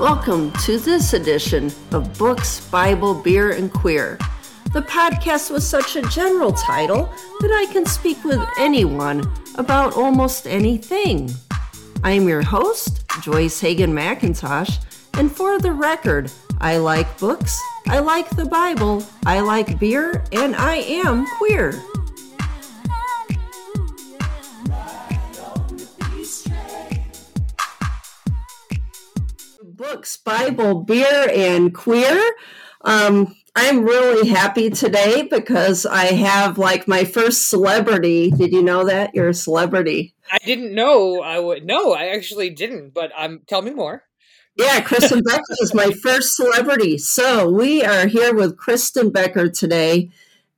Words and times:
Welcome 0.00 0.50
to 0.64 0.76
this 0.76 1.12
edition 1.12 1.70
of 1.92 2.18
Books, 2.18 2.68
Bible, 2.68 3.14
Beer, 3.14 3.52
and 3.52 3.72
Queer. 3.72 4.18
The 4.72 4.82
podcast 4.82 5.52
with 5.52 5.62
such 5.62 5.94
a 5.94 6.02
general 6.02 6.52
title 6.52 7.08
that 7.38 7.52
I 7.52 7.72
can 7.72 7.86
speak 7.86 8.24
with 8.24 8.44
anyone 8.58 9.22
about 9.54 9.96
almost 9.96 10.48
anything. 10.48 11.30
I 12.02 12.10
am 12.10 12.26
your 12.26 12.42
host, 12.42 13.04
Joyce 13.22 13.60
Hagan 13.60 13.92
McIntosh, 13.92 14.84
and 15.16 15.30
for 15.30 15.60
the 15.60 15.70
record, 15.70 16.28
I 16.60 16.78
like 16.78 17.16
books, 17.20 17.56
I 17.86 18.00
like 18.00 18.28
the 18.30 18.46
Bible, 18.46 19.06
I 19.24 19.40
like 19.40 19.78
beer, 19.78 20.24
and 20.32 20.56
I 20.56 20.78
am 20.78 21.24
queer. 21.38 21.80
Books, 29.84 30.16
Bible, 30.16 30.80
beer, 30.80 31.28
and 31.30 31.74
queer. 31.74 32.18
Um, 32.80 33.36
I'm 33.54 33.84
really 33.84 34.30
happy 34.30 34.70
today 34.70 35.28
because 35.30 35.84
I 35.84 36.06
have 36.06 36.56
like 36.56 36.88
my 36.88 37.04
first 37.04 37.50
celebrity. 37.50 38.30
Did 38.30 38.52
you 38.52 38.62
know 38.62 38.86
that 38.86 39.14
you're 39.14 39.28
a 39.28 39.34
celebrity? 39.34 40.14
I 40.32 40.38
didn't 40.38 40.74
know 40.74 41.20
I 41.20 41.38
would. 41.38 41.66
No, 41.66 41.92
I 41.92 42.06
actually 42.06 42.48
didn't. 42.48 42.94
But 42.94 43.12
um, 43.14 43.42
tell 43.46 43.60
me 43.60 43.72
more. 43.72 44.04
Yeah, 44.56 44.80
Kristen 44.80 45.22
Becker 45.22 45.42
is 45.60 45.74
my 45.74 45.90
first 45.90 46.34
celebrity. 46.34 46.96
So 46.96 47.50
we 47.50 47.84
are 47.84 48.06
here 48.06 48.34
with 48.34 48.56
Kristen 48.56 49.10
Becker 49.10 49.50
today. 49.50 50.08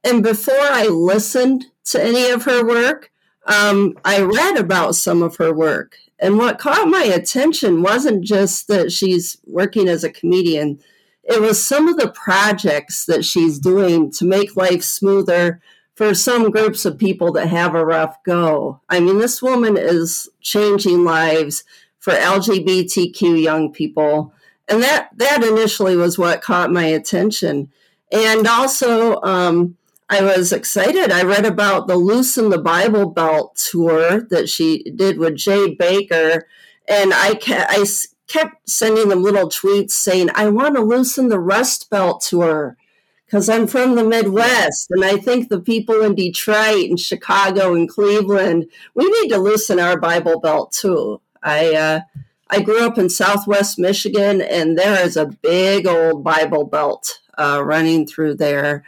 And 0.04 0.22
before 0.22 0.54
I 0.54 0.86
listened 0.86 1.64
to 1.86 2.00
any 2.00 2.30
of 2.30 2.44
her 2.44 2.64
work, 2.64 3.10
um, 3.44 3.98
I 4.04 4.20
read 4.20 4.56
about 4.56 4.94
some 4.94 5.20
of 5.20 5.36
her 5.38 5.52
work. 5.52 5.96
And 6.18 6.38
what 6.38 6.58
caught 6.58 6.88
my 6.88 7.02
attention 7.02 7.82
wasn't 7.82 8.24
just 8.24 8.68
that 8.68 8.90
she's 8.90 9.36
working 9.46 9.88
as 9.88 10.02
a 10.02 10.10
comedian, 10.10 10.80
it 11.24 11.40
was 11.40 11.66
some 11.66 11.88
of 11.88 11.96
the 11.96 12.10
projects 12.10 13.04
that 13.06 13.24
she's 13.24 13.58
doing 13.58 14.10
to 14.12 14.24
make 14.24 14.56
life 14.56 14.82
smoother 14.82 15.60
for 15.94 16.14
some 16.14 16.50
groups 16.50 16.84
of 16.84 16.98
people 16.98 17.32
that 17.32 17.48
have 17.48 17.74
a 17.74 17.84
rough 17.84 18.22
go. 18.22 18.80
I 18.88 19.00
mean, 19.00 19.18
this 19.18 19.42
woman 19.42 19.76
is 19.76 20.28
changing 20.40 21.04
lives 21.04 21.64
for 21.98 22.12
LGBTQ 22.12 23.42
young 23.42 23.72
people. 23.72 24.32
And 24.68 24.82
that, 24.82 25.08
that 25.16 25.42
initially 25.42 25.96
was 25.96 26.18
what 26.18 26.42
caught 26.42 26.70
my 26.70 26.84
attention. 26.84 27.70
And 28.12 28.46
also, 28.46 29.20
um, 29.22 29.76
I 30.08 30.22
was 30.22 30.52
excited. 30.52 31.10
I 31.10 31.22
read 31.22 31.44
about 31.44 31.88
the 31.88 31.96
Loosen 31.96 32.50
the 32.50 32.58
Bible 32.58 33.10
Belt 33.10 33.56
tour 33.70 34.22
that 34.30 34.48
she 34.48 34.84
did 34.94 35.18
with 35.18 35.36
Jay 35.36 35.74
Bakker, 35.74 36.42
And 36.86 37.12
I, 37.12 37.34
kept, 37.34 37.66
I 37.70 37.84
kept 38.28 38.68
sending 38.68 39.08
them 39.08 39.22
little 39.22 39.48
tweets 39.48 39.92
saying, 39.92 40.30
I 40.34 40.48
want 40.48 40.76
to 40.76 40.82
loosen 40.82 41.28
the 41.28 41.40
Rust 41.40 41.90
Belt 41.90 42.20
tour 42.20 42.76
because 43.24 43.48
I'm 43.48 43.66
from 43.66 43.96
the 43.96 44.04
Midwest. 44.04 44.88
And 44.90 45.04
I 45.04 45.16
think 45.16 45.48
the 45.48 45.60
people 45.60 46.00
in 46.02 46.14
Detroit 46.14 46.88
and 46.88 47.00
Chicago 47.00 47.74
and 47.74 47.88
Cleveland, 47.88 48.66
we 48.94 49.04
need 49.08 49.30
to 49.30 49.38
loosen 49.38 49.80
our 49.80 49.98
Bible 49.98 50.40
Belt 50.40 50.72
too. 50.72 51.20
I 51.42 51.74
uh, 51.74 52.00
I 52.48 52.60
grew 52.60 52.86
up 52.86 52.96
in 52.96 53.08
Southwest 53.10 53.78
Michigan, 53.78 54.40
and 54.40 54.78
there 54.78 55.04
is 55.04 55.16
a 55.16 55.26
big 55.26 55.86
old 55.86 56.22
Bible 56.22 56.64
Belt 56.64 57.20
uh, 57.36 57.60
running 57.64 58.06
through 58.06 58.36
there. 58.36 58.84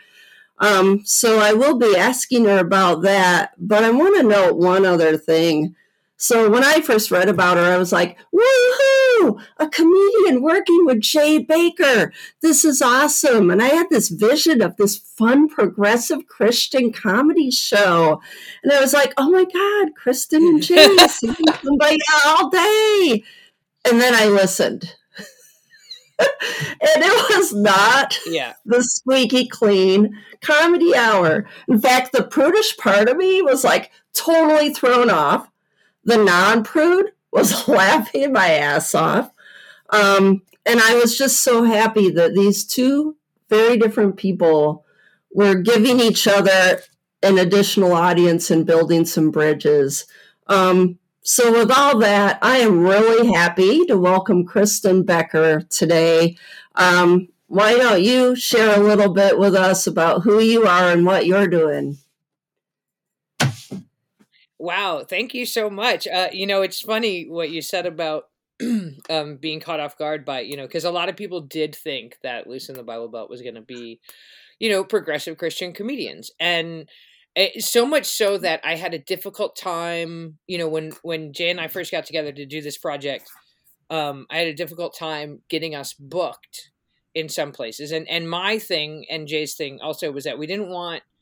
Um, 0.60 1.02
so 1.04 1.38
I 1.38 1.52
will 1.52 1.78
be 1.78 1.96
asking 1.96 2.44
her 2.44 2.58
about 2.58 3.02
that. 3.02 3.52
But 3.58 3.84
I 3.84 3.90
want 3.90 4.16
to 4.16 4.22
note 4.22 4.56
one 4.56 4.84
other 4.84 5.16
thing. 5.16 5.74
So 6.20 6.50
when 6.50 6.64
I 6.64 6.80
first 6.80 7.12
read 7.12 7.28
about 7.28 7.58
her, 7.58 7.62
I 7.62 7.78
was 7.78 7.92
like, 7.92 8.18
woohoo, 8.34 9.40
a 9.58 9.68
comedian 9.68 10.42
working 10.42 10.84
with 10.84 11.00
Jay 11.00 11.44
Bakker. 11.44 12.10
This 12.42 12.64
is 12.64 12.82
awesome. 12.82 13.50
And 13.50 13.62
I 13.62 13.68
had 13.68 13.86
this 13.88 14.08
vision 14.08 14.60
of 14.60 14.76
this 14.76 14.98
fun, 14.98 15.48
progressive 15.48 16.26
Christian 16.26 16.92
comedy 16.92 17.52
show. 17.52 18.20
And 18.64 18.72
I 18.72 18.80
was 18.80 18.92
like, 18.92 19.14
oh 19.16 19.30
my 19.30 19.44
God, 19.44 19.94
Kristen 19.94 20.42
and 20.42 20.62
Jay 20.62 20.96
somebody 21.06 21.98
all 22.26 22.50
day. 22.50 23.22
And 23.88 24.00
then 24.00 24.16
I 24.16 24.26
listened. 24.26 24.92
and 26.20 27.02
it 27.04 27.36
was 27.36 27.52
not 27.54 28.18
yeah. 28.26 28.54
the 28.64 28.82
squeaky 28.82 29.46
clean 29.46 30.18
comedy 30.40 30.94
hour. 30.94 31.48
In 31.68 31.80
fact, 31.80 32.12
the 32.12 32.24
prudish 32.24 32.76
part 32.76 33.08
of 33.08 33.16
me 33.16 33.42
was 33.42 33.64
like 33.64 33.90
totally 34.14 34.72
thrown 34.72 35.10
off 35.10 35.48
the 36.04 36.16
non 36.16 36.64
prude 36.64 37.12
was 37.30 37.68
laughing 37.68 38.32
my 38.32 38.50
ass 38.50 38.94
off. 38.94 39.30
Um, 39.90 40.42
and 40.66 40.80
I 40.80 40.96
was 40.96 41.16
just 41.16 41.42
so 41.42 41.64
happy 41.64 42.10
that 42.10 42.34
these 42.34 42.64
two 42.64 43.16
very 43.48 43.76
different 43.78 44.16
people 44.16 44.84
were 45.32 45.54
giving 45.54 46.00
each 46.00 46.26
other 46.26 46.80
an 47.22 47.38
additional 47.38 47.92
audience 47.92 48.50
and 48.50 48.66
building 48.66 49.04
some 49.04 49.30
bridges. 49.30 50.06
Um, 50.46 50.98
so, 51.30 51.52
with 51.52 51.70
all 51.70 51.98
that, 51.98 52.38
I 52.40 52.56
am 52.60 52.80
really 52.80 53.30
happy 53.30 53.84
to 53.84 53.98
welcome 53.98 54.46
Kristen 54.46 55.02
Becker 55.02 55.60
today. 55.60 56.38
Um, 56.74 57.28
why 57.48 57.76
don't 57.76 58.00
you 58.02 58.34
share 58.34 58.74
a 58.74 58.82
little 58.82 59.12
bit 59.12 59.38
with 59.38 59.54
us 59.54 59.86
about 59.86 60.22
who 60.22 60.40
you 60.40 60.64
are 60.64 60.90
and 60.90 61.04
what 61.04 61.26
you're 61.26 61.46
doing? 61.46 61.98
Wow, 64.58 65.04
thank 65.04 65.34
you 65.34 65.44
so 65.44 65.68
much. 65.68 66.08
Uh, 66.08 66.30
you 66.32 66.46
know, 66.46 66.62
it's 66.62 66.80
funny 66.80 67.28
what 67.28 67.50
you 67.50 67.60
said 67.60 67.84
about 67.84 68.30
um, 69.10 69.36
being 69.36 69.60
caught 69.60 69.80
off 69.80 69.98
guard 69.98 70.24
by, 70.24 70.40
you 70.40 70.56
know, 70.56 70.66
because 70.66 70.84
a 70.84 70.90
lot 70.90 71.10
of 71.10 71.16
people 71.16 71.42
did 71.42 71.76
think 71.76 72.16
that 72.22 72.46
Loosen 72.46 72.74
the 72.74 72.82
Bible 72.82 73.08
Belt 73.08 73.28
was 73.28 73.42
going 73.42 73.54
to 73.56 73.60
be, 73.60 74.00
you 74.58 74.70
know, 74.70 74.82
progressive 74.82 75.36
Christian 75.36 75.74
comedians. 75.74 76.30
And 76.40 76.88
it, 77.34 77.62
so 77.62 77.86
much 77.86 78.06
so 78.06 78.38
that 78.38 78.60
I 78.64 78.76
had 78.76 78.94
a 78.94 78.98
difficult 78.98 79.56
time, 79.56 80.38
you 80.46 80.58
know, 80.58 80.68
when, 80.68 80.92
when 81.02 81.32
Jay 81.32 81.50
and 81.50 81.60
I 81.60 81.68
first 81.68 81.92
got 81.92 82.06
together 82.06 82.32
to 82.32 82.46
do 82.46 82.60
this 82.60 82.78
project, 82.78 83.28
um, 83.90 84.26
I 84.30 84.38
had 84.38 84.48
a 84.48 84.54
difficult 84.54 84.96
time 84.96 85.40
getting 85.48 85.74
us 85.74 85.92
booked 85.94 86.70
in 87.14 87.28
some 87.28 87.52
places. 87.52 87.92
And, 87.92 88.08
and 88.08 88.28
my 88.28 88.58
thing 88.58 89.06
and 89.10 89.26
Jay's 89.26 89.54
thing 89.54 89.80
also 89.80 90.10
was 90.10 90.24
that 90.24 90.38
we 90.38 90.46
didn't 90.46 90.70
want– 90.70 91.02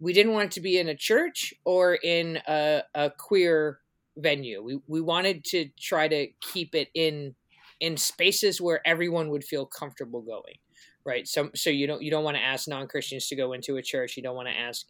we 0.00 0.12
didn't 0.12 0.32
want 0.32 0.52
to 0.52 0.60
be 0.60 0.78
in 0.78 0.88
a 0.88 0.94
church 0.94 1.52
or 1.64 1.94
in 1.94 2.38
a, 2.46 2.82
a 2.94 3.10
queer 3.10 3.80
venue. 4.16 4.62
We 4.62 4.80
we 4.86 5.00
wanted 5.00 5.44
to 5.46 5.68
try 5.78 6.08
to 6.08 6.28
keep 6.40 6.74
it 6.74 6.88
in 6.94 7.34
in 7.80 7.96
spaces 7.96 8.60
where 8.60 8.86
everyone 8.86 9.30
would 9.30 9.44
feel 9.44 9.66
comfortable 9.66 10.22
going, 10.22 10.58
right? 11.04 11.26
So 11.26 11.50
so 11.54 11.70
you 11.70 11.86
don't 11.86 12.02
you 12.02 12.10
don't 12.10 12.24
want 12.24 12.36
to 12.36 12.42
ask 12.42 12.68
non 12.68 12.86
Christians 12.86 13.28
to 13.28 13.36
go 13.36 13.52
into 13.52 13.76
a 13.76 13.82
church. 13.82 14.16
You 14.16 14.22
don't 14.22 14.36
want 14.36 14.48
to 14.48 14.56
ask, 14.56 14.86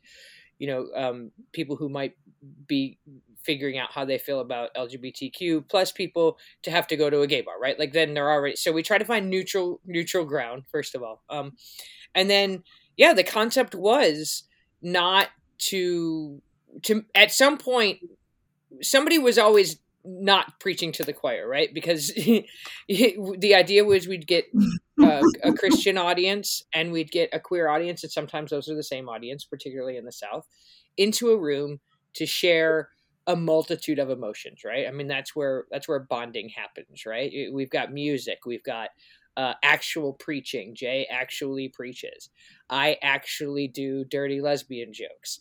you 0.58 0.66
know, 0.66 0.88
um, 0.94 1.30
people 1.52 1.76
who 1.76 1.88
might 1.88 2.14
be 2.66 2.98
figuring 3.42 3.78
out 3.78 3.90
how 3.92 4.04
they 4.04 4.18
feel 4.18 4.40
about 4.40 4.74
LGBTQ 4.74 5.68
plus 5.68 5.90
people 5.92 6.38
to 6.62 6.70
have 6.70 6.86
to 6.88 6.96
go 6.96 7.08
to 7.08 7.22
a 7.22 7.26
gay 7.26 7.40
bar, 7.40 7.58
right? 7.60 7.78
Like 7.78 7.92
then 7.92 8.14
they're 8.14 8.30
already. 8.30 8.56
So 8.56 8.72
we 8.72 8.82
try 8.82 8.98
to 8.98 9.04
find 9.04 9.30
neutral 9.30 9.80
neutral 9.86 10.24
ground 10.24 10.64
first 10.70 10.94
of 10.94 11.02
all, 11.02 11.22
um, 11.30 11.52
and 12.14 12.28
then 12.28 12.62
yeah, 12.96 13.14
the 13.14 13.24
concept 13.24 13.74
was 13.74 14.44
not 14.82 15.28
to 15.58 16.42
to 16.82 17.04
at 17.14 17.32
some 17.32 17.58
point 17.58 18.00
somebody 18.82 19.18
was 19.18 19.38
always 19.38 19.78
not 20.08 20.58
preaching 20.58 20.92
to 20.92 21.04
the 21.04 21.12
choir, 21.12 21.46
right? 21.46 21.72
Because 21.72 22.08
the 22.88 23.54
idea 23.54 23.84
was 23.84 24.08
we'd 24.08 24.26
get 24.26 24.46
a, 25.00 25.22
a, 25.42 25.52
Christian 25.52 25.98
audience 25.98 26.62
and 26.72 26.92
we'd 26.92 27.10
get 27.10 27.28
a 27.32 27.40
queer 27.40 27.68
audience, 27.68 28.02
and 28.02 28.12
sometimes 28.12 28.50
those 28.50 28.68
are 28.68 28.74
the 28.74 28.82
same 28.82 29.08
audience, 29.08 29.44
particularly 29.44 29.96
in 29.96 30.04
the 30.04 30.12
South, 30.12 30.46
into 30.96 31.30
a 31.30 31.38
room 31.38 31.80
to 32.14 32.26
share 32.26 32.88
a 33.26 33.36
multitude 33.36 33.98
of 33.98 34.08
emotions, 34.08 34.62
right? 34.64 34.86
I 34.88 34.90
mean, 34.90 35.06
that's 35.06 35.36
where 35.36 35.66
that's 35.70 35.86
where 35.86 36.00
bonding 36.00 36.48
happens, 36.48 37.04
right? 37.04 37.30
We've 37.52 37.70
got 37.70 37.92
music, 37.92 38.38
we've 38.46 38.64
got 38.64 38.88
uh, 39.36 39.54
actual 39.62 40.14
preaching. 40.14 40.74
Jay 40.74 41.06
actually 41.08 41.68
preaches. 41.68 42.30
I 42.68 42.96
actually 43.02 43.68
do 43.68 44.04
dirty 44.04 44.40
lesbian 44.40 44.92
jokes 44.92 45.38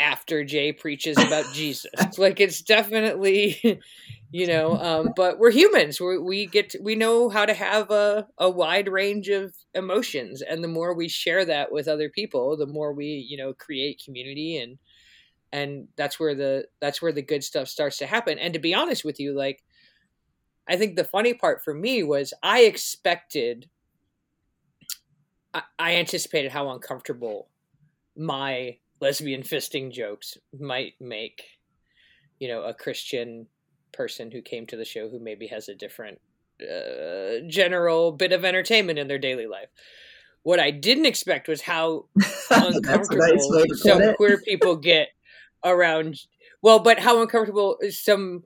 after 0.00 0.42
Jay 0.42 0.72
preaches 0.72 1.16
about 1.18 1.52
Jesus. 1.52 1.90
Like 2.18 2.40
it's 2.40 2.62
definitely, 2.62 3.80
you 4.32 4.46
know, 4.46 4.76
um, 4.78 5.12
but 5.14 5.38
we're 5.38 5.52
humans. 5.52 6.00
we 6.00 6.18
we 6.18 6.46
get 6.46 6.70
to, 6.70 6.78
we 6.82 6.96
know 6.96 7.28
how 7.28 7.46
to 7.46 7.54
have 7.54 7.90
a, 7.90 8.26
a 8.38 8.50
wide 8.50 8.88
range 8.88 9.28
of 9.28 9.54
emotions, 9.74 10.42
and 10.42 10.64
the 10.64 10.68
more 10.68 10.94
we 10.94 11.08
share 11.08 11.44
that 11.44 11.70
with 11.70 11.86
other 11.86 12.08
people, 12.08 12.56
the 12.56 12.66
more 12.66 12.92
we 12.92 13.24
you 13.28 13.36
know 13.36 13.52
create 13.52 14.02
community 14.04 14.56
and 14.56 14.78
and 15.52 15.88
that's 15.96 16.18
where 16.18 16.34
the 16.34 16.66
that's 16.80 17.02
where 17.02 17.12
the 17.12 17.22
good 17.22 17.44
stuff 17.44 17.68
starts 17.68 17.98
to 17.98 18.06
happen. 18.06 18.38
And 18.38 18.54
to 18.54 18.60
be 18.60 18.74
honest 18.74 19.04
with 19.04 19.20
you, 19.20 19.32
like 19.34 19.62
I 20.68 20.76
think 20.76 20.96
the 20.96 21.04
funny 21.04 21.34
part 21.34 21.62
for 21.62 21.74
me 21.74 22.02
was 22.02 22.32
I 22.42 22.62
expected, 22.62 23.68
I, 25.52 25.62
I 25.78 25.96
anticipated 25.96 26.52
how 26.52 26.70
uncomfortable 26.70 27.48
my 28.16 28.76
lesbian 29.00 29.42
fisting 29.42 29.90
jokes 29.90 30.36
might 30.58 30.94
make, 31.00 31.42
you 32.38 32.48
know, 32.48 32.62
a 32.62 32.74
Christian 32.74 33.46
person 33.92 34.30
who 34.30 34.42
came 34.42 34.66
to 34.66 34.76
the 34.76 34.84
show 34.84 35.08
who 35.08 35.18
maybe 35.18 35.46
has 35.48 35.68
a 35.68 35.74
different 35.74 36.20
uh, 36.62 37.40
general 37.48 38.12
bit 38.12 38.32
of 38.32 38.44
entertainment 38.44 38.98
in 38.98 39.08
their 39.08 39.18
daily 39.18 39.46
life. 39.46 39.68
What 40.42 40.60
I 40.60 40.70
didn't 40.70 41.06
expect 41.06 41.48
was 41.48 41.62
how 41.62 42.06
uncomfortable 42.50 43.38
nice 43.50 43.82
some 43.82 44.14
queer 44.14 44.40
people 44.40 44.76
get 44.76 45.08
around. 45.64 46.18
Well, 46.62 46.78
but 46.78 46.98
how 46.98 47.20
uncomfortable 47.20 47.78
some 47.90 48.44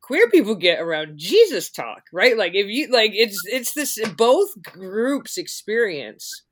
queer 0.00 0.28
people 0.30 0.56
get 0.56 0.80
around 0.80 1.18
Jesus 1.18 1.70
talk, 1.70 2.04
right? 2.12 2.36
Like 2.36 2.52
if 2.54 2.66
you 2.66 2.88
like, 2.90 3.12
it's 3.14 3.40
it's 3.46 3.74
this 3.74 3.98
both 4.16 4.60
groups 4.62 5.38
experience 5.38 6.42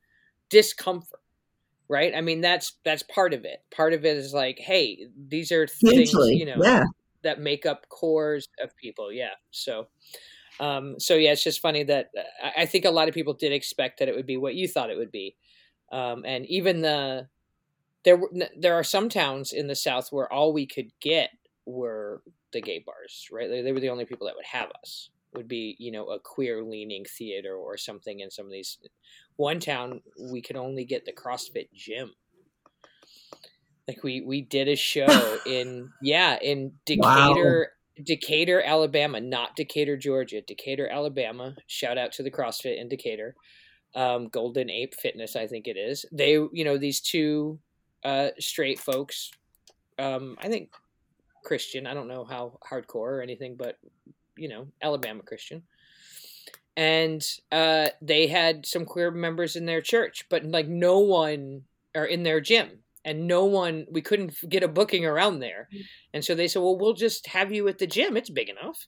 discomfort 0.49 1.18
right? 1.89 2.13
I 2.15 2.21
mean 2.21 2.41
that's 2.41 2.75
that's 2.85 3.03
part 3.03 3.35
of 3.35 3.45
it. 3.45 3.63
Part 3.75 3.93
of 3.93 4.05
it 4.05 4.17
is 4.17 4.33
like 4.33 4.59
hey 4.59 5.07
these 5.17 5.53
are 5.53 5.67
things 5.67 6.13
you 6.13 6.47
know 6.47 6.57
yeah. 6.63 6.85
that 7.23 7.41
make 7.41 7.67
up 7.67 7.89
cores 7.89 8.49
of 8.63 8.77
people 8.77 9.13
yeah 9.13 9.35
so 9.51 9.89
um 10.61 10.99
so 10.99 11.15
yeah 11.15 11.33
it's 11.33 11.45
just 11.45 11.61
funny 11.61 11.85
that 11.85 12.11
uh, 12.17 12.51
i 12.57 12.67
think 12.67 12.85
a 12.85 12.91
lot 12.91 13.09
of 13.09 13.15
people 13.15 13.35
did 13.35 13.53
expect 13.53 13.99
that 13.99 14.09
it 14.09 14.17
would 14.17 14.27
be 14.27 14.37
what 14.37 14.55
you 14.55 14.67
thought 14.67 14.91
it 14.91 14.99
would 14.99 15.13
be 15.13 15.37
um 15.93 16.25
and 16.25 16.47
even 16.47 16.81
the 16.81 17.29
there 18.05 18.17
were 18.17 18.31
there 18.57 18.75
are 18.75 18.85
some 18.85 19.09
towns 19.09 19.53
in 19.53 19.67
the 19.67 19.77
south 19.77 20.09
where 20.11 20.33
all 20.33 20.53
we 20.53 20.67
could 20.67 20.91
get 21.01 21.31
were 21.67 22.23
the 22.53 22.61
gay 22.61 22.83
bars 22.85 23.29
right? 23.31 23.49
They, 23.49 23.63
they 23.63 23.73
were 23.73 23.81
the 23.81 23.91
only 23.91 24.05
people 24.05 24.27
that 24.27 24.37
would 24.37 24.47
have 24.47 24.71
us 24.83 25.11
would 25.35 25.49
be 25.49 25.77
you 25.79 25.93
know 25.93 26.07
a 26.09 26.19
queer 26.19 26.63
leaning 26.63 27.05
theater 27.05 27.55
or 27.55 27.77
something 27.77 28.21
in 28.21 28.31
some 28.31 28.47
of 28.47 28.53
these 28.53 28.79
one 29.39 29.61
town 29.61 30.03
we 30.21 30.43
could 30.43 30.57
only 30.57 30.85
get 30.85 31.07
the 31.07 31.13
CrossFit 31.13 31.73
gym. 31.73 32.13
Like 33.87 34.03
we 34.03 34.21
we 34.21 34.43
did 34.43 34.69
a 34.69 34.77
show 34.77 35.39
in 35.47 35.91
yeah 36.03 36.37
in 36.43 36.73
Decatur 36.85 37.71
wow. 37.71 38.05
Decatur 38.05 38.61
Alabama, 38.61 39.21
not 39.21 39.57
Decatur 39.57 39.97
Georgia, 39.97 40.43
Decatur 40.43 40.89
Alabama. 40.89 41.57
Shout 41.67 41.99
out 41.99 42.13
to 42.13 42.23
the 42.23 42.31
CrossFit 42.31 42.81
in 42.81 42.89
Decatur, 42.89 43.35
um, 43.95 44.29
Golden 44.29 44.71
Ape 44.71 44.95
Fitness, 44.95 45.35
I 45.37 45.47
think 45.47 45.67
it 45.67 45.77
is. 45.77 46.05
They 46.13 46.33
you 46.33 46.65
know 46.65 46.77
these 46.77 47.01
two 47.01 47.59
uh, 48.05 48.31
straight 48.39 48.81
folks. 48.81 49.31
Um, 49.99 50.37
I 50.41 50.49
think 50.49 50.73
Christian. 51.45 51.87
I 51.87 51.95
don't 51.95 52.09
know 52.09 52.25
how 52.25 52.59
hardcore 52.69 53.19
or 53.19 53.23
anything, 53.23 53.57
but 53.57 53.79
you 54.37 54.49
know 54.49 54.67
Alabama 54.83 55.23
Christian 55.23 55.63
and 56.79 57.27
uh, 57.51 57.89
they 58.01 58.29
had 58.29 58.65
some 58.65 58.85
queer 58.85 59.11
members 59.11 59.57
in 59.57 59.67
their 59.67 59.81
church, 59.81 60.25
but 60.31 60.45
like 60.45 60.69
no 60.69 61.01
one 61.01 61.63
or 61.93 62.05
in 62.05 62.23
their 62.23 62.41
gym, 62.41 62.71
and 63.05 63.27
no 63.27 63.47
one 63.47 63.85
we 63.91 64.01
couldn't 64.01 64.33
get 64.49 64.63
a 64.63 64.69
booking 64.69 65.05
around 65.05 65.41
there, 65.41 65.69
mm. 65.75 65.83
and 66.15 66.25
so 66.25 66.37
they 66.37 66.47
said, 66.47 66.63
well, 66.63 66.79
we'll 66.79 66.95
just 66.95 67.27
have 67.27 67.53
you 67.53 67.67
at 67.67 67.79
the 67.79 67.87
gym. 67.89 68.17
It's 68.17 68.31
big 68.31 68.49
enough. 68.49 68.87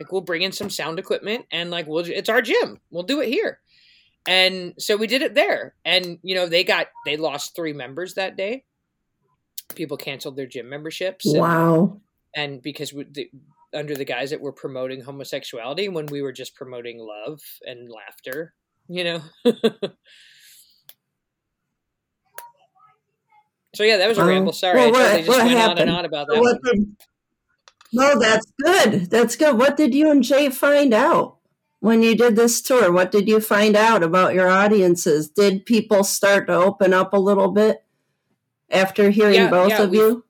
Like 0.00 0.10
we'll 0.10 0.22
bring 0.22 0.40
in 0.40 0.52
some 0.52 0.70
sound 0.70 0.98
equipment, 0.98 1.44
and 1.52 1.70
like 1.70 1.86
we'll 1.86 2.06
it's 2.06 2.30
our 2.30 2.40
gym. 2.40 2.80
We'll 2.90 3.02
do 3.02 3.20
it 3.20 3.28
here. 3.28 3.60
And 4.26 4.72
so 4.78 4.96
we 4.96 5.06
did 5.06 5.20
it 5.20 5.34
there, 5.34 5.74
and 5.84 6.18
you 6.22 6.34
know 6.34 6.46
they 6.46 6.64
got 6.64 6.86
they 7.04 7.18
lost 7.18 7.54
three 7.54 7.74
members 7.74 8.14
that 8.14 8.38
day. 8.38 8.64
People 9.74 9.98
canceled 9.98 10.36
their 10.36 10.46
gym 10.46 10.70
memberships. 10.70 11.26
And, 11.26 11.38
wow! 11.38 12.00
And 12.34 12.62
because 12.62 12.94
we, 12.94 13.04
the, 13.04 13.30
under 13.76 13.94
the 13.94 14.04
guise 14.04 14.30
that 14.30 14.40
we're 14.40 14.52
promoting 14.52 15.02
homosexuality 15.02 15.88
when 15.88 16.06
we 16.06 16.22
were 16.22 16.32
just 16.32 16.54
promoting 16.54 16.98
love 16.98 17.40
and 17.64 17.90
laughter, 17.90 18.54
you 18.88 19.04
know? 19.04 19.20
so 23.74 23.84
yeah, 23.84 23.98
that 23.98 24.08
was 24.08 24.18
a 24.18 24.22
um, 24.22 24.28
ramble. 24.28 24.52
Sorry, 24.52 24.78
well, 24.78 24.92
what, 24.92 25.02
I 25.02 25.20
totally 25.20 25.26
just 25.26 25.38
went 25.38 25.50
happened? 25.58 25.80
on 25.80 25.88
and 25.88 25.96
on 25.98 26.04
about 26.04 26.26
that. 26.28 26.60
Did, 26.64 26.96
no, 27.92 28.18
that's 28.18 28.46
good. 28.62 29.10
That's 29.10 29.36
good. 29.36 29.56
What 29.56 29.76
did 29.76 29.94
you 29.94 30.10
and 30.10 30.22
Jay 30.22 30.50
find 30.50 30.92
out 30.92 31.36
when 31.80 32.02
you 32.02 32.16
did 32.16 32.36
this 32.36 32.60
tour? 32.60 32.90
What 32.92 33.12
did 33.12 33.28
you 33.28 33.40
find 33.40 33.76
out 33.76 34.02
about 34.02 34.34
your 34.34 34.48
audiences? 34.48 35.28
Did 35.28 35.66
people 35.66 36.04
start 36.04 36.46
to 36.48 36.54
open 36.54 36.92
up 36.92 37.12
a 37.12 37.20
little 37.20 37.52
bit 37.52 37.84
after 38.70 39.10
hearing 39.10 39.34
yeah, 39.34 39.50
both 39.50 39.70
yeah, 39.70 39.82
of 39.82 39.94
you? 39.94 40.24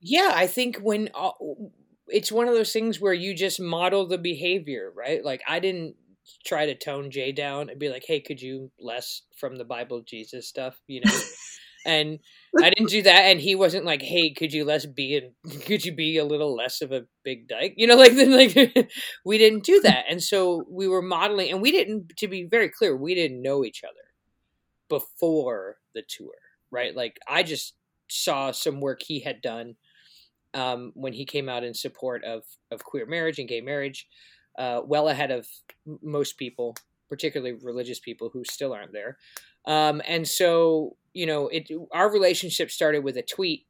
Yeah, 0.00 0.32
I 0.34 0.46
think 0.46 0.78
when 0.78 1.10
it's 2.12 2.32
one 2.32 2.48
of 2.48 2.54
those 2.54 2.72
things 2.72 3.00
where 3.00 3.12
you 3.12 3.34
just 3.34 3.60
model 3.60 4.06
the 4.06 4.18
behavior, 4.18 4.92
right? 4.94 5.24
Like 5.24 5.42
I 5.48 5.60
didn't 5.60 5.94
try 6.46 6.66
to 6.66 6.74
tone 6.74 7.10
Jay 7.10 7.32
down 7.32 7.70
and 7.70 7.78
be 7.78 7.88
like, 7.88 8.04
"Hey, 8.06 8.20
could 8.20 8.40
you 8.40 8.70
less 8.78 9.22
from 9.36 9.56
the 9.56 9.64
Bible 9.64 10.02
Jesus 10.02 10.48
stuff?" 10.48 10.80
You 10.86 11.02
know. 11.04 11.12
and 11.86 12.18
I 12.58 12.70
didn't 12.70 12.90
do 12.90 13.02
that, 13.02 13.22
and 13.22 13.40
he 13.40 13.54
wasn't 13.54 13.84
like, 13.84 14.02
"Hey, 14.02 14.32
could 14.32 14.52
you 14.52 14.64
less 14.64 14.86
be 14.86 15.16
and 15.16 15.62
could 15.64 15.84
you 15.84 15.94
be 15.94 16.18
a 16.18 16.24
little 16.24 16.54
less 16.54 16.82
of 16.82 16.92
a 16.92 17.06
big 17.24 17.48
dyke?" 17.48 17.74
You 17.76 17.86
know, 17.86 17.96
like 17.96 18.12
then 18.16 18.36
like 18.36 18.90
we 19.24 19.38
didn't 19.38 19.64
do 19.64 19.80
that, 19.82 20.04
and 20.08 20.22
so 20.22 20.64
we 20.70 20.88
were 20.88 21.02
modeling, 21.02 21.50
and 21.50 21.62
we 21.62 21.72
didn't. 21.72 22.16
To 22.18 22.28
be 22.28 22.44
very 22.44 22.68
clear, 22.68 22.96
we 22.96 23.14
didn't 23.14 23.42
know 23.42 23.64
each 23.64 23.82
other 23.84 23.94
before 24.88 25.76
the 25.94 26.02
tour, 26.06 26.34
right? 26.70 26.94
Like 26.94 27.18
I 27.28 27.42
just 27.42 27.74
saw 28.08 28.50
some 28.50 28.80
work 28.80 29.00
he 29.02 29.20
had 29.20 29.40
done 29.40 29.76
um, 30.54 30.92
when 30.94 31.12
he 31.12 31.24
came 31.24 31.48
out 31.48 31.64
in 31.64 31.74
support 31.74 32.24
of, 32.24 32.42
of 32.70 32.84
queer 32.84 33.06
marriage 33.06 33.38
and 33.38 33.48
gay 33.48 33.60
marriage, 33.60 34.06
uh, 34.58 34.80
well 34.84 35.08
ahead 35.08 35.30
of 35.30 35.46
most 36.02 36.36
people, 36.38 36.76
particularly 37.08 37.56
religious 37.62 38.00
people 38.00 38.30
who 38.32 38.44
still 38.44 38.72
aren't 38.72 38.92
there. 38.92 39.18
Um, 39.66 40.02
and 40.06 40.26
so, 40.26 40.96
you 41.12 41.26
know, 41.26 41.48
it 41.48 41.68
our 41.92 42.10
relationship 42.10 42.70
started 42.70 43.04
with 43.04 43.16
a 43.16 43.22
tweet, 43.22 43.66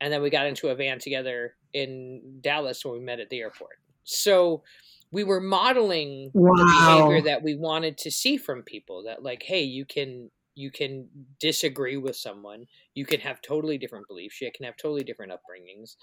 and 0.00 0.12
then 0.12 0.22
we 0.22 0.30
got 0.30 0.46
into 0.46 0.68
a 0.68 0.74
van 0.74 0.98
together 0.98 1.54
in 1.72 2.38
Dallas 2.40 2.84
when 2.84 2.94
we 2.94 3.00
met 3.00 3.20
at 3.20 3.30
the 3.30 3.40
airport. 3.40 3.78
So 4.04 4.62
we 5.10 5.24
were 5.24 5.40
modeling 5.40 6.30
wow. 6.34 6.54
the 6.56 6.64
behavior 6.64 7.22
that 7.22 7.42
we 7.42 7.54
wanted 7.54 7.98
to 7.98 8.10
see 8.10 8.36
from 8.36 8.62
people 8.62 9.04
that 9.04 9.22
like 9.22 9.42
hey 9.42 9.62
you 9.62 9.84
can 9.84 10.30
you 10.58 10.72
can 10.72 11.08
disagree 11.38 11.96
with 11.96 12.16
someone 12.16 12.66
you 12.94 13.06
can 13.06 13.20
have 13.20 13.40
totally 13.40 13.78
different 13.78 14.06
beliefs 14.08 14.40
you 14.40 14.50
can 14.52 14.66
have 14.66 14.76
totally 14.76 15.04
different 15.04 15.30
upbringings 15.30 15.94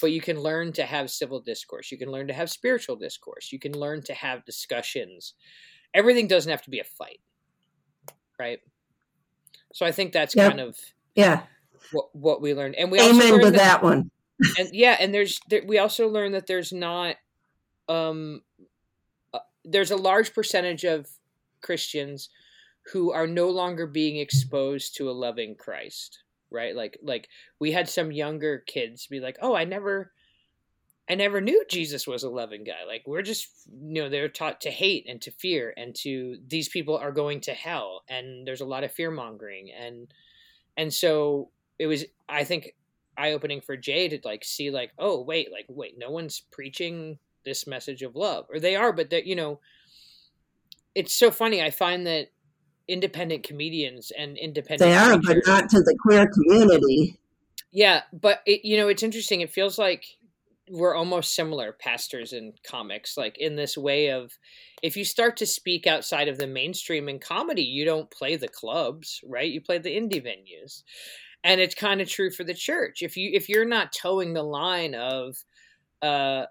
but 0.00 0.12
you 0.12 0.20
can 0.20 0.38
learn 0.38 0.70
to 0.70 0.84
have 0.84 1.10
civil 1.10 1.40
discourse 1.40 1.90
you 1.90 1.96
can 1.96 2.10
learn 2.10 2.28
to 2.28 2.34
have 2.34 2.50
spiritual 2.50 2.94
discourse 2.94 3.50
you 3.52 3.58
can 3.58 3.72
learn 3.72 4.02
to 4.02 4.12
have 4.12 4.44
discussions. 4.44 5.34
Everything 5.94 6.26
doesn't 6.26 6.50
have 6.50 6.62
to 6.62 6.70
be 6.70 6.78
a 6.78 6.84
fight 6.84 7.20
right? 8.38 8.58
So 9.72 9.86
i 9.86 9.92
think 9.92 10.12
that's 10.12 10.36
yep. 10.36 10.50
kind 10.50 10.60
of 10.60 10.76
yeah. 11.14 11.42
what, 11.92 12.14
what 12.14 12.42
we 12.42 12.52
learned 12.52 12.74
and 12.76 12.90
we 12.90 13.00
amen 13.00 13.32
also 13.32 13.38
to 13.38 13.50
that, 13.52 13.56
that 13.56 13.82
one. 13.82 14.10
and 14.58 14.68
yeah 14.72 14.96
and 15.00 15.14
there's 15.14 15.40
there, 15.48 15.62
we 15.66 15.78
also 15.78 16.08
learned 16.08 16.34
that 16.34 16.46
there's 16.46 16.72
not 16.72 17.16
um 17.88 18.42
uh, 19.32 19.38
there's 19.64 19.90
a 19.90 19.96
large 19.96 20.34
percentage 20.34 20.84
of 20.84 21.08
christians 21.62 22.28
who 22.92 23.12
are 23.12 23.26
no 23.26 23.48
longer 23.50 23.86
being 23.86 24.16
exposed 24.16 24.96
to 24.96 25.10
a 25.10 25.12
loving 25.12 25.54
Christ, 25.54 26.22
right? 26.50 26.74
Like 26.74 26.98
like 27.02 27.28
we 27.58 27.72
had 27.72 27.88
some 27.88 28.12
younger 28.12 28.58
kids 28.66 29.06
be 29.06 29.20
like, 29.20 29.36
"Oh, 29.40 29.54
I 29.54 29.64
never 29.64 30.12
I 31.08 31.14
never 31.14 31.40
knew 31.40 31.64
Jesus 31.68 32.06
was 32.06 32.22
a 32.22 32.30
loving 32.30 32.64
guy. 32.64 32.84
Like 32.86 33.02
we're 33.06 33.22
just 33.22 33.48
you 33.70 34.02
know, 34.02 34.08
they're 34.08 34.28
taught 34.28 34.60
to 34.62 34.70
hate 34.70 35.06
and 35.08 35.20
to 35.22 35.30
fear 35.30 35.74
and 35.76 35.94
to 35.96 36.38
these 36.46 36.68
people 36.68 36.96
are 36.96 37.12
going 37.12 37.40
to 37.42 37.52
hell 37.52 38.02
and 38.08 38.46
there's 38.46 38.60
a 38.60 38.66
lot 38.66 38.84
of 38.84 38.92
fear 38.92 39.10
mongering 39.10 39.70
and 39.70 40.12
and 40.76 40.92
so 40.92 41.50
it 41.78 41.86
was 41.86 42.04
I 42.28 42.44
think 42.44 42.74
eye 43.18 43.32
opening 43.32 43.60
for 43.60 43.76
Jay 43.76 44.08
to 44.08 44.20
like 44.24 44.44
see 44.44 44.70
like, 44.70 44.92
oh 44.98 45.20
wait, 45.20 45.50
like 45.52 45.66
wait, 45.68 45.98
no 45.98 46.10
one's 46.10 46.40
preaching 46.50 47.18
this 47.44 47.66
message 47.66 48.02
of 48.02 48.16
love. 48.16 48.46
Or 48.50 48.60
they 48.60 48.76
are, 48.76 48.92
but 48.92 49.10
that 49.10 49.26
you 49.26 49.36
know 49.36 49.60
it's 50.94 51.14
so 51.14 51.30
funny. 51.30 51.62
I 51.62 51.70
find 51.70 52.06
that 52.06 52.30
independent 52.92 53.42
comedians 53.42 54.12
and 54.16 54.36
independent 54.36 54.90
they 54.90 54.94
are 54.94 55.18
but 55.18 55.38
not 55.46 55.70
to 55.70 55.80
the 55.80 55.96
queer 56.02 56.26
community. 56.26 57.18
Yeah 57.70 58.02
but 58.12 58.40
it, 58.46 58.64
you 58.64 58.76
know 58.76 58.88
it's 58.88 59.02
interesting. 59.02 59.40
It 59.40 59.50
feels 59.50 59.78
like 59.78 60.04
we're 60.70 60.94
almost 60.94 61.34
similar 61.34 61.72
pastors 61.72 62.32
and 62.32 62.52
comics 62.62 63.16
like 63.16 63.38
in 63.38 63.56
this 63.56 63.76
way 63.76 64.10
of 64.10 64.32
if 64.82 64.96
you 64.96 65.04
start 65.04 65.36
to 65.38 65.46
speak 65.46 65.86
outside 65.86 66.28
of 66.28 66.38
the 66.38 66.46
mainstream 66.46 67.08
in 67.08 67.18
comedy 67.18 67.62
you 67.62 67.84
don't 67.84 68.10
play 68.10 68.36
the 68.36 68.48
clubs 68.48 69.20
right? 69.26 69.50
You 69.50 69.60
play 69.60 69.78
the 69.78 69.96
indie 69.96 70.24
venues. 70.24 70.82
And 71.44 71.60
it's 71.60 71.74
kind 71.74 72.00
of 72.00 72.08
true 72.08 72.30
for 72.30 72.44
the 72.44 72.54
church. 72.54 73.02
If 73.02 73.16
you 73.16 73.30
if 73.32 73.48
you're 73.48 73.64
not 73.64 73.92
toeing 73.92 74.34
the 74.34 74.44
line 74.44 74.94
of 74.94 75.36
uh 76.02 76.44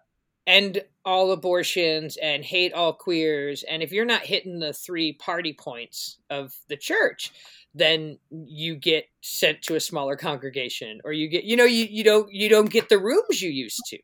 end 0.48 0.82
all 1.06 1.32
abortions 1.32 2.18
and 2.18 2.44
hate 2.44 2.74
all 2.74 2.94
queers 2.94 3.64
and 3.64 3.84
if 3.84 3.92
you're 3.92 4.06
not 4.06 4.24
hitting 4.24 4.60
the 4.60 4.74
three 4.74 5.14
party 5.14 5.54
points 5.54 6.18
of 6.30 6.54
the 6.68 6.78
church 6.78 7.32
then 7.74 8.18
you 8.32 8.76
get 8.76 9.06
sent 9.22 9.62
to 9.62 9.76
a 9.76 9.80
smaller 9.80 10.16
congregation 10.16 11.00
or 11.06 11.14
you 11.14 11.28
get 11.28 11.44
you 11.44 11.56
know 11.56 11.64
you, 11.64 11.86
you 11.86 12.04
don't 12.04 12.32
you 12.32 12.50
don't 12.50 12.70
get 12.70 12.90
the 12.90 13.00
rooms 13.00 13.42
you 13.42 13.50
used 13.50 13.82
to. 13.88 13.98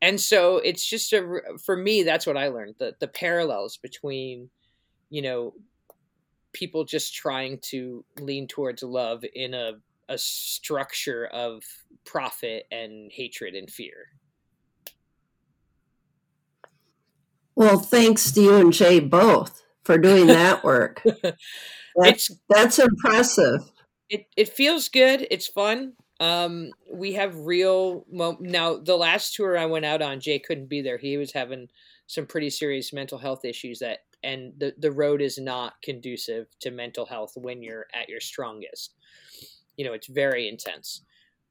And 0.00 0.20
so 0.20 0.58
it's 0.58 0.88
just 0.88 1.12
a 1.12 1.40
for 1.64 1.76
me 1.76 2.02
that's 2.04 2.26
what 2.26 2.36
i 2.36 2.48
learned 2.48 2.76
the 2.78 2.94
the 3.00 3.08
parallels 3.08 3.78
between 3.78 4.48
you 5.10 5.22
know 5.22 5.54
people 6.52 6.84
just 6.84 7.14
trying 7.14 7.58
to 7.58 8.04
lean 8.20 8.46
towards 8.46 8.82
love 8.82 9.24
in 9.34 9.54
a 9.54 9.72
a 10.08 10.16
structure 10.16 11.26
of 11.26 11.62
profit 12.04 12.64
and 12.70 13.12
hatred 13.12 13.54
and 13.54 13.70
fear 13.70 14.06
Well, 17.58 17.80
thanks 17.80 18.30
to 18.30 18.40
you 18.40 18.54
and 18.54 18.72
Jay 18.72 19.00
both 19.00 19.64
for 19.82 19.98
doing 19.98 20.28
that 20.28 20.62
work. 20.64 21.02
that's, 21.96 22.30
that's 22.48 22.78
impressive. 22.78 23.62
It 24.08 24.26
it 24.36 24.48
feels 24.48 24.88
good. 24.88 25.26
It's 25.28 25.48
fun. 25.48 25.94
Um, 26.20 26.70
we 26.94 27.14
have 27.14 27.36
real 27.36 28.04
now. 28.08 28.76
The 28.76 28.96
last 28.96 29.34
tour 29.34 29.58
I 29.58 29.66
went 29.66 29.84
out 29.84 30.00
on, 30.02 30.20
Jay 30.20 30.38
couldn't 30.38 30.68
be 30.68 30.82
there. 30.82 30.98
He 30.98 31.16
was 31.16 31.32
having 31.32 31.66
some 32.06 32.26
pretty 32.26 32.50
serious 32.50 32.92
mental 32.92 33.18
health 33.18 33.44
issues 33.44 33.80
that, 33.80 33.98
and 34.22 34.52
the 34.56 34.74
the 34.78 34.92
road 34.92 35.20
is 35.20 35.36
not 35.36 35.74
conducive 35.82 36.46
to 36.60 36.70
mental 36.70 37.06
health 37.06 37.32
when 37.34 37.60
you're 37.60 37.86
at 37.92 38.08
your 38.08 38.20
strongest. 38.20 38.94
You 39.76 39.84
know, 39.84 39.94
it's 39.94 40.06
very 40.06 40.48
intense. 40.48 41.02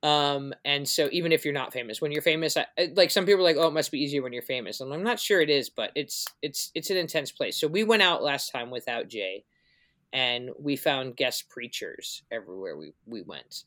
Um, 0.08 0.54
and 0.64 0.88
so 0.88 1.10
even 1.12 1.32
if 1.32 1.44
you're 1.44 1.54
not 1.54 1.74
famous, 1.74 2.02
when 2.02 2.12
you're 2.12 2.22
famous, 2.22 2.56
I, 2.56 2.66
like 2.96 3.12
some 3.12 3.26
people 3.26 3.42
are 3.42 3.44
like, 3.44 3.58
oh, 3.58 3.68
it 3.68 3.74
must 3.74 3.92
be 3.92 4.00
easier 4.00 4.22
when 4.22 4.32
you're 4.32 4.42
famous. 4.42 4.80
And 4.80 4.94
I'm 4.94 5.04
not 5.04 5.20
sure 5.20 5.42
it 5.42 5.50
is, 5.50 5.70
but 5.70 5.92
it's 5.96 6.26
it's 6.42 6.72
it's 6.76 6.90
an 6.90 6.98
intense 6.98 7.32
place. 7.32 7.60
So 7.60 7.68
we 7.68 7.84
went 7.84 8.04
out 8.04 8.24
last 8.24 8.52
time 8.52 8.70
without 8.70 9.08
Jay, 9.10 9.44
and 10.14 10.52
we 10.60 10.76
found 10.76 11.18
guest 11.18 11.50
preachers 11.50 12.24
everywhere 12.32 12.78
we 12.78 12.94
we 13.06 13.22
went 13.22 13.64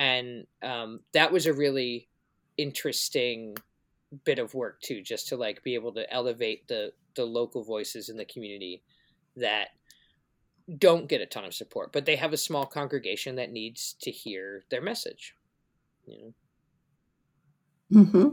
and 0.00 0.46
um, 0.62 1.00
that 1.12 1.30
was 1.30 1.46
a 1.46 1.52
really 1.52 2.08
interesting 2.56 3.54
bit 4.24 4.40
of 4.40 4.54
work 4.54 4.80
too 4.80 5.02
just 5.02 5.28
to 5.28 5.36
like 5.36 5.62
be 5.62 5.74
able 5.74 5.92
to 5.92 6.12
elevate 6.12 6.66
the 6.66 6.92
the 7.14 7.24
local 7.24 7.62
voices 7.62 8.08
in 8.08 8.16
the 8.16 8.24
community 8.24 8.82
that 9.36 9.68
don't 10.78 11.08
get 11.08 11.20
a 11.20 11.26
ton 11.26 11.44
of 11.44 11.54
support 11.54 11.92
but 11.92 12.06
they 12.06 12.16
have 12.16 12.32
a 12.32 12.36
small 12.36 12.66
congregation 12.66 13.36
that 13.36 13.52
needs 13.52 13.94
to 14.00 14.10
hear 14.10 14.64
their 14.70 14.80
message 14.80 15.34
you 16.10 16.18
know 17.92 18.02
mm-hmm. 18.02 18.28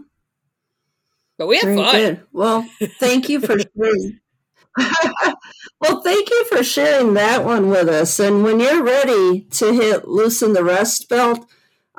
but 1.38 1.48
we 1.48 1.58
have 1.58 1.66
Very 1.66 1.78
fun 1.78 1.96
good. 1.96 2.22
well 2.32 2.70
thank 3.00 3.30
you 3.30 3.40
for 3.40 3.58
sharing 3.78 4.20
well 5.80 6.02
thank 6.02 6.30
you 6.30 6.46
for 6.46 6.64
sharing 6.64 7.14
that 7.16 7.44
one 7.44 7.70
with 7.70 7.90
us 7.90 8.20
and 8.20 8.44
when 8.44 8.60
you're 8.60 8.84
ready 8.84 9.42
to 9.52 9.74
hit 9.74 10.08
loosen 10.08 10.54
the 10.54 10.64
rust 10.64 11.08
belt 11.10 11.48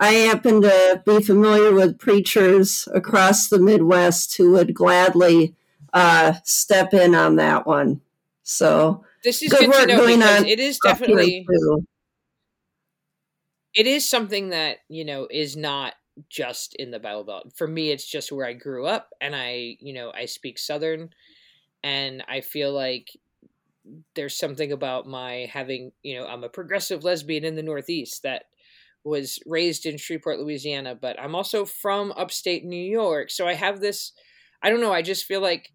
I 0.01 0.13
happen 0.13 0.63
to 0.63 1.03
be 1.05 1.21
familiar 1.21 1.73
with 1.73 1.99
preachers 1.99 2.87
across 2.95 3.49
the 3.49 3.59
Midwest 3.59 4.37
who 4.37 4.53
would 4.53 4.73
gladly 4.73 5.57
uh, 5.93 6.35
step 6.45 6.95
in 6.95 7.17
on 7.17 7.37
that 7.37 7.67
one. 7.67 8.01
So 8.45 9.05
this 9.25 9.43
is 9.43 9.51
good, 9.51 9.71
good 9.71 9.89
to 9.89 9.97
know 9.97 10.07
because 10.07 10.45
it 10.45 10.61
is 10.61 10.79
definitely 10.79 11.45
it 13.79 13.89
is 13.89 14.09
something 14.11 14.51
that 14.51 14.79
you 14.91 15.07
know 15.07 15.29
is 15.31 15.57
not 15.57 15.95
just 16.31 16.77
in 16.77 16.93
the 16.93 17.01
Bible 17.01 17.25
Belt. 17.25 17.53
For 17.57 17.69
me, 17.69 17.91
it's 17.93 18.07
just 18.07 18.33
where 18.33 18.47
I 18.47 18.55
grew 18.55 18.87
up, 18.87 19.11
and 19.23 19.37
I 19.37 19.79
you 19.81 19.95
know 19.95 20.13
I 20.15 20.27
speak 20.27 20.59
Southern, 20.59 21.11
and 21.85 22.25
I 22.29 22.43
feel 22.43 22.73
like 22.73 23.11
there's 24.15 24.37
something 24.37 24.73
about 24.73 25.07
my 25.07 25.49
having 25.53 25.93
you 26.03 26.19
know 26.19 26.27
I'm 26.27 26.45
a 26.45 26.49
progressive 26.49 27.05
lesbian 27.05 27.45
in 27.45 27.57
the 27.57 27.63
Northeast 27.63 28.23
that 28.23 28.45
was 29.05 29.39
raised 29.47 29.87
in 29.87 29.97
Shreveport, 29.97 30.41
Louisiana, 30.41 30.95
but 30.95 31.21
I'm 31.21 31.35
also 31.35 31.65
from 31.65 32.13
upstate 32.17 32.65
New 32.65 32.77
York. 32.83 33.31
So 33.31 33.47
I 33.47 33.55
have 33.55 33.81
this 33.81 34.13
I 34.63 34.71
don't 34.71 34.81
know, 34.81 34.93
I 34.93 35.03
just 35.03 35.25
feel 35.27 35.41
like 35.41 35.73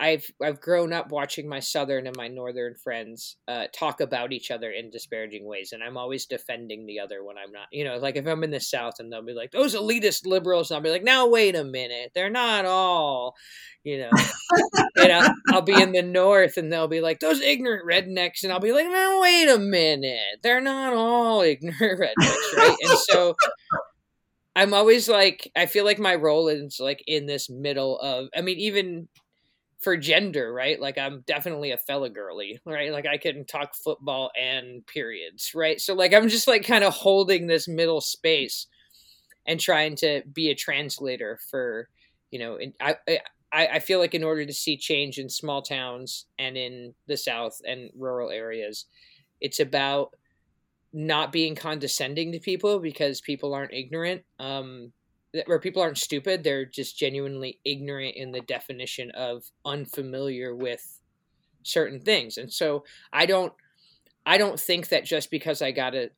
I've 0.00 0.26
I've 0.42 0.60
grown 0.60 0.92
up 0.92 1.10
watching 1.10 1.48
my 1.48 1.60
southern 1.60 2.06
and 2.06 2.16
my 2.16 2.28
northern 2.28 2.74
friends 2.74 3.36
uh, 3.48 3.66
talk 3.72 4.00
about 4.00 4.32
each 4.32 4.50
other 4.50 4.70
in 4.70 4.90
disparaging 4.90 5.46
ways, 5.46 5.72
and 5.72 5.82
I'm 5.82 5.96
always 5.96 6.26
defending 6.26 6.86
the 6.86 7.00
other 7.00 7.24
when 7.24 7.36
I'm 7.38 7.52
not. 7.52 7.68
You 7.72 7.84
know, 7.84 7.96
like 7.98 8.16
if 8.16 8.26
I'm 8.26 8.44
in 8.44 8.50
the 8.50 8.60
South 8.60 8.94
and 8.98 9.12
they'll 9.12 9.22
be 9.22 9.32
like 9.32 9.52
those 9.52 9.74
elitist 9.74 10.26
liberals, 10.26 10.70
and 10.70 10.76
I'll 10.76 10.82
be 10.82 10.90
like, 10.90 11.04
now 11.04 11.28
wait 11.28 11.54
a 11.54 11.64
minute, 11.64 12.12
they're 12.14 12.30
not 12.30 12.64
all 12.64 13.34
you 13.86 13.98
know. 13.98 14.10
and 14.96 15.12
I'll, 15.12 15.34
I'll, 15.52 15.62
be 15.62 15.80
in 15.80 15.92
the 15.92 16.02
north 16.02 16.56
and 16.56 16.72
they'll 16.72 16.88
be 16.88 17.00
like, 17.00 17.20
those 17.20 17.40
ignorant 17.40 17.86
rednecks. 17.86 18.42
And 18.42 18.52
I'll 18.52 18.58
be 18.58 18.72
like, 18.72 18.86
no, 18.86 19.20
wait 19.22 19.48
a 19.48 19.58
minute. 19.58 20.40
They're 20.42 20.60
not 20.60 20.92
all 20.92 21.40
ignorant 21.42 22.00
rednecks, 22.00 22.56
right? 22.56 22.76
and 22.82 22.98
so 22.98 23.36
I'm 24.56 24.74
always 24.74 25.08
like, 25.08 25.52
I 25.54 25.66
feel 25.66 25.84
like 25.84 26.00
my 26.00 26.16
role 26.16 26.48
is 26.48 26.80
like 26.80 27.02
in 27.06 27.26
this 27.26 27.48
middle 27.48 27.98
of, 28.00 28.28
I 28.36 28.40
mean, 28.40 28.58
even 28.58 29.06
for 29.80 29.96
gender, 29.96 30.52
right? 30.52 30.80
Like 30.80 30.98
I'm 30.98 31.22
definitely 31.26 31.70
a 31.70 31.78
fella 31.78 32.10
girly, 32.10 32.60
right? 32.64 32.92
Like 32.92 33.06
I 33.06 33.18
can 33.18 33.44
talk 33.44 33.74
football 33.74 34.30
and 34.40 34.86
periods, 34.86 35.52
right? 35.54 35.80
So 35.80 35.94
like 35.94 36.14
I'm 36.14 36.28
just 36.28 36.48
like 36.48 36.66
kind 36.66 36.84
of 36.84 36.94
holding 36.94 37.46
this 37.46 37.68
middle 37.68 38.00
space 38.00 38.66
and 39.46 39.60
trying 39.60 39.96
to 39.96 40.22
be 40.32 40.50
a 40.50 40.54
translator 40.54 41.38
for, 41.50 41.88
you 42.30 42.38
know, 42.38 42.58
I, 42.80 42.96
I, 43.06 43.20
I 43.52 43.78
feel 43.78 43.98
like 43.98 44.14
in 44.14 44.24
order 44.24 44.44
to 44.44 44.52
see 44.52 44.76
change 44.76 45.18
in 45.18 45.28
small 45.28 45.62
towns 45.62 46.26
and 46.38 46.56
in 46.56 46.94
the 47.06 47.16
South 47.16 47.60
and 47.66 47.90
rural 47.96 48.30
areas, 48.30 48.86
it's 49.40 49.60
about 49.60 50.14
not 50.92 51.32
being 51.32 51.54
condescending 51.54 52.32
to 52.32 52.40
people 52.40 52.78
because 52.78 53.20
people 53.20 53.54
aren't 53.54 53.74
ignorant. 53.74 54.22
Um, 54.38 54.92
where 55.46 55.58
people 55.58 55.82
aren't 55.82 55.98
stupid; 55.98 56.42
they're 56.42 56.64
just 56.64 56.98
genuinely 56.98 57.60
ignorant 57.64 58.16
in 58.16 58.32
the 58.32 58.40
definition 58.40 59.10
of 59.12 59.44
unfamiliar 59.64 60.54
with 60.54 61.00
certain 61.62 62.00
things. 62.00 62.38
And 62.38 62.52
so, 62.52 62.84
I 63.12 63.26
don't, 63.26 63.52
I 64.24 64.38
don't 64.38 64.58
think 64.58 64.88
that 64.88 65.04
just 65.04 65.30
because 65.30 65.62
I 65.62 65.72
got 65.72 65.94
a 65.94 66.10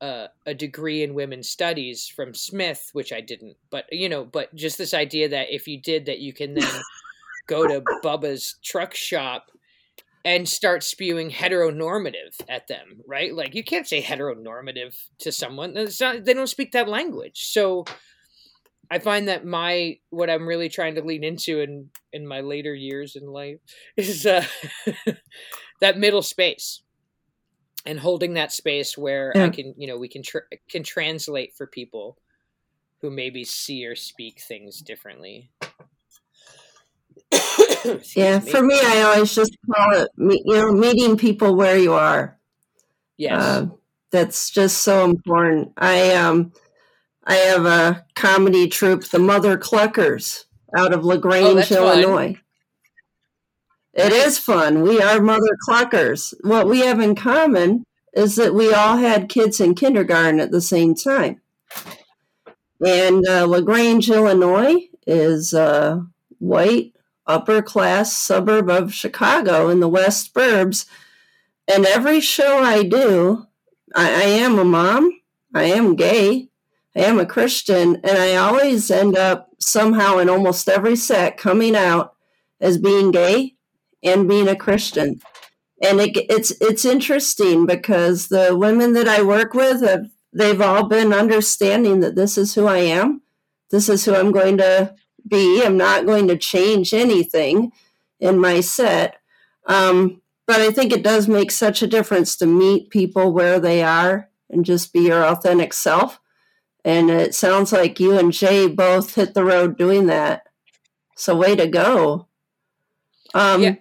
a, 0.00 0.28
a 0.46 0.54
degree 0.54 1.02
in 1.02 1.14
women's 1.14 1.48
studies 1.48 2.06
from 2.06 2.34
Smith, 2.34 2.90
which 2.92 3.12
I 3.12 3.20
didn't, 3.20 3.56
but 3.70 3.86
you 3.90 4.08
know, 4.08 4.24
but 4.24 4.54
just 4.54 4.78
this 4.78 4.94
idea 4.94 5.28
that 5.28 5.52
if 5.52 5.66
you 5.66 5.80
did 5.80 6.06
that, 6.06 6.20
you 6.20 6.32
can 6.32 6.54
then 6.54 6.80
go 7.46 7.66
to 7.66 7.82
Bubba's 8.02 8.56
truck 8.62 8.94
shop 8.94 9.50
and 10.24 10.48
start 10.48 10.82
spewing 10.82 11.30
heteronormative 11.30 12.40
at 12.48 12.66
them, 12.66 13.02
right? 13.06 13.34
Like 13.34 13.54
you 13.54 13.62
can't 13.62 13.86
say 13.86 14.02
heteronormative 14.02 14.96
to 15.18 15.32
someone; 15.32 15.74
not, 15.74 16.24
they 16.24 16.34
don't 16.34 16.46
speak 16.46 16.72
that 16.72 16.88
language. 16.88 17.48
So 17.50 17.84
I 18.90 18.98
find 18.98 19.28
that 19.28 19.44
my 19.44 19.98
what 20.10 20.30
I'm 20.30 20.46
really 20.46 20.68
trying 20.68 20.94
to 20.96 21.02
lean 21.02 21.24
into 21.24 21.60
in 21.60 21.90
in 22.12 22.26
my 22.26 22.40
later 22.40 22.74
years 22.74 23.16
in 23.16 23.26
life 23.26 23.58
is 23.96 24.26
uh, 24.26 24.44
that 25.80 25.98
middle 25.98 26.22
space 26.22 26.82
and 27.86 27.98
holding 27.98 28.34
that 28.34 28.52
space 28.52 28.96
where 28.96 29.32
yeah. 29.34 29.44
I 29.44 29.48
can, 29.50 29.74
you 29.76 29.86
know, 29.86 29.98
we 29.98 30.08
can 30.08 30.22
tr- 30.22 30.48
can 30.68 30.82
translate 30.82 31.54
for 31.54 31.66
people 31.66 32.18
who 33.00 33.10
maybe 33.10 33.44
see 33.44 33.86
or 33.86 33.94
speak 33.94 34.40
things 34.40 34.80
differently. 34.80 35.50
yeah, 38.16 38.38
me. 38.38 38.50
for 38.50 38.62
me, 38.62 38.78
I 38.82 39.02
always 39.02 39.34
just 39.34 39.56
call 39.70 39.92
it, 39.94 40.08
you 40.16 40.54
know, 40.54 40.72
meeting 40.72 41.16
people 41.16 41.54
where 41.54 41.76
you 41.76 41.92
are. 41.92 42.38
Yes, 43.16 43.42
uh, 43.42 43.66
that's 44.10 44.50
just 44.50 44.78
so 44.78 45.04
important. 45.04 45.72
I 45.76 46.14
um, 46.14 46.52
I 47.26 47.34
have 47.34 47.66
a 47.66 48.06
comedy 48.24 48.66
troupe, 48.66 49.04
the 49.04 49.18
Mother 49.18 49.58
Cluckers, 49.58 50.44
out 50.74 50.94
of 50.94 51.04
Lagrange, 51.04 51.70
oh, 51.72 51.92
Illinois. 51.92 52.32
Fun. 52.32 52.40
It 53.92 54.12
is 54.12 54.38
fun. 54.38 54.80
We 54.80 55.00
are 55.02 55.20
mother 55.20 55.58
cluckers. 55.68 56.32
What 56.40 56.66
we 56.66 56.80
have 56.80 57.00
in 57.00 57.14
common 57.14 57.84
is 58.14 58.36
that 58.36 58.54
we 58.54 58.72
all 58.72 58.96
had 58.96 59.28
kids 59.28 59.60
in 59.60 59.74
kindergarten 59.74 60.40
at 60.40 60.50
the 60.50 60.62
same 60.62 60.94
time. 60.94 61.42
And 62.84 63.28
uh, 63.28 63.44
LaGrange, 63.44 64.08
Illinois 64.08 64.88
is 65.06 65.52
a 65.52 66.06
white, 66.38 66.94
upper 67.26 67.60
class 67.60 68.16
suburb 68.16 68.70
of 68.70 68.94
Chicago 68.94 69.68
in 69.68 69.80
the 69.80 69.88
West 69.88 70.32
Burbs. 70.32 70.86
And 71.68 71.84
every 71.84 72.20
show 72.20 72.58
I 72.58 72.84
do, 72.84 73.46
I, 73.94 74.08
I 74.08 74.24
am 74.24 74.58
a 74.58 74.64
mom, 74.64 75.20
I 75.54 75.64
am 75.64 75.94
gay, 75.94 76.48
I 76.96 77.00
am 77.00 77.18
a 77.18 77.26
Christian, 77.26 77.96
and 77.96 78.18
I 78.18 78.36
always 78.36 78.90
end 78.90 79.16
up 79.16 79.48
somehow 79.58 80.18
in 80.18 80.28
almost 80.28 80.68
every 80.68 80.96
set 80.96 81.36
coming 81.36 81.74
out 81.74 82.14
as 82.60 82.78
being 82.78 83.10
gay 83.10 83.54
and 84.02 84.28
being 84.28 84.48
a 84.48 84.56
Christian. 84.56 85.20
And 85.82 86.00
it, 86.00 86.16
it's 86.30 86.52
it's 86.60 86.84
interesting 86.84 87.66
because 87.66 88.28
the 88.28 88.56
women 88.56 88.92
that 88.92 89.08
I 89.08 89.22
work 89.22 89.54
with 89.54 89.82
have 89.82 90.06
they've 90.32 90.60
all 90.60 90.88
been 90.88 91.12
understanding 91.12 92.00
that 92.00 92.16
this 92.16 92.38
is 92.38 92.54
who 92.54 92.66
I 92.66 92.78
am. 92.78 93.22
This 93.70 93.88
is 93.88 94.04
who 94.04 94.14
I'm 94.14 94.32
going 94.32 94.58
to 94.58 94.94
be. 95.26 95.62
I'm 95.64 95.76
not 95.76 96.06
going 96.06 96.28
to 96.28 96.36
change 96.36 96.94
anything 96.94 97.72
in 98.20 98.38
my 98.38 98.60
set. 98.60 99.16
Um, 99.66 100.22
but 100.46 100.60
I 100.60 100.70
think 100.70 100.92
it 100.92 101.02
does 101.02 101.26
make 101.26 101.50
such 101.50 101.82
a 101.82 101.86
difference 101.86 102.36
to 102.36 102.46
meet 102.46 102.90
people 102.90 103.32
where 103.32 103.58
they 103.58 103.82
are 103.82 104.28
and 104.50 104.64
just 104.64 104.92
be 104.92 105.00
your 105.00 105.24
authentic 105.24 105.72
self. 105.72 106.20
And 106.84 107.10
it 107.10 107.34
sounds 107.34 107.72
like 107.72 107.98
you 107.98 108.18
and 108.18 108.32
Jay 108.32 108.68
both 108.68 109.14
hit 109.14 109.34
the 109.34 109.44
road 109.44 109.78
doing 109.78 110.06
that. 110.06 110.42
So 111.16 111.36
way 111.36 111.56
to 111.56 111.66
go. 111.66 112.28
Um, 113.32 113.62
yeah. 113.62 113.74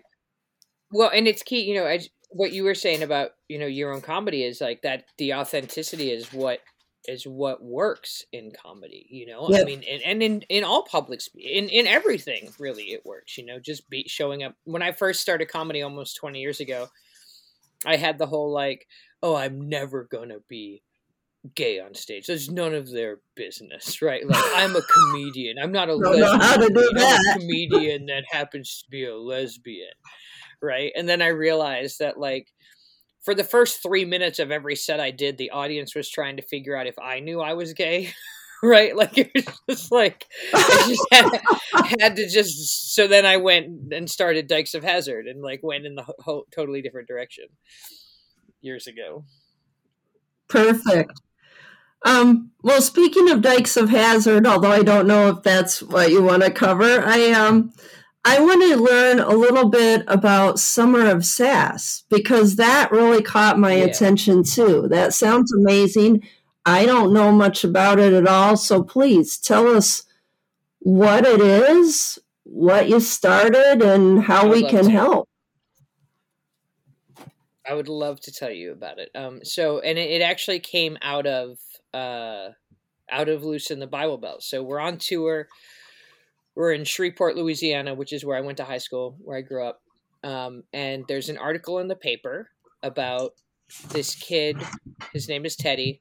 Well, 0.91 1.11
and 1.13 1.27
it's 1.27 1.43
key, 1.43 1.61
you 1.63 1.75
know, 1.75 1.85
as 1.85 2.09
what 2.29 2.53
you 2.53 2.63
were 2.63 2.75
saying 2.75 3.03
about, 3.03 3.31
you 3.49 3.59
know, 3.59 3.65
your 3.65 3.91
own 3.93 4.01
comedy 4.01 4.43
is 4.43 4.61
like 4.61 4.81
that 4.83 5.05
the 5.17 5.33
authenticity 5.33 6.11
is 6.11 6.31
what 6.31 6.59
is 7.07 7.27
what 7.27 7.61
works 7.61 8.23
in 8.31 8.51
comedy 8.51 9.05
you 9.09 9.25
know 9.25 9.49
Yep. 9.49 9.61
i 9.61 9.65
mean 9.65 9.83
and, 9.89 10.01
and 10.03 10.23
in 10.23 10.41
in 10.43 10.63
all 10.63 10.83
public 10.83 11.19
in 11.35 11.67
in 11.69 11.85
everything 11.85 12.49
really 12.59 12.93
it 12.93 13.05
works 13.05 13.37
you 13.37 13.45
know 13.45 13.59
just 13.59 13.89
be 13.89 14.07
showing 14.07 14.43
up 14.43 14.55
when 14.63 14.81
i 14.81 14.91
first 14.91 15.19
started 15.21 15.47
comedy 15.49 15.81
almost 15.81 16.15
20 16.17 16.39
years 16.39 16.59
ago 16.61 16.87
i 17.85 17.97
had 17.97 18.17
the 18.17 18.25
whole 18.25 18.51
like 18.51 18.87
oh 19.21 19.35
i'm 19.35 19.67
never 19.67 20.05
gonna 20.05 20.37
be 20.47 20.81
gay 21.55 21.79
on 21.79 21.93
stage 21.93 22.25
there's 22.25 22.49
none 22.49 22.73
of 22.73 22.89
their 22.89 23.17
business 23.35 24.01
right 24.01 24.25
like 24.27 24.43
i'm 24.55 24.75
a 24.75 24.81
comedian 24.93 25.57
i'm 25.61 25.71
not 25.71 25.89
a 25.89 25.97
Don't 25.99 26.19
know 26.19 26.37
how 26.39 26.55
to 26.57 26.69
do 26.69 26.91
lesbian. 26.93 27.05
I'm 27.05 27.37
a 27.37 27.39
comedian 27.39 28.05
that 28.05 28.23
happens 28.31 28.83
to 28.83 28.89
be 28.89 29.05
a 29.05 29.15
lesbian 29.15 29.89
right 30.61 30.91
and 30.95 31.07
then 31.07 31.21
i 31.21 31.27
realized 31.27 31.99
that 31.99 32.17
like 32.17 32.47
for 33.23 33.33
the 33.33 33.43
first 33.43 33.81
three 33.81 34.05
minutes 34.05 34.39
of 34.39 34.51
every 34.51 34.75
set 34.75 34.99
I 34.99 35.11
did, 35.11 35.37
the 35.37 35.51
audience 35.51 35.95
was 35.95 36.09
trying 36.09 36.37
to 36.37 36.43
figure 36.43 36.75
out 36.75 36.87
if 36.87 36.99
I 36.99 37.21
knew 37.21 37.39
I 37.39 37.53
was 37.53 37.73
gay, 37.73 38.11
right? 38.63 38.95
Like 38.95 39.17
it 39.17 39.31
was 39.33 39.45
just 39.69 39.91
like 39.91 40.25
I 40.53 40.85
just 40.87 41.07
had, 41.11 41.99
had 41.99 42.15
to 42.17 42.29
just. 42.29 42.93
So 42.93 43.07
then 43.07 43.25
I 43.25 43.37
went 43.37 43.93
and 43.93 44.09
started 44.09 44.47
Dykes 44.47 44.73
of 44.73 44.83
Hazard 44.83 45.27
and 45.27 45.41
like 45.41 45.61
went 45.63 45.85
in 45.85 45.95
the 45.95 46.03
ho- 46.03 46.15
ho- 46.19 46.47
totally 46.53 46.81
different 46.81 47.07
direction 47.07 47.45
years 48.61 48.87
ago. 48.87 49.23
Perfect. 50.49 51.13
Um, 52.05 52.51
well, 52.63 52.81
speaking 52.81 53.29
of 53.29 53.41
Dykes 53.41 53.77
of 53.77 53.89
Hazard, 53.89 54.45
although 54.47 54.71
I 54.71 54.83
don't 54.83 55.07
know 55.07 55.29
if 55.29 55.43
that's 55.43 55.81
what 55.81 56.11
you 56.11 56.21
want 56.23 56.43
to 56.43 56.51
cover, 56.51 57.01
I 57.03 57.31
um, 57.31 57.73
I 58.25 58.39
want 58.39 58.61
to 58.63 58.77
learn 58.77 59.19
a 59.19 59.29
little 59.35 59.69
bit 59.69 60.03
about 60.07 60.59
Summer 60.59 61.09
of 61.09 61.25
Sass 61.25 62.03
because 62.09 62.55
that 62.57 62.91
really 62.91 63.21
caught 63.21 63.59
my 63.59 63.75
Yeah. 63.75 63.85
attention 63.85 64.43
too. 64.43 64.87
That 64.89 65.13
sounds 65.13 65.53
amazing. 65.53 66.23
I 66.65 66.85
don't 66.85 67.13
know 67.13 67.31
much 67.31 67.63
about 67.65 67.99
it 67.99 68.13
at 68.13 68.27
all, 68.27 68.55
so 68.55 68.83
please 68.83 69.37
tell 69.37 69.67
us 69.67 70.03
what 70.79 71.25
it 71.25 71.41
is, 71.41 72.19
what 72.43 72.87
you 72.87 72.99
started, 73.01 73.81
and 73.81 74.23
how 74.23 74.49
we 74.49 74.63
can 74.63 74.85
to. 74.85 74.91
help. 74.91 75.29
I 77.67 77.73
would 77.73 77.87
love 77.87 78.19
to 78.21 78.31
tell 78.31 78.51
you 78.51 78.71
about 78.71 78.99
it. 78.99 79.09
Um, 79.15 79.43
so 79.43 79.79
and 79.79 79.97
it, 79.97 80.11
it 80.11 80.21
actually 80.21 80.59
came 80.59 80.97
out 81.01 81.25
of 81.25 81.59
uh, 81.93 82.49
out 83.09 83.29
of 83.29 83.43
Loosen 83.43 83.79
the 83.79 83.87
Bible 83.87 84.17
Belt. 84.17 84.43
So 84.43 84.63
we're 84.63 84.79
on 84.79 84.97
tour. 84.97 85.47
We're 86.55 86.73
in 86.73 86.83
Shreveport, 86.83 87.35
Louisiana, 87.35 87.95
which 87.95 88.13
is 88.13 88.23
where 88.23 88.37
I 88.37 88.41
went 88.41 88.57
to 88.57 88.63
high 88.63 88.77
school, 88.77 89.17
where 89.19 89.37
I 89.37 89.41
grew 89.41 89.65
up. 89.65 89.81
Um, 90.23 90.63
and 90.71 91.05
there's 91.07 91.29
an 91.29 91.37
article 91.37 91.79
in 91.79 91.87
the 91.87 91.95
paper 91.95 92.49
about 92.81 93.31
this 93.89 94.15
kid. 94.15 94.57
His 95.13 95.27
name 95.27 95.45
is 95.45 95.55
Teddy, 95.55 95.99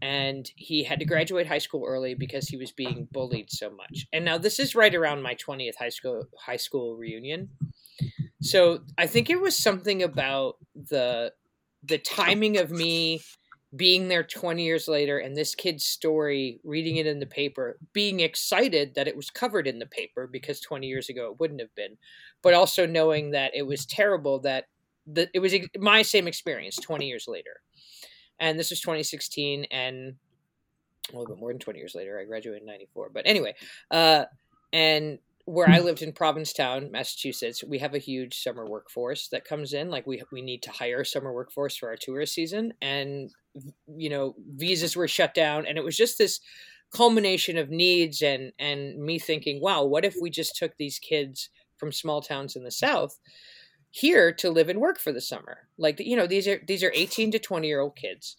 and 0.00 0.50
he 0.56 0.84
had 0.84 1.00
to 1.00 1.04
graduate 1.04 1.46
high 1.46 1.58
school 1.58 1.84
early 1.86 2.14
because 2.14 2.48
he 2.48 2.56
was 2.56 2.72
being 2.72 3.08
bullied 3.10 3.50
so 3.50 3.70
much. 3.70 4.06
And 4.12 4.24
now 4.24 4.38
this 4.38 4.58
is 4.58 4.74
right 4.74 4.94
around 4.94 5.22
my 5.22 5.34
20th 5.34 5.76
high 5.78 5.88
school 5.88 6.24
high 6.38 6.56
school 6.56 6.96
reunion. 6.96 7.50
So 8.42 8.80
I 8.96 9.06
think 9.06 9.28
it 9.28 9.40
was 9.40 9.56
something 9.56 10.02
about 10.02 10.54
the 10.74 11.32
the 11.82 11.98
timing 11.98 12.58
of 12.58 12.70
me 12.70 13.20
being 13.76 14.08
there 14.08 14.24
20 14.24 14.64
years 14.64 14.88
later 14.88 15.18
and 15.18 15.36
this 15.36 15.54
kid's 15.54 15.84
story 15.84 16.60
reading 16.64 16.96
it 16.96 17.06
in 17.06 17.20
the 17.20 17.26
paper 17.26 17.78
being 17.92 18.18
excited 18.18 18.94
that 18.96 19.06
it 19.06 19.16
was 19.16 19.30
covered 19.30 19.68
in 19.68 19.78
the 19.78 19.86
paper 19.86 20.26
because 20.26 20.60
20 20.60 20.88
years 20.88 21.08
ago 21.08 21.30
it 21.30 21.38
wouldn't 21.38 21.60
have 21.60 21.74
been 21.76 21.96
but 22.42 22.52
also 22.52 22.84
knowing 22.84 23.30
that 23.30 23.52
it 23.54 23.62
was 23.62 23.86
terrible 23.86 24.40
that 24.40 24.64
the, 25.06 25.28
it 25.34 25.40
was 25.40 25.54
my 25.78 26.02
same 26.02 26.26
experience 26.26 26.76
20 26.76 27.06
years 27.06 27.26
later. 27.28 27.60
And 28.38 28.58
this 28.58 28.70
was 28.70 28.80
2016 28.80 29.66
and 29.70 30.14
a 31.08 31.12
little 31.12 31.34
bit 31.34 31.40
more 31.40 31.52
than 31.52 31.58
20 31.58 31.78
years 31.78 31.94
later 31.96 32.20
i 32.20 32.24
graduated 32.24 32.62
in 32.62 32.66
94 32.66 33.10
but 33.12 33.22
anyway 33.26 33.52
uh, 33.90 34.24
and 34.72 35.18
where 35.44 35.68
I 35.68 35.80
lived 35.80 36.02
in 36.02 36.12
Provincetown, 36.12 36.90
Massachusetts, 36.90 37.64
we 37.64 37.78
have 37.78 37.94
a 37.94 37.98
huge 37.98 38.38
summer 38.42 38.66
workforce 38.66 39.28
that 39.28 39.44
comes 39.44 39.72
in. 39.72 39.90
Like 39.90 40.06
we 40.06 40.22
we 40.30 40.42
need 40.42 40.62
to 40.62 40.70
hire 40.70 41.00
a 41.00 41.06
summer 41.06 41.32
workforce 41.32 41.76
for 41.76 41.88
our 41.88 41.96
tourist 41.96 42.34
season, 42.34 42.72
and 42.80 43.30
you 43.86 44.10
know 44.10 44.34
visas 44.56 44.96
were 44.96 45.08
shut 45.08 45.34
down, 45.34 45.66
and 45.66 45.78
it 45.78 45.84
was 45.84 45.96
just 45.96 46.18
this 46.18 46.40
culmination 46.94 47.56
of 47.56 47.70
needs 47.70 48.22
and 48.22 48.52
and 48.58 48.98
me 48.98 49.18
thinking, 49.18 49.60
wow, 49.60 49.84
what 49.84 50.04
if 50.04 50.14
we 50.20 50.30
just 50.30 50.56
took 50.56 50.76
these 50.76 50.98
kids 50.98 51.48
from 51.76 51.92
small 51.92 52.20
towns 52.20 52.56
in 52.56 52.64
the 52.64 52.70
south 52.70 53.18
here 53.90 54.32
to 54.32 54.50
live 54.50 54.68
and 54.68 54.80
work 54.80 55.00
for 55.00 55.12
the 55.12 55.20
summer? 55.20 55.68
Like 55.78 56.00
you 56.00 56.16
know 56.16 56.26
these 56.26 56.46
are 56.46 56.60
these 56.66 56.84
are 56.84 56.92
eighteen 56.94 57.30
to 57.32 57.38
twenty 57.38 57.68
year 57.68 57.80
old 57.80 57.96
kids 57.96 58.36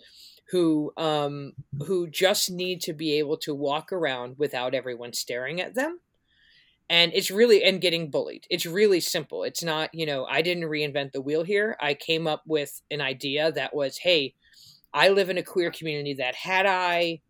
who 0.51 0.91
um 0.97 1.53
who 1.87 2.09
just 2.09 2.51
need 2.51 2.81
to 2.81 2.93
be 2.93 3.13
able 3.13 3.37
to 3.37 3.55
walk 3.55 3.91
around 3.91 4.37
without 4.37 4.73
everyone 4.73 5.13
staring 5.13 5.61
at 5.61 5.75
them 5.75 5.99
and 6.91 7.13
it's 7.13 7.31
really 7.31 7.63
and 7.63 7.79
getting 7.79 8.11
bullied. 8.11 8.45
It's 8.49 8.65
really 8.65 8.99
simple. 8.99 9.43
It's 9.43 9.63
not 9.63 9.89
you 9.95 10.05
know 10.05 10.25
i 10.25 10.43
didn't 10.43 10.65
reinvent 10.65 11.13
the 11.13 11.21
wheel 11.21 11.43
here. 11.43 11.75
I 11.79 11.95
came 11.95 12.27
up 12.27 12.43
with 12.45 12.81
an 12.91 13.01
idea 13.01 13.51
that 13.53 13.73
was 13.73 13.97
hey 13.97 14.35
i 14.93 15.07
live 15.09 15.29
in 15.29 15.37
a 15.37 15.43
queer 15.43 15.71
community 15.71 16.13
that 16.15 16.35
had 16.35 16.65
i 16.65 17.21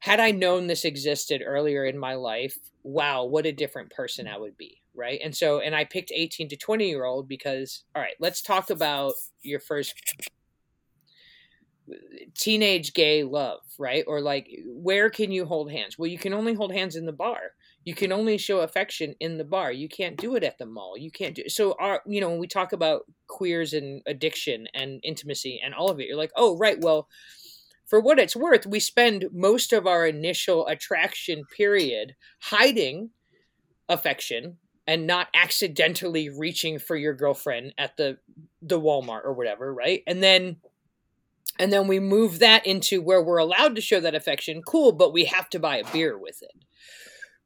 had 0.00 0.18
i 0.18 0.30
known 0.30 0.66
this 0.66 0.84
existed 0.84 1.42
earlier 1.44 1.84
in 1.84 1.98
my 1.98 2.14
life 2.14 2.56
wow 2.82 3.24
what 3.24 3.44
a 3.44 3.52
different 3.52 3.90
person 3.90 4.26
i 4.26 4.38
would 4.38 4.56
be 4.56 4.80
right? 4.94 5.20
And 5.22 5.36
so 5.36 5.60
and 5.60 5.74
i 5.76 5.84
picked 5.84 6.10
18 6.12 6.48
to 6.48 6.56
20 6.56 6.88
year 6.88 7.04
old 7.04 7.28
because 7.28 7.84
all 7.94 8.02
right 8.02 8.16
let's 8.18 8.40
talk 8.40 8.70
about 8.70 9.12
your 9.42 9.60
first 9.60 9.94
teenage 12.34 12.94
gay 12.94 13.22
love 13.24 13.60
right? 13.78 14.04
Or 14.06 14.20
like 14.20 14.48
where 14.66 15.10
can 15.10 15.30
you 15.30 15.44
hold 15.44 15.70
hands? 15.70 15.98
Well 15.98 16.08
you 16.08 16.18
can 16.18 16.32
only 16.32 16.54
hold 16.54 16.72
hands 16.72 16.96
in 16.96 17.06
the 17.06 17.12
bar 17.12 17.40
you 17.88 17.94
can 17.94 18.12
only 18.12 18.36
show 18.36 18.60
affection 18.60 19.14
in 19.18 19.38
the 19.38 19.44
bar. 19.44 19.72
You 19.72 19.88
can't 19.88 20.18
do 20.18 20.36
it 20.36 20.44
at 20.44 20.58
the 20.58 20.66
mall. 20.66 20.98
You 20.98 21.10
can't 21.10 21.34
do 21.34 21.48
so 21.48 21.74
our 21.80 22.02
you 22.06 22.20
know 22.20 22.28
when 22.28 22.38
we 22.38 22.46
talk 22.46 22.74
about 22.74 23.06
queers 23.28 23.72
and 23.72 24.02
addiction 24.04 24.68
and 24.74 25.00
intimacy 25.02 25.58
and 25.64 25.72
all 25.72 25.90
of 25.90 25.98
it 25.98 26.06
you're 26.06 26.14
like 26.18 26.32
oh 26.36 26.58
right 26.58 26.78
well 26.82 27.08
for 27.86 27.98
what 27.98 28.18
it's 28.18 28.36
worth 28.36 28.66
we 28.66 28.78
spend 28.78 29.30
most 29.32 29.72
of 29.72 29.86
our 29.86 30.06
initial 30.06 30.66
attraction 30.66 31.44
period 31.56 32.14
hiding 32.42 33.08
affection 33.88 34.58
and 34.86 35.06
not 35.06 35.28
accidentally 35.32 36.28
reaching 36.28 36.78
for 36.78 36.94
your 36.94 37.14
girlfriend 37.14 37.72
at 37.78 37.96
the 37.96 38.18
the 38.60 38.78
Walmart 38.78 39.24
or 39.24 39.32
whatever 39.32 39.72
right? 39.72 40.02
And 40.06 40.22
then 40.22 40.56
and 41.58 41.72
then 41.72 41.88
we 41.88 42.00
move 42.00 42.40
that 42.40 42.66
into 42.66 43.00
where 43.00 43.22
we're 43.22 43.38
allowed 43.38 43.74
to 43.76 43.80
show 43.80 43.98
that 43.98 44.14
affection. 44.14 44.60
Cool 44.60 44.92
but 44.92 45.14
we 45.14 45.24
have 45.24 45.48
to 45.48 45.58
buy 45.58 45.78
a 45.78 45.90
beer 45.90 46.18
with 46.18 46.42
it 46.42 46.52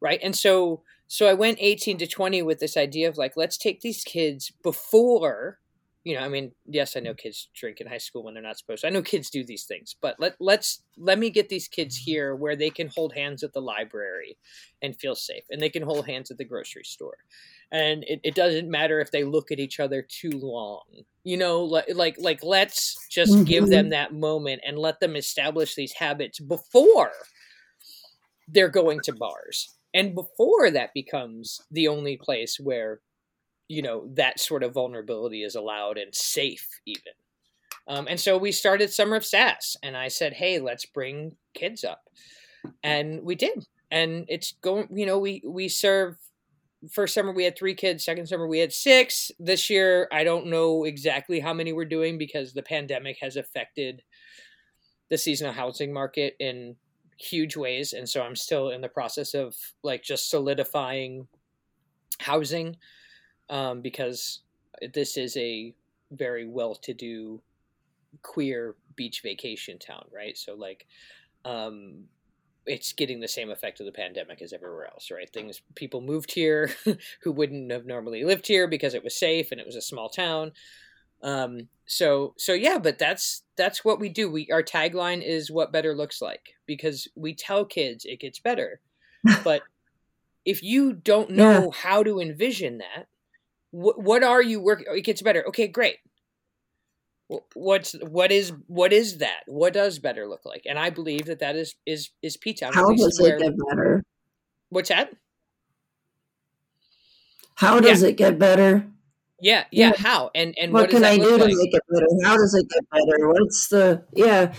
right? 0.02 0.20
And 0.22 0.36
so 0.36 0.82
so 1.12 1.28
i 1.28 1.34
went 1.34 1.58
18 1.60 1.98
to 1.98 2.06
20 2.06 2.40
with 2.42 2.58
this 2.58 2.76
idea 2.76 3.06
of 3.08 3.18
like 3.18 3.36
let's 3.36 3.58
take 3.58 3.82
these 3.82 4.02
kids 4.02 4.50
before 4.62 5.58
you 6.04 6.14
know 6.14 6.22
i 6.22 6.28
mean 6.28 6.52
yes 6.66 6.96
i 6.96 7.00
know 7.00 7.12
kids 7.12 7.48
drink 7.54 7.80
in 7.80 7.86
high 7.86 7.98
school 7.98 8.24
when 8.24 8.32
they're 8.32 8.42
not 8.42 8.56
supposed 8.56 8.80
to 8.80 8.86
i 8.86 8.90
know 8.90 9.02
kids 9.02 9.28
do 9.28 9.44
these 9.44 9.64
things 9.64 9.94
but 10.00 10.16
let 10.18 10.34
let's 10.40 10.82
let 10.96 11.18
me 11.18 11.28
get 11.28 11.50
these 11.50 11.68
kids 11.68 11.96
here 11.96 12.34
where 12.34 12.56
they 12.56 12.70
can 12.70 12.88
hold 12.88 13.12
hands 13.12 13.42
at 13.42 13.52
the 13.52 13.60
library 13.60 14.38
and 14.80 14.96
feel 14.96 15.14
safe 15.14 15.44
and 15.50 15.60
they 15.60 15.68
can 15.68 15.82
hold 15.82 16.06
hands 16.06 16.30
at 16.30 16.38
the 16.38 16.44
grocery 16.44 16.84
store. 16.84 17.18
And 17.70 18.04
it, 18.04 18.20
it 18.22 18.34
doesn't 18.34 18.70
matter 18.70 19.00
if 19.00 19.10
they 19.10 19.24
look 19.24 19.50
at 19.50 19.58
each 19.58 19.80
other 19.80 20.02
too 20.02 20.30
long 20.30 20.82
you 21.24 21.36
know 21.36 21.62
like 21.62 21.86
like, 21.94 22.16
like 22.18 22.42
let's 22.42 23.06
just 23.08 23.44
give 23.46 23.68
them 23.68 23.84
mm-hmm. 23.84 23.90
that 23.90 24.12
moment 24.12 24.60
and 24.66 24.78
let 24.78 25.00
them 25.00 25.16
establish 25.16 25.74
these 25.74 25.92
habits 25.92 26.38
before 26.40 27.12
they're 28.48 28.68
going 28.68 29.00
to 29.04 29.12
bars 29.14 29.74
and 29.94 30.14
before 30.14 30.70
that 30.70 30.94
becomes 30.94 31.60
the 31.70 31.88
only 31.88 32.16
place 32.16 32.58
where 32.58 33.00
you 33.68 33.82
know 33.82 34.08
that 34.14 34.40
sort 34.40 34.62
of 34.62 34.74
vulnerability 34.74 35.42
is 35.42 35.54
allowed 35.54 35.98
and 35.98 36.14
safe 36.14 36.68
even. 36.86 37.12
Um, 37.88 38.06
and 38.08 38.20
so 38.20 38.38
we 38.38 38.52
started 38.52 38.92
summer 38.92 39.16
of 39.16 39.24
sass 39.24 39.76
and 39.82 39.96
i 39.96 40.08
said 40.08 40.34
hey 40.34 40.58
let's 40.58 40.86
bring 40.86 41.36
kids 41.54 41.84
up. 41.84 42.02
And 42.84 43.22
we 43.22 43.34
did. 43.34 43.66
And 43.90 44.24
it's 44.28 44.52
going 44.62 44.88
you 44.94 45.06
know 45.06 45.18
we 45.18 45.42
we 45.46 45.68
serve 45.68 46.16
first 46.90 47.14
summer 47.14 47.32
we 47.32 47.44
had 47.44 47.56
three 47.56 47.74
kids 47.74 48.04
second 48.04 48.26
summer 48.26 48.46
we 48.46 48.58
had 48.58 48.72
six. 48.72 49.30
This 49.38 49.70
year 49.70 50.08
i 50.12 50.24
don't 50.24 50.46
know 50.46 50.84
exactly 50.84 51.40
how 51.40 51.54
many 51.54 51.72
we're 51.72 51.84
doing 51.84 52.18
because 52.18 52.52
the 52.52 52.62
pandemic 52.62 53.18
has 53.20 53.36
affected 53.36 54.02
the 55.10 55.18
seasonal 55.18 55.52
housing 55.52 55.92
market 55.92 56.34
in 56.40 56.76
huge 57.22 57.56
ways 57.56 57.92
and 57.92 58.08
so 58.08 58.22
i'm 58.22 58.36
still 58.36 58.70
in 58.70 58.80
the 58.80 58.88
process 58.88 59.34
of 59.34 59.54
like 59.82 60.02
just 60.02 60.28
solidifying 60.28 61.26
housing 62.20 62.76
um, 63.50 63.82
because 63.82 64.40
this 64.94 65.16
is 65.16 65.36
a 65.36 65.74
very 66.10 66.46
well-to-do 66.46 67.40
queer 68.22 68.74
beach 68.96 69.22
vacation 69.22 69.78
town 69.78 70.04
right? 70.12 70.36
So 70.36 70.54
like 70.54 70.86
um, 71.44 72.04
it's 72.66 72.92
getting 72.92 73.20
the 73.20 73.28
same 73.28 73.50
effect 73.50 73.80
of 73.80 73.86
the 73.86 73.92
pandemic 73.92 74.42
as 74.42 74.52
everywhere 74.52 74.86
else 74.86 75.10
right? 75.10 75.30
Things 75.32 75.62
people 75.74 76.00
moved 76.00 76.32
here 76.32 76.70
who 77.22 77.32
wouldn't 77.32 77.70
have 77.72 77.86
normally 77.86 78.24
lived 78.24 78.46
here 78.46 78.68
because 78.68 78.94
it 78.94 79.04
was 79.04 79.16
safe 79.16 79.52
and 79.52 79.60
it 79.60 79.66
was 79.66 79.76
a 79.76 79.82
small 79.82 80.08
town 80.08 80.52
Um, 81.22 81.68
so 81.86 82.34
so 82.38 82.52
yeah, 82.52 82.78
but 82.78 82.98
that's 82.98 83.42
that's 83.56 83.84
what 83.84 84.00
we 84.00 84.08
do. 84.08 84.30
We 84.30 84.48
our 84.50 84.62
tagline 84.62 85.22
is 85.22 85.50
what 85.50 85.72
better 85.72 85.94
looks 85.94 86.20
like 86.22 86.54
because 86.66 87.08
we 87.14 87.34
tell 87.34 87.64
kids 87.64 88.04
it 88.04 88.20
gets 88.20 88.38
better. 88.38 88.80
but 89.44 89.62
if 90.44 90.62
you 90.62 90.92
don't 90.92 91.30
know 91.30 91.64
yeah. 91.64 91.70
how 91.72 92.02
to 92.02 92.20
envision 92.20 92.78
that, 92.78 93.06
what 93.70 94.00
what 94.02 94.22
are 94.22 94.42
you 94.42 94.60
working? 94.60 94.86
It 94.90 95.02
gets 95.02 95.22
better. 95.22 95.46
Okay, 95.48 95.68
great. 95.68 95.98
What's 97.54 97.94
what 98.02 98.32
is 98.32 98.52
what 98.66 98.92
is 98.92 99.18
that? 99.18 99.42
What 99.46 99.72
does 99.72 99.98
better 99.98 100.26
look 100.26 100.44
like? 100.44 100.64
And 100.68 100.78
I 100.78 100.90
believe 100.90 101.26
that 101.26 101.38
that 101.38 101.56
is 101.56 101.74
is 101.86 102.10
is 102.22 102.36
P 102.36 102.52
Town. 102.54 102.72
How 102.72 102.92
does 102.92 103.18
it 103.20 103.38
get 103.38 103.54
better? 103.70 104.02
What's 104.70 104.88
that? 104.88 105.12
How 107.54 107.80
does 107.80 108.02
yeah. 108.02 108.08
it 108.08 108.16
get 108.16 108.38
better? 108.38 108.86
Yeah, 109.42 109.64
yeah, 109.72 109.88
yeah. 109.88 109.96
How 109.96 110.30
and 110.36 110.56
and 110.56 110.72
what, 110.72 110.82
what 110.82 110.90
can 110.90 111.04
I 111.04 111.16
do 111.16 111.36
like? 111.36 111.50
to 111.50 111.56
make 111.56 111.74
it 111.74 111.82
better? 111.90 112.06
How 112.22 112.36
does 112.36 112.54
it 112.54 112.68
get 112.68 112.88
better? 112.90 113.28
What's 113.28 113.66
the 113.66 114.04
yeah? 114.14 114.54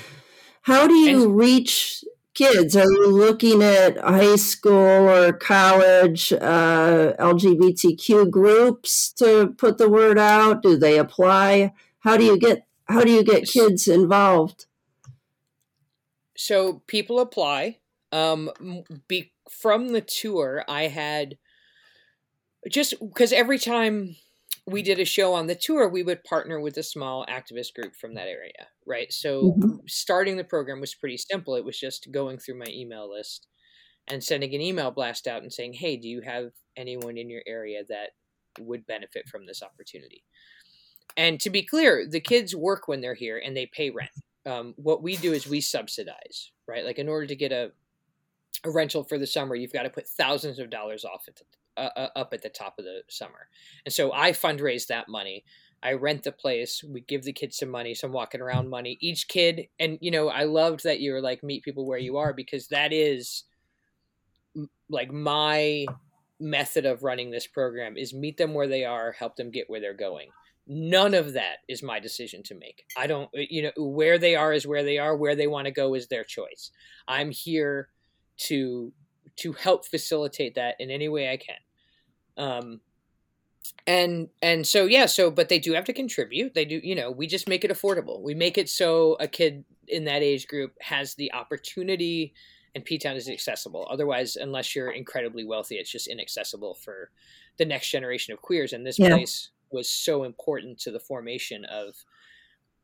How 0.63 0.87
do 0.87 0.93
you 0.93 1.23
and, 1.23 1.37
reach 1.37 2.03
kids? 2.33 2.75
Are 2.75 2.91
you 2.91 3.09
looking 3.09 3.63
at 3.63 3.97
high 3.97 4.35
school 4.35 5.07
or 5.07 5.31
college 5.31 6.33
uh, 6.33 7.13
LGBTQ 7.17 8.29
groups 8.29 9.13
to 9.13 9.55
put 9.57 9.77
the 9.77 9.89
word 9.89 10.19
out? 10.19 10.61
Do 10.61 10.75
they 10.75 10.99
apply? 10.99 11.71
How 11.99 12.17
do 12.17 12.25
you 12.25 12.37
get 12.37 12.67
how 12.89 13.05
do 13.05 13.11
you 13.11 13.23
get 13.23 13.47
kids 13.47 13.87
involved? 13.87 14.65
So 16.35 16.83
people 16.87 17.21
apply. 17.21 17.77
Um, 18.11 18.51
be, 19.07 19.31
from 19.49 19.93
the 19.93 20.01
tour, 20.01 20.65
I 20.67 20.87
had 20.87 21.37
just 22.69 22.99
because 22.99 23.31
every 23.31 23.57
time 23.57 24.17
we 24.65 24.81
did 24.81 24.99
a 24.99 25.05
show 25.05 25.33
on 25.33 25.47
the 25.47 25.55
tour, 25.55 25.89
we 25.89 26.03
would 26.03 26.23
partner 26.23 26.59
with 26.59 26.77
a 26.77 26.83
small 26.83 27.25
activist 27.25 27.73
group 27.73 27.95
from 27.95 28.13
that 28.13 28.27
area, 28.27 28.67
right? 28.85 29.11
So 29.11 29.55
mm-hmm. 29.57 29.75
starting 29.87 30.37
the 30.37 30.43
program 30.43 30.79
was 30.79 30.95
pretty 30.95 31.17
simple. 31.17 31.55
It 31.55 31.65
was 31.65 31.77
just 31.77 32.11
going 32.11 32.37
through 32.37 32.59
my 32.59 32.67
email 32.69 33.11
list 33.11 33.47
and 34.07 34.23
sending 34.23 34.53
an 34.55 34.61
email 34.61 34.91
blast 34.91 35.27
out 35.27 35.43
and 35.43 35.51
saying, 35.51 35.73
"Hey, 35.73 35.97
do 35.97 36.07
you 36.07 36.21
have 36.21 36.51
anyone 36.77 37.17
in 37.17 37.29
your 37.29 37.41
area 37.45 37.83
that 37.89 38.11
would 38.59 38.85
benefit 38.85 39.27
from 39.27 39.45
this 39.45 39.61
opportunity?" 39.61 40.23
And 41.17 41.39
to 41.41 41.49
be 41.49 41.63
clear, 41.63 42.07
the 42.09 42.21
kids 42.21 42.55
work 42.55 42.87
when 42.87 43.01
they're 43.01 43.13
here 43.13 43.41
and 43.43 43.55
they 43.55 43.65
pay 43.65 43.89
rent. 43.89 44.11
Um, 44.45 44.73
what 44.77 45.03
we 45.03 45.15
do 45.15 45.31
is 45.31 45.47
we 45.47 45.61
subsidize, 45.61 46.51
right? 46.67 46.85
Like 46.85 46.99
in 46.99 47.09
order 47.09 47.27
to 47.27 47.35
get 47.35 47.51
a 47.51 47.71
a 48.63 48.71
rental 48.71 49.03
for 49.03 49.17
the 49.17 49.27
summer, 49.27 49.55
you've 49.55 49.73
got 49.73 49.83
to 49.83 49.89
put 49.89 50.07
thousands 50.07 50.59
of 50.59 50.69
dollars 50.69 51.03
off 51.03 51.25
at 51.27 51.35
the, 51.35 51.43
uh, 51.77 51.89
uh, 51.95 52.09
up 52.15 52.33
at 52.33 52.41
the 52.41 52.49
top 52.49 52.75
of 52.79 52.85
the 52.85 53.01
summer. 53.09 53.47
And 53.85 53.93
so 53.93 54.11
I 54.13 54.31
fundraise 54.31 54.87
that 54.87 55.09
money. 55.09 55.43
I 55.81 55.93
rent 55.93 56.23
the 56.23 56.31
place. 56.31 56.83
We 56.83 57.01
give 57.01 57.23
the 57.23 57.33
kids 57.33 57.57
some 57.57 57.69
money, 57.69 57.93
some 57.93 58.13
walking 58.13 58.41
around 58.41 58.69
money. 58.69 58.97
Each 59.01 59.27
kid, 59.27 59.67
and 59.79 59.97
you 60.01 60.11
know, 60.11 60.29
I 60.29 60.43
loved 60.43 60.83
that 60.83 61.01
you 61.01 61.11
were 61.11 61.21
like 61.21 61.43
meet 61.43 61.63
people 61.63 61.85
where 61.85 61.99
you 61.99 62.17
are 62.17 62.33
because 62.33 62.69
that 62.69 62.93
is 62.93 63.43
like 64.89 65.11
my 65.11 65.85
method 66.39 66.85
of 66.85 67.03
running 67.03 67.31
this 67.31 67.47
program 67.47 67.97
is 67.97 68.13
meet 68.13 68.37
them 68.37 68.53
where 68.53 68.67
they 68.67 68.85
are, 68.85 69.11
help 69.11 69.35
them 69.35 69.51
get 69.51 69.69
where 69.69 69.81
they're 69.81 69.93
going. 69.93 70.29
None 70.65 71.13
of 71.13 71.33
that 71.33 71.57
is 71.67 71.83
my 71.83 71.99
decision 71.99 72.43
to 72.43 72.55
make. 72.55 72.85
I 72.97 73.07
don't, 73.07 73.29
you 73.33 73.63
know, 73.63 73.71
where 73.75 74.17
they 74.17 74.35
are 74.35 74.53
is 74.53 74.65
where 74.65 74.83
they 74.83 74.97
are. 74.97 75.15
Where 75.17 75.35
they 75.35 75.47
want 75.47 75.65
to 75.65 75.71
go 75.71 75.93
is 75.93 76.07
their 76.07 76.23
choice. 76.23 76.71
I'm 77.07 77.31
here 77.31 77.89
to 78.37 78.93
to 79.37 79.53
help 79.53 79.85
facilitate 79.85 80.55
that 80.55 80.75
in 80.79 80.89
any 80.91 81.09
way 81.09 81.29
I 81.29 81.37
can. 81.37 81.55
Um, 82.37 82.81
and 83.87 84.29
and 84.41 84.65
so 84.67 84.85
yeah, 84.85 85.05
so 85.05 85.31
but 85.31 85.49
they 85.49 85.59
do 85.59 85.73
have 85.73 85.85
to 85.85 85.93
contribute. 85.93 86.53
They 86.53 86.65
do, 86.65 86.79
you 86.83 86.95
know, 86.95 87.11
we 87.11 87.27
just 87.27 87.47
make 87.47 87.63
it 87.63 87.71
affordable. 87.71 88.21
We 88.21 88.33
make 88.33 88.57
it 88.57 88.69
so 88.69 89.17
a 89.19 89.27
kid 89.27 89.63
in 89.87 90.05
that 90.05 90.21
age 90.21 90.47
group 90.47 90.73
has 90.81 91.15
the 91.15 91.33
opportunity 91.33 92.33
and 92.75 92.83
P 92.83 92.97
Town 92.97 93.15
is 93.15 93.29
accessible. 93.29 93.87
Otherwise, 93.89 94.35
unless 94.35 94.75
you're 94.75 94.91
incredibly 94.91 95.45
wealthy, 95.45 95.75
it's 95.75 95.91
just 95.91 96.07
inaccessible 96.07 96.75
for 96.75 97.11
the 97.57 97.65
next 97.65 97.89
generation 97.89 98.33
of 98.33 98.41
queers. 98.41 98.73
And 98.73 98.85
this 98.85 98.99
yeah. 98.99 99.09
place 99.09 99.49
was 99.71 99.89
so 99.89 100.23
important 100.23 100.79
to 100.79 100.91
the 100.91 100.99
formation 100.99 101.65
of 101.65 101.95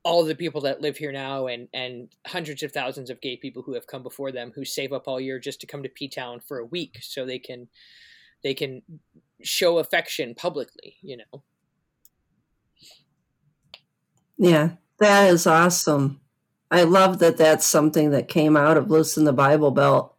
all 0.09 0.25
the 0.25 0.33
people 0.33 0.61
that 0.61 0.81
live 0.81 0.97
here 0.97 1.11
now 1.11 1.45
and 1.45 1.67
and 1.71 2.09
hundreds 2.25 2.63
of 2.63 2.71
thousands 2.71 3.11
of 3.11 3.21
gay 3.21 3.37
people 3.37 3.61
who 3.61 3.75
have 3.75 3.85
come 3.85 4.01
before 4.01 4.31
them 4.31 4.51
who 4.55 4.65
save 4.65 4.91
up 4.91 5.07
all 5.07 5.21
year 5.21 5.37
just 5.37 5.61
to 5.61 5.67
come 5.67 5.83
to 5.83 5.89
P 5.89 6.07
Town 6.07 6.39
for 6.39 6.57
a 6.57 6.65
week 6.65 6.97
so 7.01 7.25
they 7.25 7.37
can 7.37 7.67
they 8.43 8.55
can 8.55 8.81
show 9.43 9.77
affection 9.77 10.33
publicly, 10.33 10.95
you 11.03 11.17
know. 11.17 11.43
Yeah, 14.35 14.71
that 14.97 15.29
is 15.29 15.45
awesome. 15.45 16.21
I 16.71 16.83
love 16.83 17.19
that 17.19 17.37
that's 17.37 17.67
something 17.67 18.09
that 18.09 18.27
came 18.27 18.57
out 18.57 18.77
of 18.77 18.89
Loosen 18.89 19.25
the 19.25 19.33
Bible 19.33 19.69
Belt. 19.69 20.15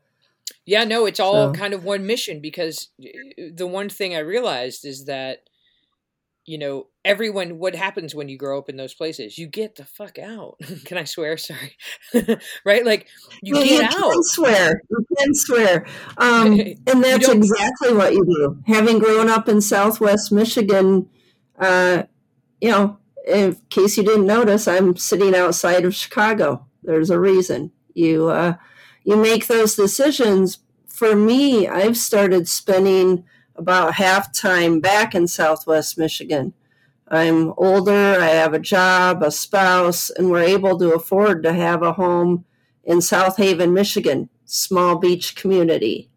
Yeah, 0.67 0.85
no, 0.85 1.05
it's 1.05 1.19
all 1.19 1.53
so. 1.53 1.59
kind 1.59 1.75
of 1.75 1.85
one 1.85 2.07
mission 2.07 2.41
because 2.41 2.91
the 3.37 3.67
one 3.67 3.89
thing 3.89 4.15
I 4.15 4.21
realized 4.21 4.85
is 4.85 5.07
that 5.07 5.50
you 6.47 6.59
know, 6.59 6.87
everyone, 7.05 7.59
what 7.59 7.75
happens 7.75 8.15
when 8.15 8.29
you 8.29 8.39
grow 8.39 8.59
up 8.59 8.69
in 8.69 8.77
those 8.77 8.95
places? 8.95 9.39
You 9.39 9.47
get 9.47 9.77
the 9.77 9.85
fuck 9.85 10.19
out. 10.19 10.57
can 10.85 10.99
I 10.99 11.05
swear? 11.05 11.37
Sorry. 11.39 11.77
right? 12.65 12.85
Like, 12.85 13.07
you 13.43 13.55
get 13.55 13.67
you 13.67 13.83
out. 13.83 14.13
Can 14.13 14.23
swear. 14.23 14.83
You 14.91 15.07
can 15.19 15.35
swear. 15.35 15.87
Um, 16.17 16.61
and 16.87 17.05
that's 17.05 17.29
exactly 17.29 17.93
what 17.95 18.13
you 18.13 18.25
do. 18.25 18.73
Having 18.73 19.01
grown 19.01 19.29
up 19.29 19.49
in 19.49 19.61
Southwest 19.61 20.33
Michigan, 20.33 21.09
uh, 21.59 22.05
you 22.61 22.71
know, 22.71 22.99
in 23.27 23.57
case 23.69 23.97
you 23.97 24.03
didn't 24.03 24.27
notice, 24.27 24.67
I'm 24.67 24.97
sitting 24.97 25.35
outside 25.35 25.85
of 25.85 25.95
Chicago. 25.95 26.67
There's 26.83 27.11
a 27.11 27.21
reason. 27.21 27.71
You, 27.95 28.29
uh, 28.29 28.55
you 29.05 29.17
make 29.17 29.47
those 29.47 29.77
decisions. 29.77 30.59
For 30.87 31.15
me, 31.15 31.69
I've 31.69 31.97
started 31.97 32.49
spending– 32.49 33.25
about 33.57 33.95
half 33.95 34.33
time 34.33 34.81
back 34.81 35.15
in 35.15 35.27
Southwest 35.27 35.99
Michigan. 35.99 36.55
I'm 37.09 37.53
older, 37.57 38.21
I 38.21 38.29
have 38.29 38.55
a 38.55 38.61
job, 38.61 39.23
a 39.23 39.33
spouse, 39.33 40.11
and 40.11 40.31
we're 40.31 40.43
able 40.43 40.79
to 40.79 40.95
afford 40.95 41.43
to 41.43 41.53
have 41.53 41.83
a 41.83 41.93
home 41.93 42.45
in 42.85 43.01
South 43.01 43.37
Haven, 43.37 43.75
Michigan, 43.75 44.29
small 44.45 44.97
beach 44.97 45.35
community. 45.35 46.09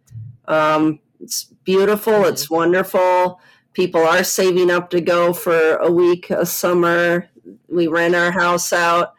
Um, 0.48 1.00
it's 1.20 1.46
beautiful, 1.64 2.14
mm-hmm. 2.14 2.34
it's 2.34 2.50
wonderful. 2.50 3.40
People 3.74 4.02
are 4.02 4.24
saving 4.24 4.70
up 4.70 4.92
to 4.92 5.02
go 5.02 5.34
for 5.34 5.78
a 5.78 5.92
week, 5.92 6.30
a 6.30 6.46
summer. 6.46 7.28
We 7.68 7.88
rent 7.88 8.14
our 8.14 8.32
house 8.32 8.72
out. 8.72 9.14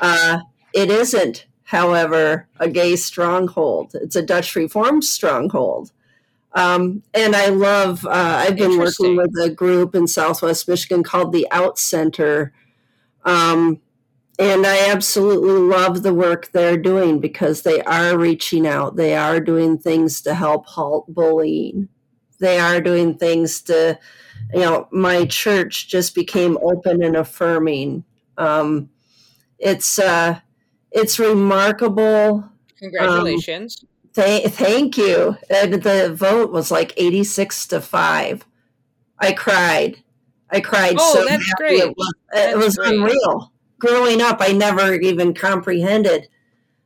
Uh, 0.00 0.40
it 0.72 0.90
isn't, 0.90 1.46
however, 1.64 2.46
a 2.60 2.68
gay 2.68 2.94
stronghold. 2.94 3.92
It's 3.94 4.14
a 4.14 4.22
Dutch 4.22 4.54
Reformed 4.54 5.02
stronghold. 5.02 5.90
Um, 6.52 7.02
and 7.12 7.36
I 7.36 7.48
love, 7.48 8.04
uh, 8.06 8.10
I've 8.10 8.56
been 8.56 8.78
working 8.78 9.16
with 9.16 9.32
a 9.42 9.50
group 9.50 9.94
in 9.94 10.06
Southwest 10.06 10.68
Michigan 10.68 11.02
called 11.02 11.32
the 11.32 11.46
Out 11.50 11.78
Center. 11.78 12.54
Um, 13.24 13.80
and 14.38 14.66
I 14.66 14.90
absolutely 14.90 15.52
love 15.52 16.02
the 16.02 16.14
work 16.14 16.50
they're 16.52 16.76
doing 16.76 17.20
because 17.20 17.62
they 17.62 17.80
are 17.82 18.18
reaching 18.18 18.66
out. 18.66 18.96
They 18.96 19.14
are 19.14 19.40
doing 19.40 19.78
things 19.78 20.20
to 20.22 20.34
help 20.34 20.66
halt 20.66 21.06
bullying. 21.08 21.88
They 22.38 22.58
are 22.58 22.80
doing 22.80 23.16
things 23.16 23.62
to, 23.62 23.98
you 24.52 24.60
know, 24.60 24.88
my 24.90 25.24
church 25.24 25.88
just 25.88 26.14
became 26.14 26.58
open 26.62 27.02
and 27.02 27.16
affirming. 27.16 28.04
Um, 28.36 28.90
it's 29.58 29.98
uh, 29.98 30.40
it's 30.90 31.18
remarkable. 31.18 32.44
Um, 32.44 32.52
Congratulations. 32.78 33.78
Um, 33.82 33.88
Th- 34.16 34.50
thank 34.50 34.96
you. 34.96 35.36
And 35.50 35.74
the 35.74 36.14
vote 36.14 36.50
was 36.50 36.70
like 36.70 36.94
86 36.96 37.66
to 37.68 37.80
5. 37.82 38.46
I 39.18 39.32
cried. 39.32 40.02
I 40.50 40.60
cried 40.60 40.96
oh, 40.98 41.14
so 41.14 41.24
that's 41.26 41.46
happy. 41.46 41.52
Great. 41.58 41.80
It 41.80 41.94
was, 41.96 42.14
it 42.32 42.56
was 42.56 42.78
unreal. 42.78 43.52
Growing 43.78 44.22
up, 44.22 44.38
I 44.40 44.52
never 44.52 44.94
even 44.94 45.34
comprehended 45.34 46.28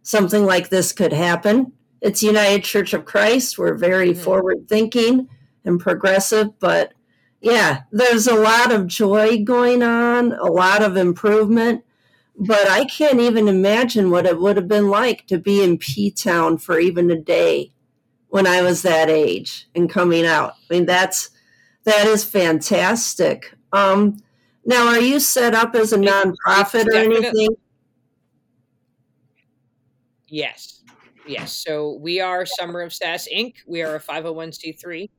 something 0.03 0.45
like 0.45 0.71
this 0.71 0.93
could 0.93 1.12
happen. 1.12 1.73
It's 2.01 2.23
United 2.23 2.64
Church 2.64 2.95
of 2.95 3.05
Christ. 3.05 3.59
We're 3.59 3.75
very 3.75 4.11
mm-hmm. 4.11 4.23
forward 4.23 4.69
thinking 4.69 5.29
and 5.64 5.79
progressive, 5.79 6.59
but 6.59 6.95
yeah, 7.40 7.83
there's 7.93 8.27
a 8.27 8.35
lot 8.35 8.73
of 8.73 8.87
joy 8.87 9.45
going 9.45 9.83
on, 9.83 10.33
a 10.33 10.47
lot 10.47 10.83
of 10.83 10.97
improvement 10.97 11.85
but 12.40 12.70
I 12.70 12.87
can't 12.87 13.20
even 13.20 13.48
imagine 13.48 14.11
what 14.11 14.24
it 14.24 14.40
would 14.40 14.57
have 14.57 14.66
been 14.66 14.88
like 14.88 15.26
to 15.26 15.38
be 15.38 15.62
in 15.62 15.76
P 15.76 16.11
Town 16.11 16.57
for 16.57 16.81
even 16.81 17.11
a 17.11 17.20
day 17.20 17.72
when 18.29 18.46
I 18.46 18.62
was 18.62 18.81
that 18.83 19.11
age 19.11 19.68
and 19.74 19.90
coming 19.90 20.24
out. 20.24 20.55
I 20.70 20.74
mean, 20.74 20.87
that's 20.87 21.31
that 21.85 22.07
is 22.07 22.24
fantastic. 22.24 23.55
Um, 23.72 24.22
now, 24.64 24.88
are 24.88 25.00
you 25.00 25.20
set 25.20 25.55
up 25.55 25.74
as 25.74 25.92
a 25.92 25.98
nonprofit 25.98 26.87
or 26.87 26.94
anything? 26.94 27.48
Yes, 30.26 30.83
yes. 31.26 31.53
So 31.53 31.98
we 32.00 32.20
are 32.20 32.46
Summer 32.46 32.81
of 32.81 32.94
Sass 32.94 33.29
Inc. 33.35 33.57
We 33.66 33.83
are 33.83 33.96
a 33.96 34.00
five 34.00 34.24
hundred 34.24 34.33
one 34.33 34.53
c 34.53 34.72
three. 34.72 35.11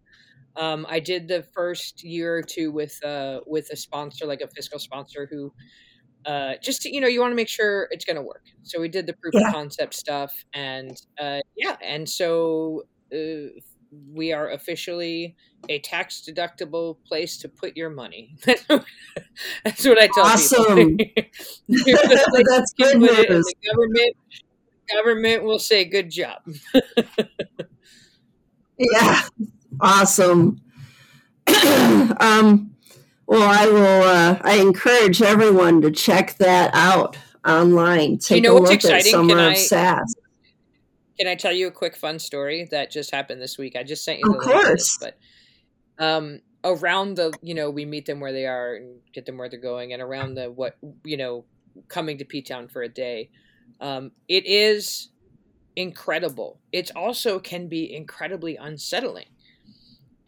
Um, 0.55 0.87
I 0.89 0.99
did 0.99 1.27
the 1.27 1.43
first 1.53 2.03
year 2.03 2.35
or 2.35 2.41
two 2.41 2.71
with 2.71 3.03
uh, 3.05 3.41
with 3.45 3.69
a 3.71 3.75
sponsor, 3.75 4.25
like 4.25 4.41
a 4.41 4.47
fiscal 4.47 4.79
sponsor, 4.79 5.27
who 5.29 5.53
uh, 6.25 6.53
just 6.61 6.81
to, 6.83 6.93
you 6.93 7.01
know 7.01 7.07
you 7.07 7.19
want 7.19 7.31
to 7.31 7.35
make 7.35 7.49
sure 7.49 7.87
it's 7.91 8.05
going 8.05 8.15
to 8.15 8.21
work. 8.21 8.43
So 8.63 8.79
we 8.79 8.89
did 8.89 9.05
the 9.07 9.13
proof 9.13 9.33
yeah. 9.33 9.47
of 9.47 9.53
concept 9.53 9.93
stuff, 9.93 10.33
and 10.53 10.99
uh, 11.19 11.39
yeah, 11.57 11.77
and 11.81 12.07
so 12.07 12.83
uh, 13.13 13.59
we 14.13 14.31
are 14.31 14.51
officially 14.51 15.35
a 15.69 15.79
tax 15.79 16.21
deductible 16.27 16.97
place 17.05 17.37
to 17.37 17.49
put 17.49 17.75
your 17.75 17.89
money. 17.89 18.35
That's 18.45 19.85
what 19.85 19.99
I 19.99 20.07
tell 20.07 20.25
awesome. 20.25 20.97
people. 20.97 21.23
That's 21.67 22.73
good 22.73 22.99
news. 22.99 23.09
The 23.17 23.53
government, 23.69 24.15
government 24.95 25.43
will 25.43 25.59
say, 25.59 25.85
"Good 25.85 26.09
job." 26.09 26.41
yeah, 28.77 29.21
awesome. 29.79 30.61
um, 32.19 32.75
well, 33.31 33.49
I 33.49 33.65
will. 33.65 34.03
Uh, 34.03 34.39
I 34.41 34.57
encourage 34.57 35.21
everyone 35.21 35.81
to 35.83 35.89
check 35.89 36.35
that 36.39 36.69
out 36.73 37.17
online. 37.47 38.17
Take 38.17 38.43
you 38.43 38.49
know 38.49 38.57
a 38.57 38.59
look 38.59 38.83
at 38.83 39.03
Summer 39.03 39.35
Can 39.35 39.39
of 39.39 39.51
I, 39.51 39.55
SAS. 39.55 40.15
Can 41.17 41.29
I 41.29 41.35
tell 41.35 41.53
you 41.53 41.67
a 41.67 41.71
quick 41.71 41.95
fun 41.95 42.19
story 42.19 42.67
that 42.71 42.91
just 42.91 43.09
happened 43.09 43.41
this 43.41 43.57
week? 43.57 43.77
I 43.77 43.83
just 43.83 44.03
sent 44.03 44.19
you 44.19 44.25
the 44.33 44.37
of 44.37 44.43
course. 44.43 44.97
This, 44.97 45.13
but 45.97 46.05
um, 46.05 46.41
around 46.65 47.15
the 47.15 47.31
you 47.41 47.53
know 47.53 47.69
we 47.69 47.85
meet 47.85 48.05
them 48.05 48.19
where 48.19 48.33
they 48.33 48.47
are 48.47 48.75
and 48.75 48.99
get 49.13 49.25
them 49.25 49.37
where 49.37 49.47
they're 49.47 49.61
going, 49.61 49.93
and 49.93 50.01
around 50.01 50.35
the 50.35 50.51
what 50.51 50.75
you 51.05 51.15
know 51.15 51.45
coming 51.87 52.17
to 52.17 52.25
P 52.25 52.41
Town 52.41 52.67
for 52.67 52.81
a 52.81 52.89
day, 52.89 53.29
um, 53.79 54.11
it 54.27 54.45
is 54.45 55.07
incredible. 55.77 56.59
It 56.73 56.91
also 56.97 57.39
can 57.39 57.69
be 57.69 57.95
incredibly 57.95 58.57
unsettling, 58.57 59.27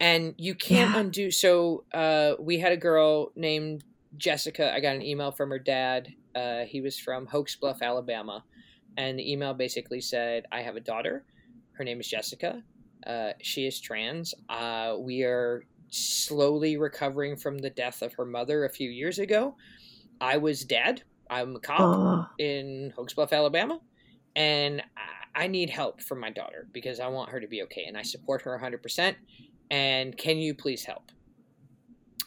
and 0.04 0.34
you 0.36 0.54
can't 0.54 0.94
yeah. 0.94 1.00
undo. 1.00 1.30
So 1.30 1.84
uh, 1.92 2.34
we 2.38 2.58
had 2.58 2.72
a 2.72 2.76
girl 2.76 3.32
named 3.34 3.84
Jessica. 4.16 4.72
I 4.72 4.80
got 4.80 4.96
an 4.96 5.02
email 5.02 5.32
from 5.32 5.50
her 5.50 5.58
dad. 5.58 6.12
Uh, 6.34 6.64
he 6.64 6.80
was 6.80 6.98
from 6.98 7.26
Hokes 7.26 7.56
Bluff, 7.56 7.82
Alabama 7.82 8.44
and 8.96 9.18
the 9.18 9.32
email 9.32 9.54
basically 9.54 10.00
said, 10.00 10.46
"I 10.52 10.62
have 10.62 10.76
a 10.76 10.80
daughter. 10.80 11.24
Her 11.72 11.84
name 11.84 12.00
is 12.00 12.08
Jessica. 12.08 12.62
Uh, 13.06 13.32
she 13.42 13.66
is 13.66 13.80
trans. 13.80 14.34
Uh, 14.48 14.96
we 14.98 15.22
are 15.22 15.64
slowly 15.90 16.76
recovering 16.76 17.36
from 17.36 17.58
the 17.58 17.70
death 17.70 18.02
of 18.02 18.14
her 18.14 18.24
mother 18.24 18.64
a 18.64 18.70
few 18.70 18.90
years 18.90 19.18
ago. 19.18 19.56
I 20.20 20.36
was 20.38 20.64
dead. 20.64 21.02
I'm 21.28 21.56
a 21.56 21.60
cop 21.60 22.30
in 22.38 22.92
Hokes 22.96 23.14
Bluff, 23.14 23.32
Alabama, 23.32 23.80
and 24.36 24.82
I 25.34 25.46
need 25.48 25.70
help 25.70 26.00
for 26.00 26.14
my 26.14 26.30
daughter 26.30 26.68
because 26.72 27.00
I 27.00 27.08
want 27.08 27.30
her 27.30 27.40
to 27.40 27.48
be 27.48 27.62
okay, 27.64 27.84
and 27.84 27.96
I 27.96 28.02
support 28.02 28.42
her 28.42 28.58
100%. 28.58 29.16
And 29.74 30.16
can 30.16 30.38
you 30.38 30.54
please 30.54 30.84
help?" 30.84 31.10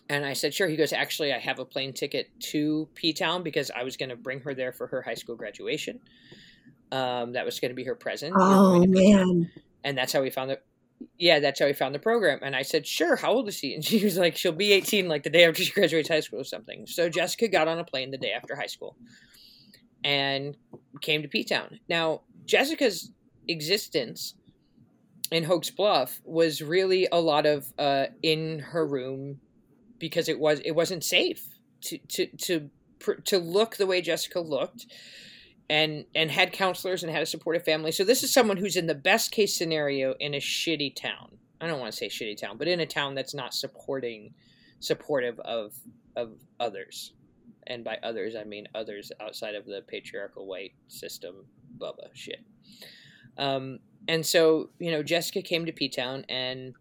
And 0.10 0.26
I 0.26 0.34
said, 0.34 0.54
sure. 0.54 0.68
He 0.68 0.78
goes, 0.78 0.94
actually, 0.94 1.34
I 1.34 1.40
have 1.40 1.60
a 1.60 1.66
plane 1.66 1.94
ticket 1.94 2.30
to 2.52 2.88
P 2.96 3.14
Town 3.14 3.44
because 3.44 3.70
I 3.72 3.84
was 3.84 3.98
going 3.98 4.10
to 4.10 4.16
bring 4.16 4.40
her 4.42 4.54
there 4.54 4.72
for 4.72 4.88
her 4.88 5.02
high 5.02 5.16
school 5.16 5.36
graduation. 5.36 6.00
Um, 6.92 7.34
that 7.34 7.46
was 7.46 7.60
going 7.60 7.72
to 7.72 7.76
be 7.76 7.84
her 7.84 7.96
present. 7.96 8.34
Oh 8.38 8.86
man! 8.86 9.52
And 9.84 9.98
that's 9.98 10.14
how 10.14 10.22
we 10.22 10.30
found 10.30 10.52
the. 10.52 10.60
Yeah, 11.20 11.40
that's 11.40 11.60
how 11.60 11.66
we 11.66 11.74
found 11.74 11.94
the 11.94 12.00
program. 12.00 12.40
And 12.42 12.56
I 12.56 12.62
said, 12.62 12.88
"Sure. 12.88 13.18
How 13.18 13.34
old 13.34 13.50
is 13.50 13.56
she?" 13.56 13.74
And 13.74 13.84
she 13.86 14.02
was 14.02 14.18
like, 14.18 14.38
"She'll 14.38 14.54
be 14.54 14.72
18, 14.72 15.10
like 15.10 15.24
the 15.24 15.30
day 15.30 15.44
after 15.44 15.64
she 15.64 15.74
graduates 15.74 16.08
high 16.08 16.22
school 16.22 16.40
or 16.40 16.46
something." 16.46 16.88
So 16.88 17.10
Jessica 17.10 17.50
got 17.50 17.68
on 17.68 17.78
a 17.78 17.84
plane 17.84 18.12
the 18.12 18.18
day 18.18 18.32
after 18.32 18.56
high 18.56 18.68
school, 18.68 18.96
and 20.06 20.56
came 21.02 21.22
to 21.24 21.28
P 21.28 21.44
Town. 21.44 21.82
Now 21.90 22.22
Jessica's 22.46 23.12
existence 23.50 24.36
in 25.32 25.44
Hokes 25.44 25.70
Bluff 25.70 26.22
was 26.24 26.62
really 26.62 27.08
a 27.12 27.20
lot 27.20 27.46
of 27.46 27.74
uh, 27.78 28.08
in 28.22 28.60
her 28.60 28.86
room 28.86 29.40
because 30.00 30.30
it 30.30 30.40
was 30.40 30.60
it 30.62 30.72
wasn't 30.72 31.04
safe 31.04 31.60
to 31.82 31.98
to 31.98 32.28
to 32.38 32.70
to 33.26 33.38
look 33.38 33.78
the 33.78 33.88
way 33.88 34.02
Jessica 34.02 34.40
looked 34.40 34.88
and 35.70 36.06
and 36.16 36.32
had 36.32 36.52
counselors 36.52 37.04
and 37.04 37.12
had 37.12 37.22
a 37.22 37.28
supportive 37.28 37.64
family. 37.64 37.92
So 37.92 38.04
this 38.04 38.24
is 38.24 38.34
someone 38.34 38.58
who's 38.58 38.76
in 38.76 38.88
the 38.88 38.96
best 38.96 39.32
case 39.32 39.56
scenario 39.56 40.14
in 40.20 40.34
a 40.34 40.40
shitty 40.40 40.96
town. 40.96 41.38
I 41.60 41.68
don't 41.68 41.80
want 41.80 41.92
to 41.92 41.98
say 41.98 42.08
shitty 42.08 42.40
town, 42.40 42.58
but 42.58 42.68
in 42.68 42.80
a 42.80 42.86
town 42.86 43.16
that's 43.16 43.34
not 43.34 43.54
supporting 43.54 44.34
supportive 44.80 45.40
of 45.42 45.74
of 46.16 46.34
others. 46.60 47.14
And 47.66 47.84
by 47.84 47.98
others 48.02 48.36
I 48.36 48.44
mean 48.44 48.68
others 48.74 49.12
outside 49.20 49.56
of 49.56 49.66
the 49.66 49.84
patriarchal 49.88 50.46
white 50.46 50.74
system 50.88 51.46
bubba 51.78 52.10
shit. 52.14 52.44
Um, 53.38 53.80
and 54.08 54.26
so, 54.26 54.70
you 54.80 54.92
know, 54.92 55.04
Jessica 55.04 55.42
came 55.42 55.66
to 55.66 55.72
P 55.72 55.90
Town 55.90 56.26
and 56.30 56.74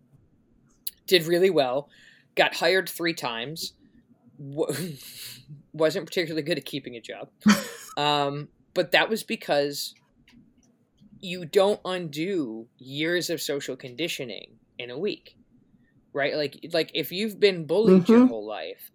did 1.07 1.27
really 1.27 1.51
well, 1.51 1.88
got 2.35 2.55
hired 2.55 2.88
three 2.88 3.14
times, 3.14 3.73
wasn't 5.73 6.07
particularly 6.07 6.42
good 6.42 6.59
at 6.59 6.64
keeping 6.64 6.97
a 6.97 7.01
job. 7.01 7.29
Um, 7.99 8.49
but 8.75 8.90
that 8.90 9.09
was 9.09 9.23
because 9.23 9.95
you 11.21 11.47
don't 11.47 11.81
undo 11.87 12.66
years 12.77 13.31
of 13.31 13.40
social 13.40 13.75
conditioning 13.75 14.51
in 14.79 14.90
a 14.90 14.99
week 14.99 15.37
right 16.12 16.35
like 16.35 16.59
like 16.73 16.90
if 16.95 17.12
you've 17.12 17.38
been 17.38 17.66
bullied 17.66 18.03
mm-hmm. 18.03 18.12
your 18.12 18.27
whole 18.27 18.47
life 18.47 18.90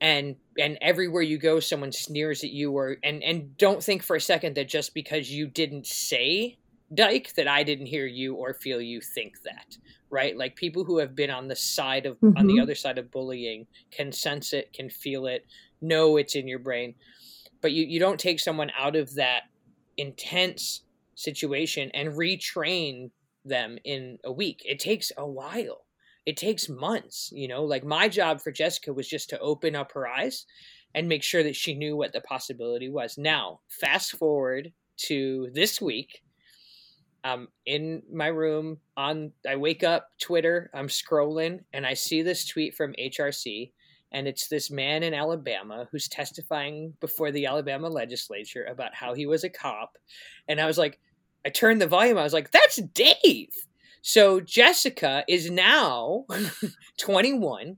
and 0.00 0.36
and 0.58 0.78
everywhere 0.80 1.22
you 1.22 1.38
go 1.38 1.60
someone 1.60 1.92
sneers 1.92 2.44
at 2.44 2.50
you 2.50 2.72
or 2.72 2.96
and 3.02 3.22
and 3.22 3.56
don't 3.56 3.82
think 3.82 4.02
for 4.02 4.16
a 4.16 4.20
second 4.20 4.54
that 4.56 4.68
just 4.68 4.94
because 4.94 5.30
you 5.30 5.46
didn't 5.46 5.86
say 5.86 6.56
dyke 6.94 7.32
that 7.34 7.48
i 7.48 7.62
didn't 7.62 7.86
hear 7.86 8.06
you 8.06 8.34
or 8.34 8.54
feel 8.54 8.80
you 8.80 9.00
think 9.00 9.42
that 9.42 9.76
right 10.10 10.36
like 10.36 10.54
people 10.54 10.84
who 10.84 10.98
have 10.98 11.14
been 11.14 11.30
on 11.30 11.48
the 11.48 11.56
side 11.56 12.06
of 12.06 12.16
mm-hmm. 12.16 12.36
on 12.36 12.46
the 12.46 12.54
mm-hmm. 12.54 12.62
other 12.62 12.74
side 12.74 12.98
of 12.98 13.10
bullying 13.10 13.66
can 13.90 14.12
sense 14.12 14.52
it 14.52 14.72
can 14.72 14.88
feel 14.88 15.26
it 15.26 15.44
know 15.80 16.16
it's 16.16 16.36
in 16.36 16.46
your 16.46 16.58
brain 16.60 16.94
but 17.60 17.72
you, 17.72 17.84
you 17.84 17.98
don't 17.98 18.20
take 18.20 18.38
someone 18.38 18.70
out 18.78 18.96
of 18.96 19.14
that 19.14 19.42
intense 19.96 20.82
situation 21.14 21.90
and 21.94 22.10
retrain 22.10 23.10
them 23.44 23.78
in 23.84 24.18
a 24.24 24.32
week. 24.32 24.62
It 24.64 24.78
takes 24.78 25.12
a 25.16 25.26
while. 25.26 25.86
It 26.24 26.36
takes 26.36 26.68
months, 26.68 27.30
you 27.32 27.48
know. 27.48 27.64
Like 27.64 27.84
my 27.84 28.08
job 28.08 28.40
for 28.40 28.50
Jessica 28.50 28.92
was 28.92 29.08
just 29.08 29.30
to 29.30 29.38
open 29.38 29.76
up 29.76 29.92
her 29.92 30.08
eyes 30.08 30.44
and 30.94 31.08
make 31.08 31.22
sure 31.22 31.42
that 31.42 31.56
she 31.56 31.74
knew 31.74 31.96
what 31.96 32.12
the 32.12 32.20
possibility 32.20 32.88
was. 32.88 33.16
Now, 33.16 33.60
fast 33.68 34.16
forward 34.16 34.72
to 35.06 35.48
this 35.52 35.80
week. 35.80 36.22
I'm 37.26 37.48
in 37.66 38.02
my 38.12 38.28
room 38.28 38.78
on 38.96 39.32
I 39.48 39.56
wake 39.56 39.82
up 39.82 40.10
Twitter, 40.20 40.70
I'm 40.72 40.86
scrolling 40.86 41.60
and 41.72 41.84
I 41.84 41.94
see 41.94 42.22
this 42.22 42.46
tweet 42.46 42.74
from 42.74 42.94
HRC 42.94 43.72
and 44.12 44.28
it's 44.28 44.46
this 44.46 44.70
man 44.70 45.02
in 45.02 45.12
Alabama 45.12 45.88
who's 45.90 46.08
testifying 46.08 46.94
before 47.00 47.32
the 47.32 47.46
Alabama 47.46 47.88
legislature 47.88 48.64
about 48.64 48.94
how 48.94 49.12
he 49.12 49.26
was 49.26 49.42
a 49.42 49.50
cop. 49.50 49.98
And 50.46 50.60
I 50.60 50.66
was 50.66 50.78
like, 50.78 51.00
I 51.44 51.48
turned 51.48 51.80
the 51.82 51.88
volume, 51.88 52.16
I 52.16 52.22
was 52.22 52.32
like, 52.32 52.52
that's 52.52 52.76
Dave. 52.76 53.52
So 54.02 54.40
Jessica 54.40 55.24
is 55.28 55.50
now 55.50 56.26
21 57.00 57.76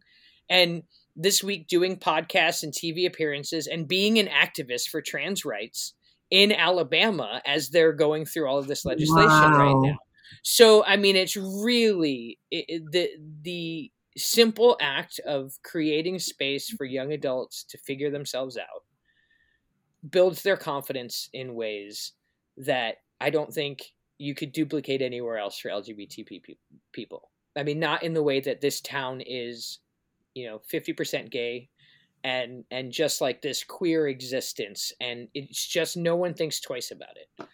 and 0.50 0.82
this 1.16 1.42
week 1.42 1.68
doing 1.68 1.96
podcasts 1.96 2.62
and 2.62 2.72
TV 2.72 3.06
appearances 3.06 3.66
and 3.66 3.88
being 3.88 4.18
an 4.18 4.28
activist 4.28 4.90
for 4.90 5.00
trans 5.00 5.46
rights 5.46 5.94
in 6.30 6.52
Alabama 6.52 7.40
as 7.46 7.70
they're 7.70 7.92
going 7.92 8.24
through 8.24 8.46
all 8.46 8.58
of 8.58 8.66
this 8.66 8.84
legislation 8.84 9.28
wow. 9.28 9.58
right 9.58 9.88
now. 9.90 9.98
So 10.42 10.84
I 10.84 10.96
mean, 10.96 11.16
it's 11.16 11.36
really 11.36 12.38
it, 12.50 12.90
the 12.90 13.10
the 13.42 13.90
simple 14.16 14.76
act 14.80 15.20
of 15.26 15.52
creating 15.62 16.18
space 16.18 16.70
for 16.70 16.84
young 16.84 17.12
adults 17.12 17.64
to 17.64 17.78
figure 17.78 18.10
themselves 18.10 18.56
out 18.56 18.84
builds 20.10 20.42
their 20.42 20.56
confidence 20.56 21.28
in 21.32 21.54
ways 21.54 22.12
that 22.56 22.96
I 23.20 23.30
don't 23.30 23.52
think 23.52 23.92
you 24.18 24.34
could 24.34 24.52
duplicate 24.52 25.02
anywhere 25.02 25.38
else 25.38 25.58
for 25.58 25.70
LGBT 25.70 26.40
people. 26.92 27.30
I 27.56 27.62
mean, 27.62 27.78
not 27.78 28.02
in 28.02 28.14
the 28.14 28.22
way 28.22 28.40
that 28.40 28.60
this 28.60 28.80
town 28.80 29.20
is, 29.24 29.78
you 30.34 30.46
know, 30.46 30.60
50% 30.72 31.30
gay 31.30 31.68
and 32.28 32.64
and 32.70 32.92
just 32.92 33.22
like 33.22 33.40
this 33.40 33.64
queer 33.64 34.06
existence 34.06 34.92
and 35.00 35.28
it's 35.32 35.66
just 35.66 35.96
no 35.96 36.14
one 36.14 36.34
thinks 36.34 36.60
twice 36.60 36.90
about 36.90 37.16
it. 37.16 37.48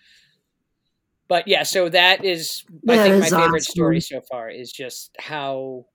But 1.28 1.46
yeah, 1.46 1.62
so 1.62 1.88
that 1.88 2.24
is 2.24 2.64
I 2.88 2.96
think 2.96 3.20
my 3.20 3.30
favorite 3.30 3.62
story 3.62 4.00
so 4.00 4.20
far 4.20 4.50
is 4.50 4.72
just 4.72 5.14
how 5.18 5.87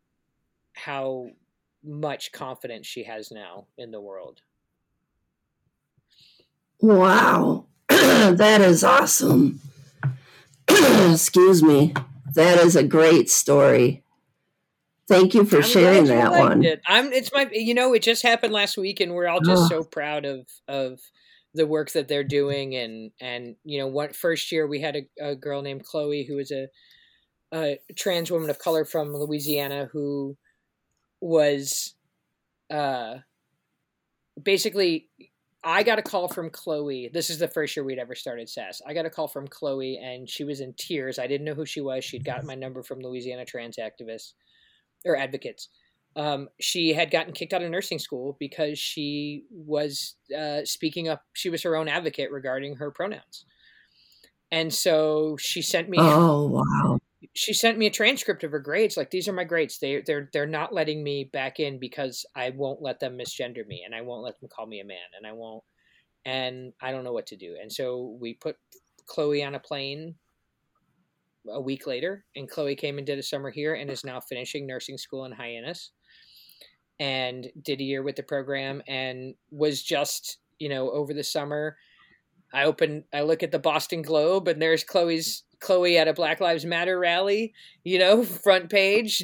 how 0.73 1.27
much 1.83 2.31
confidence 2.31 2.87
she 2.87 3.03
has 3.03 3.31
now 3.31 3.67
in 3.77 3.91
the 3.91 3.99
world. 3.99 4.41
Wow, 6.81 7.65
that 7.89 8.61
is 8.61 8.85
awesome. 8.85 9.59
Excuse 10.69 11.61
me. 11.61 11.93
That 12.35 12.59
is 12.59 12.77
a 12.77 12.83
great 12.83 13.29
story. 13.29 14.03
Thank 15.09 15.33
you 15.33 15.43
for 15.43 15.57
I'm 15.57 15.63
sharing 15.63 16.05
that 16.05 16.31
one. 16.31 16.63
It. 16.63 16.81
I'm 16.85 17.11
it's 17.11 17.31
my 17.33 17.49
you 17.51 17.73
know, 17.73 17.93
it 17.93 18.03
just 18.03 18.21
happened 18.21 18.53
last 18.53 18.77
week 18.77 18.99
and 18.99 19.13
we're 19.13 19.27
all 19.27 19.41
just 19.41 19.63
oh. 19.63 19.67
so 19.67 19.83
proud 19.83 20.23
of 20.23 20.47
of 20.67 20.99
the 21.55 21.65
work 21.65 21.91
that 21.93 22.07
they're 22.07 22.23
doing 22.23 22.75
and 22.75 23.11
and 23.19 23.55
you 23.63 23.79
know 23.79 23.87
what 23.87 24.15
first 24.15 24.51
year 24.51 24.67
we 24.67 24.79
had 24.79 24.95
a, 24.95 25.29
a 25.31 25.35
girl 25.35 25.63
named 25.63 25.83
Chloe 25.83 26.25
who 26.25 26.35
was 26.35 26.51
a 26.51 26.67
a 27.51 27.79
trans 27.95 28.29
woman 28.29 28.51
of 28.51 28.59
color 28.59 28.85
from 28.85 29.11
Louisiana 29.11 29.89
who 29.91 30.37
was 31.21 31.95
uh, 32.69 33.15
basically 34.41 35.09
I 35.63 35.81
got 35.81 35.99
a 35.99 36.03
call 36.03 36.29
from 36.29 36.51
Chloe. 36.51 37.09
This 37.11 37.31
is 37.31 37.39
the 37.39 37.47
first 37.47 37.75
year 37.75 37.83
we'd 37.83 37.99
ever 37.99 38.15
started 38.15 38.47
SAS. 38.47 38.81
I 38.87 38.93
got 38.93 39.07
a 39.07 39.09
call 39.09 39.27
from 39.27 39.47
Chloe 39.47 39.97
and 39.97 40.29
she 40.29 40.43
was 40.43 40.61
in 40.61 40.73
tears. 40.77 41.17
I 41.17 41.25
didn't 41.25 41.45
know 41.45 41.55
who 41.55 41.65
she 41.65 41.81
was. 41.81 42.05
She'd 42.05 42.23
got 42.23 42.45
my 42.45 42.55
number 42.55 42.83
from 42.83 42.99
Louisiana 42.99 43.43
trans 43.43 43.77
activists 43.77 44.33
or 45.05 45.15
advocates. 45.15 45.69
Um, 46.15 46.49
she 46.59 46.93
had 46.93 47.11
gotten 47.11 47.33
kicked 47.33 47.53
out 47.53 47.61
of 47.61 47.69
nursing 47.69 47.99
school 47.99 48.35
because 48.39 48.79
she 48.79 49.45
was 49.51 50.15
uh, 50.37 50.61
speaking 50.65 51.07
up. 51.07 51.23
She 51.33 51.49
was 51.49 51.63
her 51.63 51.75
own 51.75 51.87
advocate 51.87 52.31
regarding 52.31 52.75
her 52.77 52.91
pronouns. 52.91 53.45
And 54.51 54.73
so 54.73 55.37
she 55.37 55.61
sent 55.61 55.89
me. 55.89 55.97
Oh, 55.99 56.47
wow 56.47 56.99
she 57.33 57.53
sent 57.53 57.77
me 57.77 57.85
a 57.85 57.91
transcript 57.91 58.43
of 58.43 58.51
her 58.51 58.59
grades 58.59 58.97
like 58.97 59.11
these 59.11 59.27
are 59.27 59.33
my 59.33 59.43
grades 59.43 59.77
they 59.79 60.01
they're 60.01 60.29
they're 60.33 60.45
not 60.45 60.73
letting 60.73 61.03
me 61.03 61.23
back 61.23 61.59
in 61.59 61.79
because 61.79 62.25
I 62.35 62.49
won't 62.51 62.81
let 62.81 62.99
them 62.99 63.17
misgender 63.17 63.65
me 63.67 63.83
and 63.85 63.93
I 63.93 64.01
won't 64.01 64.23
let 64.23 64.39
them 64.39 64.49
call 64.49 64.65
me 64.65 64.79
a 64.79 64.85
man 64.85 64.97
and 65.17 65.27
I 65.27 65.33
won't 65.33 65.63
and 66.25 66.73
I 66.81 66.91
don't 66.91 67.03
know 67.03 67.13
what 67.13 67.27
to 67.27 67.37
do 67.37 67.57
and 67.61 67.71
so 67.71 68.17
we 68.19 68.33
put 68.33 68.57
Chloe 69.05 69.43
on 69.43 69.55
a 69.55 69.59
plane 69.59 70.15
a 71.47 71.61
week 71.61 71.87
later 71.87 72.25
and 72.35 72.49
Chloe 72.49 72.75
came 72.75 72.97
and 72.97 73.07
did 73.07 73.19
a 73.19 73.23
summer 73.23 73.49
here 73.49 73.75
and 73.75 73.89
is 73.89 74.03
now 74.03 74.19
finishing 74.19 74.67
nursing 74.67 74.97
school 74.97 75.25
in 75.25 75.31
Hyannis 75.31 75.91
and 76.99 77.47
did 77.63 77.79
a 77.79 77.83
year 77.83 78.03
with 78.03 78.15
the 78.15 78.23
program 78.23 78.81
and 78.87 79.35
was 79.51 79.81
just 79.81 80.37
you 80.59 80.69
know 80.69 80.91
over 80.91 81.13
the 81.13 81.23
summer 81.23 81.77
I 82.53 82.63
open 82.65 83.03
I 83.13 83.21
look 83.21 83.43
at 83.43 83.51
the 83.51 83.59
Boston 83.59 84.01
Globe 84.01 84.47
and 84.47 84.61
there's 84.61 84.83
Chloe's 84.83 85.43
Chloe 85.59 85.97
at 85.97 86.07
a 86.07 86.13
Black 86.13 86.39
Lives 86.39 86.65
Matter 86.65 86.97
rally, 86.97 87.53
you 87.83 87.99
know, 87.99 88.23
front 88.23 88.69
page 88.69 89.23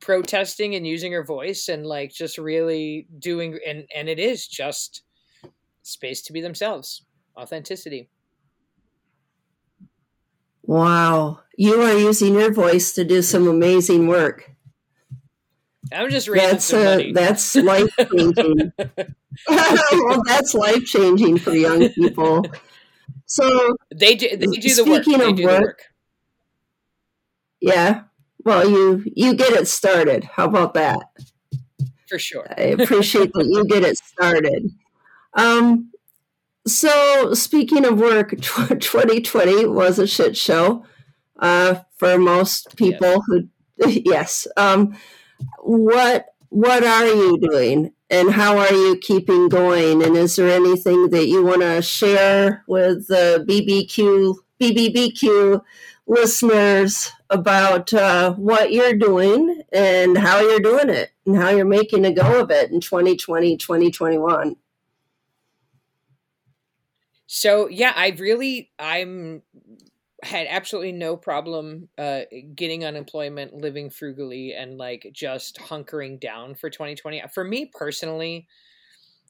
protesting 0.00 0.74
and 0.74 0.86
using 0.86 1.12
her 1.12 1.24
voice 1.24 1.68
and 1.68 1.86
like 1.86 2.12
just 2.12 2.38
really 2.38 3.06
doing 3.18 3.58
and 3.66 3.86
and 3.94 4.08
it 4.08 4.18
is 4.18 4.46
just 4.46 5.02
space 5.82 6.22
to 6.22 6.32
be 6.32 6.40
themselves. 6.40 7.04
Authenticity. 7.38 8.08
Wow. 10.66 11.40
You 11.56 11.80
are 11.80 11.96
using 11.96 12.34
your 12.34 12.52
voice 12.52 12.92
to 12.92 13.04
do 13.04 13.22
some 13.22 13.48
amazing 13.48 14.08
work. 14.08 14.50
I'm 15.92 16.10
just 16.10 16.28
that's 16.32 16.72
uh, 16.72 17.00
that's 17.12 17.54
life 17.56 17.88
changing. 17.96 18.72
well, 19.48 20.22
that's 20.26 20.54
life 20.54 20.84
changing 20.84 21.38
for 21.38 21.54
young 21.54 21.88
people. 21.90 22.44
So 23.26 23.76
they 23.94 24.16
do 24.16 24.36
they 24.36 24.46
do 24.46 24.74
the 24.74 24.84
work. 24.84 25.04
They 25.04 25.12
do 25.12 25.18
work, 25.18 25.36
the 25.36 25.44
work. 25.44 25.82
Yeah. 27.60 28.02
Well, 28.44 28.68
you 28.68 29.04
you 29.14 29.34
get 29.34 29.52
it 29.52 29.68
started. 29.68 30.24
How 30.24 30.46
about 30.46 30.74
that? 30.74 31.00
For 32.08 32.18
sure. 32.18 32.46
I 32.56 32.62
appreciate 32.62 33.32
that 33.34 33.46
you 33.46 33.64
get 33.66 33.84
it 33.84 33.96
started. 33.98 34.70
Um, 35.34 35.90
so 36.66 37.34
speaking 37.34 37.84
of 37.84 37.98
work, 37.98 38.30
2020 38.40 39.66
was 39.66 39.98
a 39.98 40.06
shit 40.06 40.36
show 40.36 40.84
uh, 41.38 41.76
for 41.96 42.18
most 42.18 42.76
people 42.76 43.08
yes. 43.08 43.22
who. 43.26 43.48
Yes. 44.04 44.46
Um, 44.56 44.96
what 45.60 46.26
what 46.48 46.84
are 46.84 47.06
you 47.06 47.38
doing 47.38 47.92
and 48.08 48.30
how 48.30 48.56
are 48.56 48.72
you 48.72 48.96
keeping 48.96 49.48
going 49.48 50.02
and 50.02 50.16
is 50.16 50.36
there 50.36 50.48
anything 50.48 51.10
that 51.10 51.26
you 51.26 51.44
want 51.44 51.60
to 51.60 51.82
share 51.82 52.64
with 52.68 53.06
the 53.08 53.44
bbq 53.48 54.34
bbbq 54.60 55.60
listeners 56.06 57.10
about 57.30 57.92
uh, 57.92 58.32
what 58.34 58.72
you're 58.72 58.94
doing 58.94 59.60
and 59.72 60.16
how 60.16 60.40
you're 60.40 60.60
doing 60.60 60.88
it 60.88 61.10
and 61.26 61.36
how 61.36 61.50
you're 61.50 61.64
making 61.64 62.04
a 62.06 62.12
go 62.12 62.40
of 62.40 62.50
it 62.50 62.70
in 62.70 62.80
2020 62.80 63.56
2021 63.56 64.56
so 67.26 67.68
yeah 67.68 67.92
i 67.96 68.08
really 68.18 68.70
i'm 68.78 69.42
had 70.22 70.46
absolutely 70.48 70.92
no 70.92 71.16
problem 71.16 71.88
uh, 71.98 72.22
getting 72.54 72.84
unemployment, 72.84 73.54
living 73.54 73.90
frugally, 73.90 74.54
and 74.54 74.78
like 74.78 75.08
just 75.12 75.56
hunkering 75.58 76.18
down 76.18 76.54
for 76.54 76.70
2020. 76.70 77.22
For 77.34 77.44
me 77.44 77.70
personally, 77.72 78.48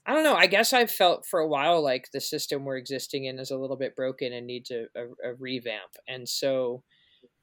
I 0.07 0.15
don't 0.15 0.25
know. 0.25 0.37
I 0.37 0.47
guess 0.47 0.73
I've 0.73 0.91
felt 0.91 1.27
for 1.27 1.41
a 1.41 1.49
while 1.49 1.83
like 1.83 2.11
the 2.13 2.21
system 2.21 2.65
we're 2.65 2.77
existing 2.77 3.25
in 3.25 3.39
is 3.39 3.51
a 3.51 3.59
little 3.59 3.77
bit 3.77 3.97
broken 3.97 4.33
and 4.33 4.47
needs 4.47 4.71
a, 4.71 4.87
a, 4.97 5.31
a 5.33 5.35
revamp. 5.35 5.93
And 6.09 6.29
so 6.29 6.83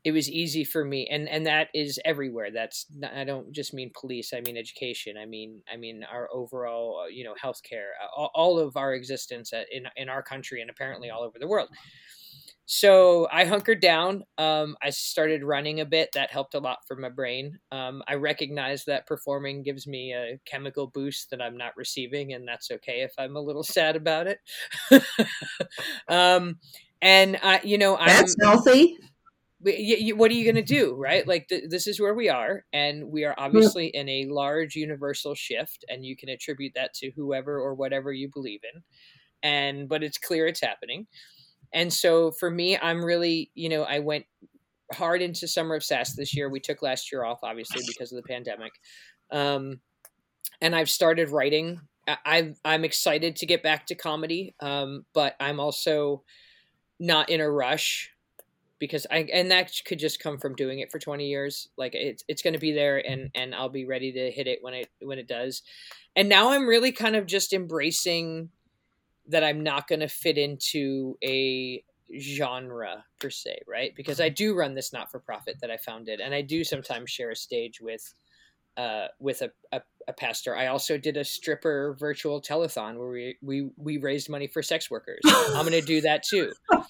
it 0.03 0.11
was 0.11 0.29
easy 0.29 0.63
for 0.63 0.83
me 0.83 1.07
and 1.09 1.29
and 1.29 1.45
that 1.45 1.69
is 1.73 1.99
everywhere 2.03 2.51
that's 2.51 2.85
not, 2.95 3.13
i 3.13 3.23
don't 3.23 3.51
just 3.51 3.73
mean 3.73 3.91
police 3.99 4.33
i 4.33 4.41
mean 4.41 4.57
education 4.57 5.15
i 5.17 5.25
mean 5.25 5.61
i 5.71 5.77
mean 5.77 6.03
our 6.11 6.29
overall 6.33 7.03
uh, 7.03 7.07
you 7.07 7.23
know 7.23 7.33
healthcare 7.41 7.91
all, 8.15 8.31
all 8.33 8.59
of 8.59 8.75
our 8.77 8.93
existence 8.93 9.53
in 9.71 9.85
in 9.95 10.09
our 10.09 10.21
country 10.21 10.61
and 10.61 10.69
apparently 10.69 11.09
all 11.09 11.23
over 11.23 11.39
the 11.39 11.47
world 11.47 11.69
so 12.65 13.27
I 13.29 13.43
hunkered 13.45 13.81
down. 13.81 14.23
Um, 14.37 14.77
I 14.81 14.89
started 14.91 15.43
running 15.43 15.81
a 15.81 15.85
bit. 15.85 16.13
That 16.13 16.31
helped 16.31 16.53
a 16.53 16.59
lot 16.59 16.79
for 16.87 16.95
my 16.95 17.09
brain. 17.09 17.59
Um, 17.71 18.01
I 18.07 18.15
recognize 18.15 18.85
that 18.85 19.05
performing 19.05 19.63
gives 19.63 19.85
me 19.85 20.13
a 20.13 20.39
chemical 20.45 20.87
boost 20.87 21.29
that 21.31 21.41
I'm 21.41 21.57
not 21.57 21.75
receiving, 21.75 22.33
and 22.33 22.47
that's 22.47 22.71
okay 22.71 23.01
if 23.01 23.11
I'm 23.17 23.35
a 23.35 23.41
little 23.41 23.63
sad 23.63 23.95
about 23.95 24.27
it. 24.27 24.39
um, 26.07 26.59
and 27.01 27.37
I, 27.43 27.59
you 27.63 27.77
know, 27.77 27.97
I'm, 27.97 28.07
that's 28.07 28.35
What 29.63 30.31
are 30.31 30.33
you 30.33 30.43
going 30.43 30.55
to 30.55 30.61
do, 30.61 30.95
right? 30.95 31.27
Like 31.27 31.47
th- 31.47 31.69
this 31.69 31.87
is 31.87 31.99
where 31.99 32.13
we 32.13 32.29
are, 32.29 32.65
and 32.73 33.09
we 33.09 33.23
are 33.23 33.35
obviously 33.37 33.87
in 33.87 34.09
a 34.09 34.25
large 34.25 34.75
universal 34.75 35.35
shift, 35.35 35.85
and 35.87 36.05
you 36.05 36.17
can 36.17 36.29
attribute 36.29 36.73
that 36.75 36.93
to 36.95 37.11
whoever 37.15 37.59
or 37.59 37.73
whatever 37.73 38.11
you 38.11 38.29
believe 38.33 38.61
in. 38.73 38.81
And 39.41 39.89
but 39.89 40.03
it's 40.03 40.17
clear 40.17 40.47
it's 40.47 40.61
happening. 40.61 41.07
And 41.73 41.91
so 41.91 42.31
for 42.31 42.51
me, 42.51 42.77
I'm 42.77 43.03
really, 43.03 43.51
you 43.55 43.69
know, 43.69 43.83
I 43.83 43.99
went 43.99 44.25
hard 44.93 45.21
into 45.21 45.47
Summer 45.47 45.75
of 45.75 45.83
SAS 45.83 46.15
this 46.15 46.35
year. 46.35 46.49
We 46.49 46.59
took 46.59 46.81
last 46.81 47.11
year 47.11 47.23
off, 47.23 47.39
obviously, 47.43 47.83
because 47.87 48.11
of 48.11 48.17
the 48.21 48.27
pandemic. 48.27 48.73
Um, 49.31 49.79
and 50.61 50.75
I've 50.75 50.89
started 50.89 51.29
writing. 51.29 51.81
I, 52.07 52.53
I'm 52.63 52.83
excited 52.83 53.37
to 53.37 53.45
get 53.45 53.63
back 53.63 53.87
to 53.87 53.95
comedy, 53.95 54.55
um, 54.59 55.05
but 55.13 55.35
I'm 55.39 55.59
also 55.59 56.23
not 56.99 57.29
in 57.29 57.41
a 57.41 57.49
rush 57.49 58.12
because 58.83 59.07
I 59.09 59.19
and 59.31 59.49
that 59.49 59.71
could 59.85 59.97
just 59.97 60.19
come 60.19 60.37
from 60.37 60.55
doing 60.55 60.79
it 60.79 60.91
for 60.91 60.99
20 60.99 61.25
years. 61.25 61.69
Like 61.77 61.95
it's 61.95 62.21
it's 62.27 62.41
going 62.41 62.51
to 62.53 62.59
be 62.59 62.73
there, 62.73 62.97
and 62.97 63.31
and 63.33 63.55
I'll 63.55 63.69
be 63.69 63.85
ready 63.85 64.11
to 64.11 64.29
hit 64.29 64.45
it 64.45 64.59
when 64.59 64.73
it 64.73 64.89
when 65.01 65.19
it 65.19 65.27
does. 65.27 65.61
And 66.17 66.27
now 66.27 66.51
I'm 66.51 66.67
really 66.67 66.91
kind 66.91 67.15
of 67.15 67.25
just 67.25 67.53
embracing 67.53 68.49
that 69.29 69.41
I'm 69.41 69.63
not 69.63 69.87
going 69.87 70.01
to 70.01 70.09
fit 70.09 70.37
into 70.37 71.15
a 71.23 71.81
genre 72.19 73.05
per 73.21 73.29
se, 73.29 73.61
right? 73.69 73.95
Because 73.95 74.19
I 74.19 74.27
do 74.27 74.53
run 74.53 74.75
this 74.75 74.91
not 74.91 75.09
for 75.09 75.19
profit 75.19 75.61
that 75.61 75.71
I 75.71 75.77
founded, 75.77 76.19
and 76.19 76.35
I 76.35 76.41
do 76.41 76.65
sometimes 76.65 77.09
share 77.09 77.31
a 77.31 77.37
stage 77.37 77.79
with 77.79 78.13
uh, 78.75 79.07
with 79.17 79.43
a, 79.43 79.51
a, 79.71 79.81
a, 80.09 80.13
pastor. 80.13 80.57
I 80.57 80.67
also 80.67 80.97
did 80.97 81.15
a 81.15 81.23
stripper 81.23 81.95
virtual 81.97 82.41
telethon 82.41 82.97
where 82.97 83.07
we 83.07 83.37
we 83.41 83.69
we 83.77 83.97
raised 83.97 84.29
money 84.29 84.47
for 84.47 84.61
sex 84.61 84.91
workers. 84.91 85.21
I'm 85.25 85.65
going 85.65 85.71
to 85.71 85.81
do 85.81 86.01
that 86.01 86.23
too. 86.23 86.51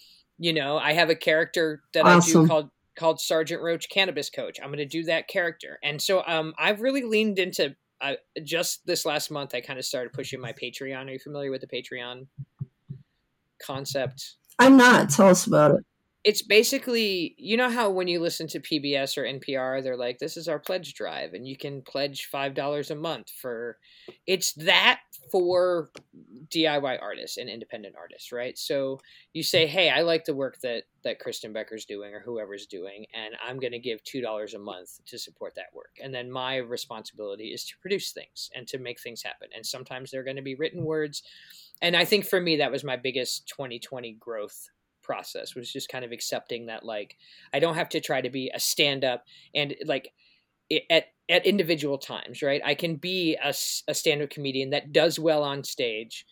You 0.44 0.52
know, 0.52 0.78
I 0.78 0.92
have 0.92 1.10
a 1.10 1.16
character 1.16 1.84
that 1.94 2.06
awesome. 2.06 2.42
I 2.42 2.44
do 2.44 2.48
called 2.50 2.70
called 2.98 3.22
Sergeant 3.22 3.62
Roach 3.62 3.90
Cannabis 3.90 4.30
Coach. 4.30 4.60
I'm 4.62 4.68
going 4.68 4.78
to 4.80 4.86
do 4.86 5.04
that 5.04 5.30
character, 5.30 5.80
and 5.82 6.02
so 6.02 6.22
um, 6.28 6.54
I've 6.60 6.82
really 6.82 7.04
leaned 7.04 7.40
into 7.40 7.78
I 8.02 8.18
just 8.44 8.86
this 8.86 9.06
last 9.06 9.32
month 9.32 9.56
I 9.56 9.62
kind 9.62 9.80
of 9.80 9.86
started 9.86 10.12
pushing 10.12 10.42
my 10.42 10.52
Patreon. 10.52 11.08
Are 11.08 11.12
you 11.12 11.20
familiar 11.20 11.50
with 11.50 11.62
the 11.62 11.68
Patreon 11.68 12.28
concept? 13.66 14.36
I'm 14.60 14.76
not. 14.76 15.10
Tell 15.12 15.30
us 15.30 15.48
about 15.48 15.76
it 15.76 15.86
it's 16.24 16.42
basically 16.42 17.36
you 17.38 17.58
know 17.58 17.70
how 17.70 17.90
when 17.90 18.08
you 18.08 18.20
listen 18.20 18.48
to 18.48 18.60
PBS 18.60 19.18
or 19.18 19.24
NPR 19.24 19.84
they're 19.84 19.98
like 19.98 20.20
this 20.20 20.38
is 20.38 20.48
our 20.48 20.60
pledge 20.60 20.94
drive 20.94 21.34
and 21.34 21.48
you 21.48 21.58
can 21.58 21.82
pledge 21.82 22.30
$5 22.34 22.92
a 22.92 22.96
month 22.96 23.30
for 23.30 23.78
it's 24.26 24.54
that 24.54 25.02
for 25.32 25.90
DIY 26.54 27.02
artists 27.02 27.38
and 27.38 27.50
independent 27.50 27.96
artists 27.98 28.32
right? 28.32 28.58
So 28.58 29.00
you 29.34 29.44
say 29.44 29.66
mm-hmm. 29.66 29.74
hey 29.74 29.90
I 29.90 30.02
like 30.02 30.26
the 30.26 30.36
work 30.36 30.60
that 30.62 30.84
that 31.04 31.20
Kristen 31.20 31.54
Becker's 31.54 31.86
doing 31.86 32.14
or 32.14 32.20
whoever's 32.20 32.66
doing 32.66 33.06
and 33.14 33.36
I'm 33.46 33.60
going 33.60 33.74
to 33.74 33.80
give 33.80 34.04
$2 34.04 34.54
a 34.54 34.60
month 34.60 35.00
to 35.06 35.18
support 35.18 35.56
that 35.56 35.74
work. 35.74 35.98
And 36.02 36.14
then 36.14 36.32
my 36.32 36.58
responsibility 36.58 37.48
is 37.48 37.66
to 37.66 37.78
produce 37.82 38.12
things 38.12 38.50
and 38.56 38.68
to 38.68 38.78
make 38.78 39.02
things 39.02 39.22
happen. 39.22 39.50
And 39.56 39.66
sometimes 39.66 40.12
they're 40.12 40.24
going 40.24 40.38
to 40.38 40.42
be 40.42 40.56
written 40.56 40.84
words. 40.84 41.24
And 41.82 41.96
I 41.96 42.06
think 42.06 42.26
for 42.26 42.40
me 42.40 42.58
that 42.58 42.72
was 42.72 42.84
my 42.84 42.96
biggest 42.96 43.48
2020 43.48 44.14
growth 44.14 44.70
process 45.04 45.54
was 45.54 45.72
just 45.72 45.90
kind 45.90 46.04
of 46.04 46.12
accepting 46.12 46.68
that 46.68 46.84
like 46.84 47.18
I 47.54 47.60
don't 47.60 47.76
have 47.76 47.90
to 47.90 48.00
try 48.00 48.22
to 48.22 48.30
be 48.30 48.50
a 48.54 48.60
stand 48.60 49.04
up 49.04 49.26
and 49.54 49.76
like 49.86 50.14
at 50.90 51.06
at 51.30 51.46
individual 51.46 51.98
times, 51.98 52.42
right? 52.42 52.62
I 52.64 52.76
can 52.76 52.96
be 52.96 53.38
a, 53.42 53.54
a 53.88 53.94
stand 53.94 54.22
up 54.22 54.30
comedian 54.30 54.72
that 54.72 54.92
does 54.92 55.18
well 55.18 55.44
on 55.44 55.64
stage, 55.64 56.26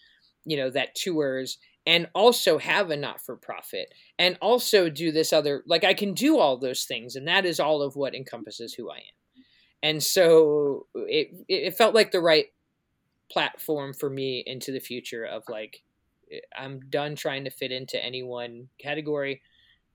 you 0.46 0.58
know, 0.58 0.70
that 0.70 0.96
tours 0.96 1.58
and 1.88 2.08
also 2.14 2.58
have 2.58 2.92
a 2.92 2.98
not 2.98 3.22
for 3.22 3.36
profit 3.36 3.94
and 4.20 4.38
also 4.42 4.90
do 4.90 5.12
this 5.12 5.34
other 5.34 5.64
like 5.66 5.84
I 5.84 5.94
can 5.94 6.14
do 6.14 6.38
all 6.38 6.58
those 6.58 6.84
things 6.84 7.16
and 7.16 7.28
that 7.28 7.46
is 7.46 7.60
all 7.60 7.82
of 7.82 7.96
what 7.96 8.14
encompasses 8.14 8.74
who 8.74 8.92
I 8.92 8.98
am. 8.98 9.44
And 9.84 10.04
so 10.04 10.88
it 10.94 11.30
it 11.48 11.76
felt 11.76 11.96
like 11.96 12.12
the 12.12 12.22
right 12.22 12.48
platform 13.32 13.94
for 13.94 14.10
me 14.10 14.44
into 14.46 14.72
the 14.72 14.80
future 14.80 15.26
of 15.26 15.44
like 15.50 15.82
eh, 16.32 16.40
I'm 16.56 16.82
done 16.90 17.16
trying 17.16 17.46
to 17.46 17.50
fit 17.50 17.72
into 17.72 18.04
any 18.04 18.22
one 18.22 18.68
category 18.78 19.42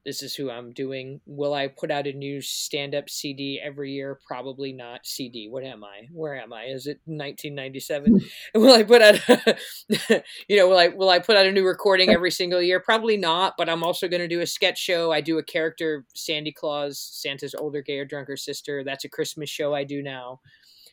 this 0.07 0.23
is 0.23 0.37
who 0.37 0.49
I'm 0.49 0.73
doing. 0.73 1.21
Will 1.27 1.53
I 1.53 1.67
put 1.67 1.91
out 1.91 2.07
a 2.07 2.13
new 2.13 2.41
stand 2.41 2.95
up 2.95 3.11
CD 3.11 3.61
every 3.63 3.91
year? 3.91 4.21
Probably 4.25 4.73
not. 4.73 5.05
CD. 5.05 5.49
What 5.49 5.65
am 5.65 5.83
I? 5.83 6.07
Where 6.13 6.41
am 6.41 6.53
I? 6.53 6.67
Is 6.67 6.87
it 6.87 7.01
1997? 7.07 8.13
Hmm. 8.13 8.27
will 8.61 8.73
I 8.73 8.85
put 8.85 9.03
out, 9.03 9.17
a, 9.29 9.57
you 10.49 10.57
know, 10.57 10.69
will 10.69 10.79
I 10.79 10.89
will 10.89 11.11
I 11.11 11.19
put 11.19 11.37
out 11.37 11.47
a 11.47 11.51
new 11.51 11.67
recording 11.67 12.11
every 12.11 12.31
single 12.31 12.63
year? 12.63 12.79
Probably 12.79 13.17
not. 13.17 13.55
But 13.59 13.69
I'm 13.69 13.83
also 13.83 14.07
going 14.07 14.21
to 14.21 14.29
do 14.29 14.43
a 14.43 14.47
sketch 14.47 14.79
show. 14.79 15.11
I 15.11 15.21
do 15.21 15.39
a 15.39 15.43
character, 15.43 16.05
Sandy 16.15 16.53
Claus, 16.53 17.01
Santa's 17.01 17.57
older, 17.57 17.83
gayer, 17.83 18.05
drunker 18.05 18.37
sister. 18.37 18.85
That's 18.85 19.05
a 19.05 19.09
Christmas 19.09 19.51
show 19.51 19.75
I 19.75 19.83
do 19.83 20.05
now. 20.05 20.39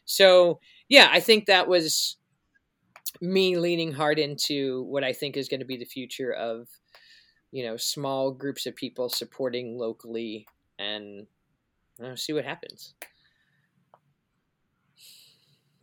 So 0.05 0.59
yeah, 0.89 1.09
I 1.11 1.19
think 1.19 1.45
that 1.45 1.67
was 1.67 2.17
me 3.21 3.59
leaning 3.59 3.91
hard 3.91 4.17
into 4.17 4.81
what 4.85 5.03
I 5.03 5.13
think 5.13 5.37
is 5.37 5.47
going 5.47 5.59
to 5.59 5.67
be 5.67 5.77
the 5.77 5.85
future 5.85 6.33
of 6.33 6.67
you 7.53 7.63
know 7.63 7.77
small 7.77 8.31
groups 8.31 8.65
of 8.65 8.75
people 8.75 9.07
supporting 9.07 9.77
locally 9.77 10.47
and 10.79 11.27
know, 11.99 12.15
see 12.15 12.33
what 12.33 12.43
happens. 12.43 12.95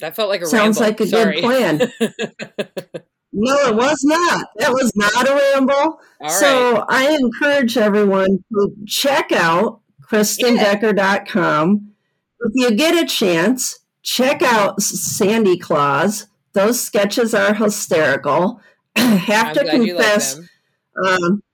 That 0.01 0.17
felt 0.17 0.29
like 0.29 0.43
a 0.43 0.47
sounds 0.47 0.81
ramble. 0.81 0.91
like 0.91 1.01
a 1.01 1.07
Sorry. 1.07 1.41
good 1.41 1.43
plan. 1.43 1.93
No 3.33 3.69
it 3.69 3.77
was 3.77 4.03
not. 4.03 4.49
That 4.57 4.73
was 4.73 4.91
not 4.97 5.29
a 5.29 5.33
ramble. 5.33 6.01
So 6.29 6.85
i 6.89 7.17
encourage 7.17 7.79
everyone 7.79 8.43
to 8.53 8.75
check 8.87 9.31
out 9.31 9.83
kristenbecker.com 10.11 11.93
if 12.41 12.53
you 12.57 12.77
get 12.77 13.01
a 13.01 13.07
chance 13.07 13.79
check 14.03 14.43
out 14.43 14.83
sandy 14.83 15.57
claus. 15.57 16.27
Those 16.55 16.81
sketches 16.81 17.33
are 17.33 17.55
hysterical. 17.55 18.61
Have 18.97 19.49
I'm 19.49 19.55
to 19.55 19.71
confess 19.71 20.41
um, 21.07 21.45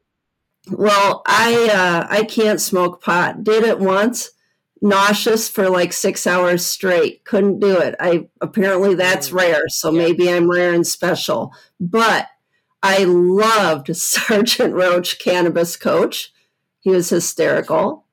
well, 0.71 1.23
I 1.27 1.69
uh, 1.73 2.07
I 2.11 2.25
can't 2.25 2.61
smoke 2.61 3.03
pot. 3.03 3.45
Did 3.45 3.65
it 3.65 3.79
once, 3.79 4.31
nauseous 4.83 5.49
for 5.49 5.69
like 5.71 5.93
six 5.93 6.27
hours 6.27 6.65
straight. 6.67 7.25
Couldn't 7.25 7.61
do 7.61 7.79
it. 7.79 7.95
I 8.01 8.29
apparently 8.41 8.95
that's 8.95 9.31
Mm. 9.31 9.35
rare, 9.35 9.69
so 9.69 9.91
Yeah. 9.93 9.99
maybe 10.03 10.31
I'm 10.33 10.51
rare 10.51 10.73
and 10.73 10.87
special. 10.87 11.53
But 11.81 12.27
I 12.83 13.05
loved 13.05 13.95
Sergeant 13.97 14.75
Roach, 14.75 15.19
Cannabis 15.19 15.77
Coach. 15.77 16.33
He 16.81 16.91
was 16.91 17.09
hysterical. 17.11 18.05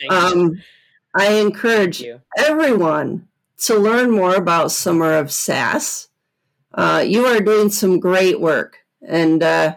Thank 0.00 0.12
you. 0.12 0.42
Um, 0.42 0.62
I 1.14 1.32
encourage 1.34 2.00
you. 2.00 2.20
everyone 2.38 3.28
to 3.58 3.76
learn 3.76 4.10
more 4.10 4.34
about 4.36 4.70
Summer 4.72 5.14
of 5.18 5.30
Sass. 5.32 6.08
Uh, 6.72 7.04
you 7.06 7.26
are 7.26 7.40
doing 7.40 7.68
some 7.68 7.98
great 7.98 8.40
work, 8.40 8.78
and 9.06 9.42
uh, 9.42 9.74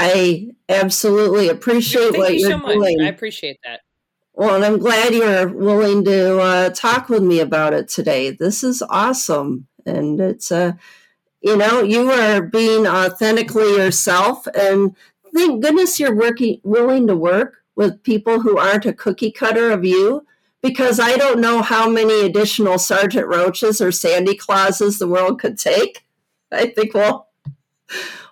I 0.00 0.50
absolutely 0.68 1.48
appreciate 1.48 2.12
Thank 2.12 2.18
what 2.18 2.34
you 2.34 2.40
you're 2.40 2.50
so 2.52 2.58
much. 2.58 2.74
doing. 2.74 3.00
I 3.00 3.08
appreciate 3.08 3.58
that. 3.64 3.80
well, 4.32 4.54
and 4.54 4.64
I'm 4.64 4.78
glad 4.78 5.12
you're 5.12 5.48
willing 5.48 6.04
to 6.04 6.38
uh, 6.38 6.70
talk 6.70 7.08
with 7.08 7.24
me 7.24 7.40
about 7.40 7.74
it 7.74 7.88
today. 7.88 8.30
This 8.30 8.62
is 8.62 8.80
awesome, 8.88 9.66
and 9.84 10.20
it's 10.20 10.52
uh, 10.52 10.74
you 11.40 11.56
know 11.56 11.82
you 11.82 12.12
are 12.12 12.40
being 12.40 12.86
authentically 12.86 13.76
yourself, 13.76 14.46
and 14.54 14.94
thank 15.34 15.62
goodness 15.64 15.98
you're 15.98 16.14
working 16.14 16.60
willing 16.62 17.08
to 17.08 17.16
work 17.16 17.56
with 17.74 18.04
people 18.04 18.40
who 18.40 18.56
aren't 18.56 18.86
a 18.86 18.92
cookie 18.92 19.32
cutter 19.32 19.72
of 19.72 19.84
you. 19.84 20.24
Because 20.60 20.98
I 20.98 21.16
don't 21.16 21.40
know 21.40 21.62
how 21.62 21.88
many 21.88 22.26
additional 22.26 22.78
Sergeant 22.78 23.28
Roaches 23.28 23.80
or 23.80 23.92
Sandy 23.92 24.36
Clauses 24.36 24.98
the 24.98 25.06
world 25.06 25.40
could 25.40 25.56
take. 25.56 26.04
I 26.50 26.66
think 26.66 26.94
we'll 26.94 27.28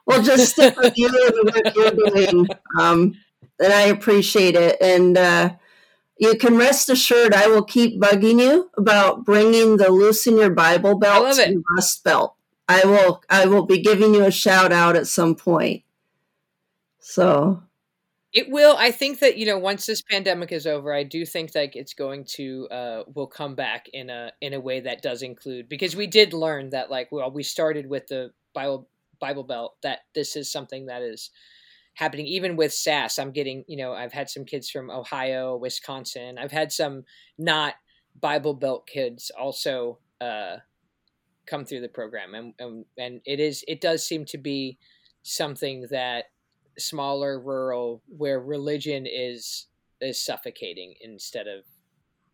we'll 0.07 0.23
just 0.23 0.53
stick 0.53 0.77
with 0.77 0.97
you 0.97 1.09
and 1.09 1.55
what 1.55 1.75
you're 1.75 2.11
doing. 2.11 2.49
Um, 2.79 3.15
and 3.59 3.73
I 3.73 3.83
appreciate 3.83 4.55
it. 4.55 4.77
And 4.81 5.17
uh, 5.19 5.55
you 6.19 6.37
can 6.37 6.57
rest 6.57 6.89
assured 6.89 7.35
I 7.35 7.49
will 7.49 7.65
keep 7.65 8.01
bugging 8.01 8.41
you 8.41 8.71
about 8.77 9.25
bringing 9.25 9.77
the 9.77 9.91
loosen 9.91 10.37
your 10.39 10.51
Bible 10.51 10.99
belt 10.99 11.39
and 11.39 11.63
rust 11.77 12.05
belt. 12.05 12.35
I 12.69 12.85
will 12.85 13.23
I 13.31 13.47
will 13.47 13.65
be 13.65 13.81
giving 13.81 14.15
you 14.15 14.25
a 14.25 14.31
shout 14.31 14.73
out 14.73 14.97
at 14.97 15.07
some 15.07 15.35
point. 15.35 15.83
So 16.99 17.63
It 18.33 18.51
will. 18.51 18.77
I 18.77 18.91
think 18.91 19.21
that 19.21 19.37
you 19.37 19.47
know 19.47 19.59
once 19.59 19.87
this 19.87 20.03
pandemic 20.03 20.51
is 20.51 20.67
over, 20.67 20.93
I 20.93 21.05
do 21.05 21.25
think 21.25 21.53
that 21.53 21.77
it's 21.77 21.95
going 21.95 22.25
to 22.31 22.69
uh, 22.71 23.03
will 23.15 23.29
come 23.29 23.55
back 23.55 23.89
in 23.93 24.11
a 24.11 24.33
in 24.41 24.53
a 24.53 24.61
way 24.61 24.81
that 24.81 25.03
does 25.03 25.23
include 25.23 25.69
because 25.69 25.95
we 25.95 26.09
did 26.09 26.33
learn 26.33 26.71
that 26.71 26.91
like 26.91 27.13
well 27.13 27.31
we 27.31 27.45
started 27.45 27.89
with 27.89 28.09
the 28.09 28.33
Bible 28.53 28.89
Bible 29.21 29.45
Belt 29.45 29.77
that 29.83 30.01
this 30.15 30.37
is 30.37 30.51
something 30.51 30.87
that 30.87 31.03
is 31.03 31.31
happening 31.95 32.27
even 32.27 32.57
with 32.57 32.73
SAS. 32.73 33.19
I'm 33.19 33.33
getting 33.33 33.65
you 33.67 33.77
know 33.77 33.93
I've 33.93 34.13
had 34.13 34.31
some 34.31 34.45
kids 34.45 34.71
from 34.71 34.91
Ohio, 34.91 35.57
Wisconsin. 35.57 36.39
I've 36.39 36.53
had 36.53 36.73
some 36.73 37.05
not 37.39 37.75
Bible 38.21 38.55
Belt 38.55 38.87
kids 38.87 39.31
also 39.39 39.99
uh, 40.21 40.57
come 41.47 41.65
through 41.65 41.81
the 41.81 41.89
program, 41.89 42.35
and, 42.35 42.55
and 42.59 42.85
and 42.99 43.21
it 43.25 43.41
is 43.41 43.65
it 43.69 43.81
does 43.81 44.07
seem 44.07 44.25
to 44.27 44.39
be 44.39 44.79
something 45.23 45.87
that 45.91 46.27
smaller 46.79 47.41
rural 47.41 48.03
where 48.09 48.41
religion 48.41 49.07
is 49.11 49.67
is 50.01 50.23
suffocating 50.23 50.95
instead 51.01 51.47
of 51.47 51.65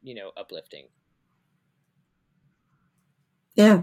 you 0.02 0.14
know 0.16 0.32
uplifting 0.36 0.88
yeah, 3.54 3.82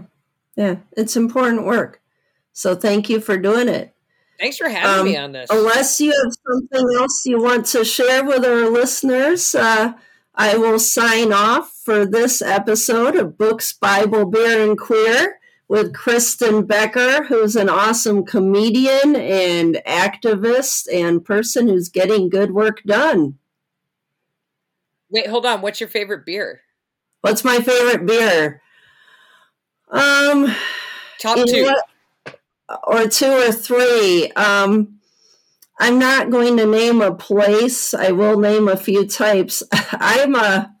yeah, 0.56 0.76
it's 0.96 1.16
important 1.16 1.64
work. 1.64 1.99
So 2.60 2.74
thank 2.76 3.08
you 3.08 3.20
for 3.22 3.38
doing 3.38 3.68
it. 3.68 3.94
thanks 4.38 4.58
for 4.58 4.68
having 4.68 5.00
Um, 5.00 5.06
me 5.06 5.16
on 5.16 5.32
this 5.32 5.48
Unless 5.48 5.98
you 5.98 6.10
have 6.12 6.32
something 6.46 6.94
else 6.94 7.22
you 7.24 7.40
want 7.42 7.64
to 7.68 7.86
share 7.86 8.22
with 8.22 8.44
our 8.44 8.68
listeners, 8.68 9.54
uh, 9.54 9.94
I 10.34 10.58
will 10.58 10.78
sign 10.78 11.32
off 11.32 11.72
for 11.82 12.04
this 12.04 12.42
episode 12.42 13.16
of 13.16 13.38
Books, 13.38 13.72
Bible, 13.72 14.26
Beer, 14.26 14.62
and 14.62 14.78
Queer 14.78 15.38
with 15.68 15.94
Kristen 15.94 16.66
Becker, 16.66 17.24
who's 17.24 17.56
an 17.56 17.70
awesome 17.70 18.26
comedian 18.26 19.16
and 19.16 19.80
activist 19.86 20.86
and 20.92 21.24
person 21.24 21.66
who's 21.66 21.88
getting 21.88 22.28
good 22.28 22.50
work 22.50 22.82
done. 22.82 23.38
wait 25.08 25.28
hold 25.28 25.46
on 25.46 25.62
what's 25.62 25.80
your 25.80 25.88
favorite 25.88 26.26
beer 26.26 26.60
What's 27.22 27.42
my 27.42 27.58
favorite 27.60 28.04
beer? 28.06 28.60
Um, 29.90 30.54
top 31.18 31.46
two 31.46 31.64
what? 31.64 31.84
Or 32.84 33.06
two 33.06 33.30
or 33.30 33.52
three. 33.52 34.30
Um, 34.32 35.00
I'm 35.78 35.98
not 35.98 36.30
going 36.30 36.58
to 36.58 36.66
name 36.66 37.00
a 37.00 37.14
place. 37.14 37.94
I 37.94 38.10
will 38.10 38.38
name 38.38 38.68
a 38.68 38.76
few 38.76 39.06
types. 39.06 39.62
I'm 39.92 40.34
a 40.34 40.74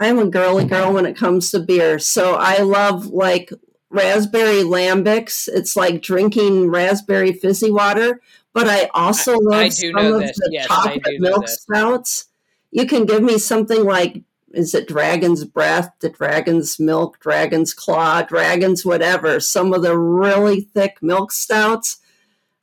I'm 0.00 0.18
a 0.18 0.26
girly 0.26 0.64
girl 0.64 0.92
when 0.92 1.06
it 1.06 1.16
comes 1.16 1.50
to 1.50 1.58
beer. 1.58 1.98
So 1.98 2.34
I 2.34 2.58
love 2.58 3.06
like 3.06 3.52
raspberry 3.90 4.62
lambics. 4.62 5.48
It's 5.52 5.76
like 5.76 6.02
drinking 6.02 6.70
raspberry 6.70 7.32
fizzy 7.32 7.70
water. 7.70 8.20
But 8.54 8.68
I 8.68 8.88
also 8.94 9.36
love 9.36 9.60
I 9.60 9.68
do 9.68 9.92
some 9.92 10.12
of 10.14 10.20
this. 10.20 10.36
the 10.36 10.48
Yes, 10.52 10.66
chocolate 10.66 11.20
milk 11.20 11.46
this. 11.46 11.60
stouts. 11.62 12.26
You 12.70 12.86
can 12.86 13.06
give 13.06 13.22
me 13.22 13.38
something 13.38 13.84
like 13.84 14.22
is 14.52 14.74
it 14.74 14.88
dragon's 14.88 15.44
breath, 15.44 15.90
the 16.00 16.08
dragon's 16.08 16.78
milk, 16.80 17.18
dragon's 17.20 17.74
claw, 17.74 18.22
dragon's 18.22 18.84
whatever. 18.84 19.40
Some 19.40 19.72
of 19.74 19.82
the 19.82 19.96
really 19.98 20.62
thick 20.62 20.98
milk 21.02 21.32
stouts. 21.32 21.98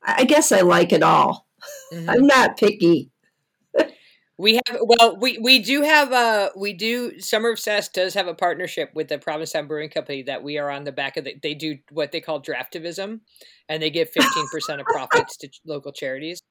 I 0.02 0.24
guess 0.24 0.52
I 0.52 0.60
like 0.60 0.92
it 0.92 1.02
all. 1.02 1.46
Mhm. 1.92 2.08
I'm 2.08 2.26
not 2.26 2.56
picky. 2.56 3.10
we 4.38 4.54
have 4.66 4.78
well 4.82 5.16
we 5.18 5.38
we 5.38 5.58
do 5.60 5.80
have 5.82 6.12
uh 6.12 6.50
we 6.56 6.74
do 6.74 7.18
summer 7.20 7.50
of 7.52 7.58
Sass 7.58 7.88
does 7.88 8.12
have 8.14 8.26
a 8.26 8.34
partnership 8.34 8.90
with 8.94 9.08
the 9.08 9.18
provincetown 9.18 9.66
brewing 9.66 9.88
company 9.88 10.22
that 10.24 10.42
we 10.42 10.58
are 10.58 10.70
on 10.70 10.84
the 10.84 10.92
back 10.92 11.16
of 11.16 11.24
the, 11.24 11.34
they 11.42 11.54
do 11.54 11.78
what 11.90 12.12
they 12.12 12.20
call 12.20 12.42
draftivism 12.42 13.20
and 13.70 13.82
they 13.82 13.88
give 13.88 14.10
15% 14.12 14.78
of 14.78 14.84
profits 14.86 15.38
to 15.38 15.48
local 15.66 15.90
charities 15.90 16.42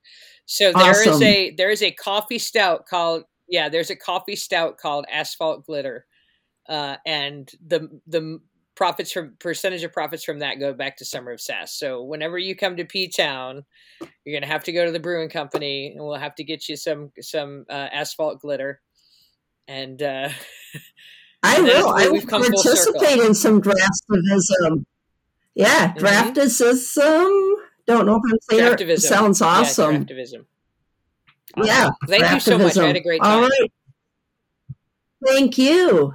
so 0.48 0.74
there 0.74 1.00
is 1.00 1.08
Awesome. 1.08 1.24
a 1.24 1.52
there 1.58 1.70
is 1.70 1.84
a 1.84 1.92
coffee 1.92 2.40
stout 2.40 2.88
called 2.88 3.24
yeah 3.48 3.70
there's 3.70 3.90
a 3.90 3.96
coffee 3.96 4.36
stout 4.36 4.78
called 4.78 5.06
asphalt 5.12 5.66
glitter 5.66 6.06
uh 6.70 6.96
and 7.06 7.52
the 7.66 7.88
the 8.08 8.40
profits 8.76 9.12
from 9.12 9.36
percentage 9.40 9.84
of 9.84 9.94
profits 9.94 10.24
from 10.24 10.40
that 10.40 10.60
go 10.60 10.74
back 10.74 10.98
to 10.98 11.06
summer 11.06 11.32
of 11.32 11.40
sass 11.40 11.78
so 11.78 12.04
whenever 12.04 12.38
you 12.38 12.56
come 12.56 12.76
to 12.76 12.84
p 12.86 13.08
town 13.08 13.64
you're 14.26 14.36
gonna 14.40 14.52
have 14.52 14.64
to 14.66 14.72
go 14.74 14.86
to 14.86 14.92
the 14.92 15.00
brewing 15.00 15.30
company 15.30 15.94
and 15.96 16.06
we'll 16.06 16.16
have 16.16 16.36
to 16.36 16.44
get 16.44 16.68
you 16.68 16.76
some 16.76 17.12
some 17.22 17.66
uh, 17.70 17.88
asphalt 17.94 18.42
glitter 18.42 18.82
and 19.68 20.02
uh 20.04 20.30
I 21.44 21.62
will. 21.62 21.90
I 21.90 22.08
will 22.08 22.14
we've 22.14 22.28
come 22.28 22.42
full 22.44 22.64
participate 22.64 23.20
in 23.20 23.36
some 23.36 23.62
draftivism. 23.62 24.86
Yeah, 25.54 25.94
Mhm. 25.94 25.98
draftivism. 26.00 27.54
don't 27.86 28.08
know 28.08 28.16
if 28.24 28.50
I'm. 28.52 28.58
Draftivism. 28.58 29.00
Sounds 29.00 29.42
Yeah, 29.42 30.46
awesome. 31.58 31.68
Yeah. 31.68 31.90
Thank 32.08 32.34
you 32.34 32.40
so 32.40 32.58
much. 32.58 32.78
I 32.78 32.88
had 32.88 32.96
a 32.96 33.02
great 33.02 33.22
time. 33.22 33.44
right. 33.44 33.72
Thank 35.26 35.58
you. 35.58 36.14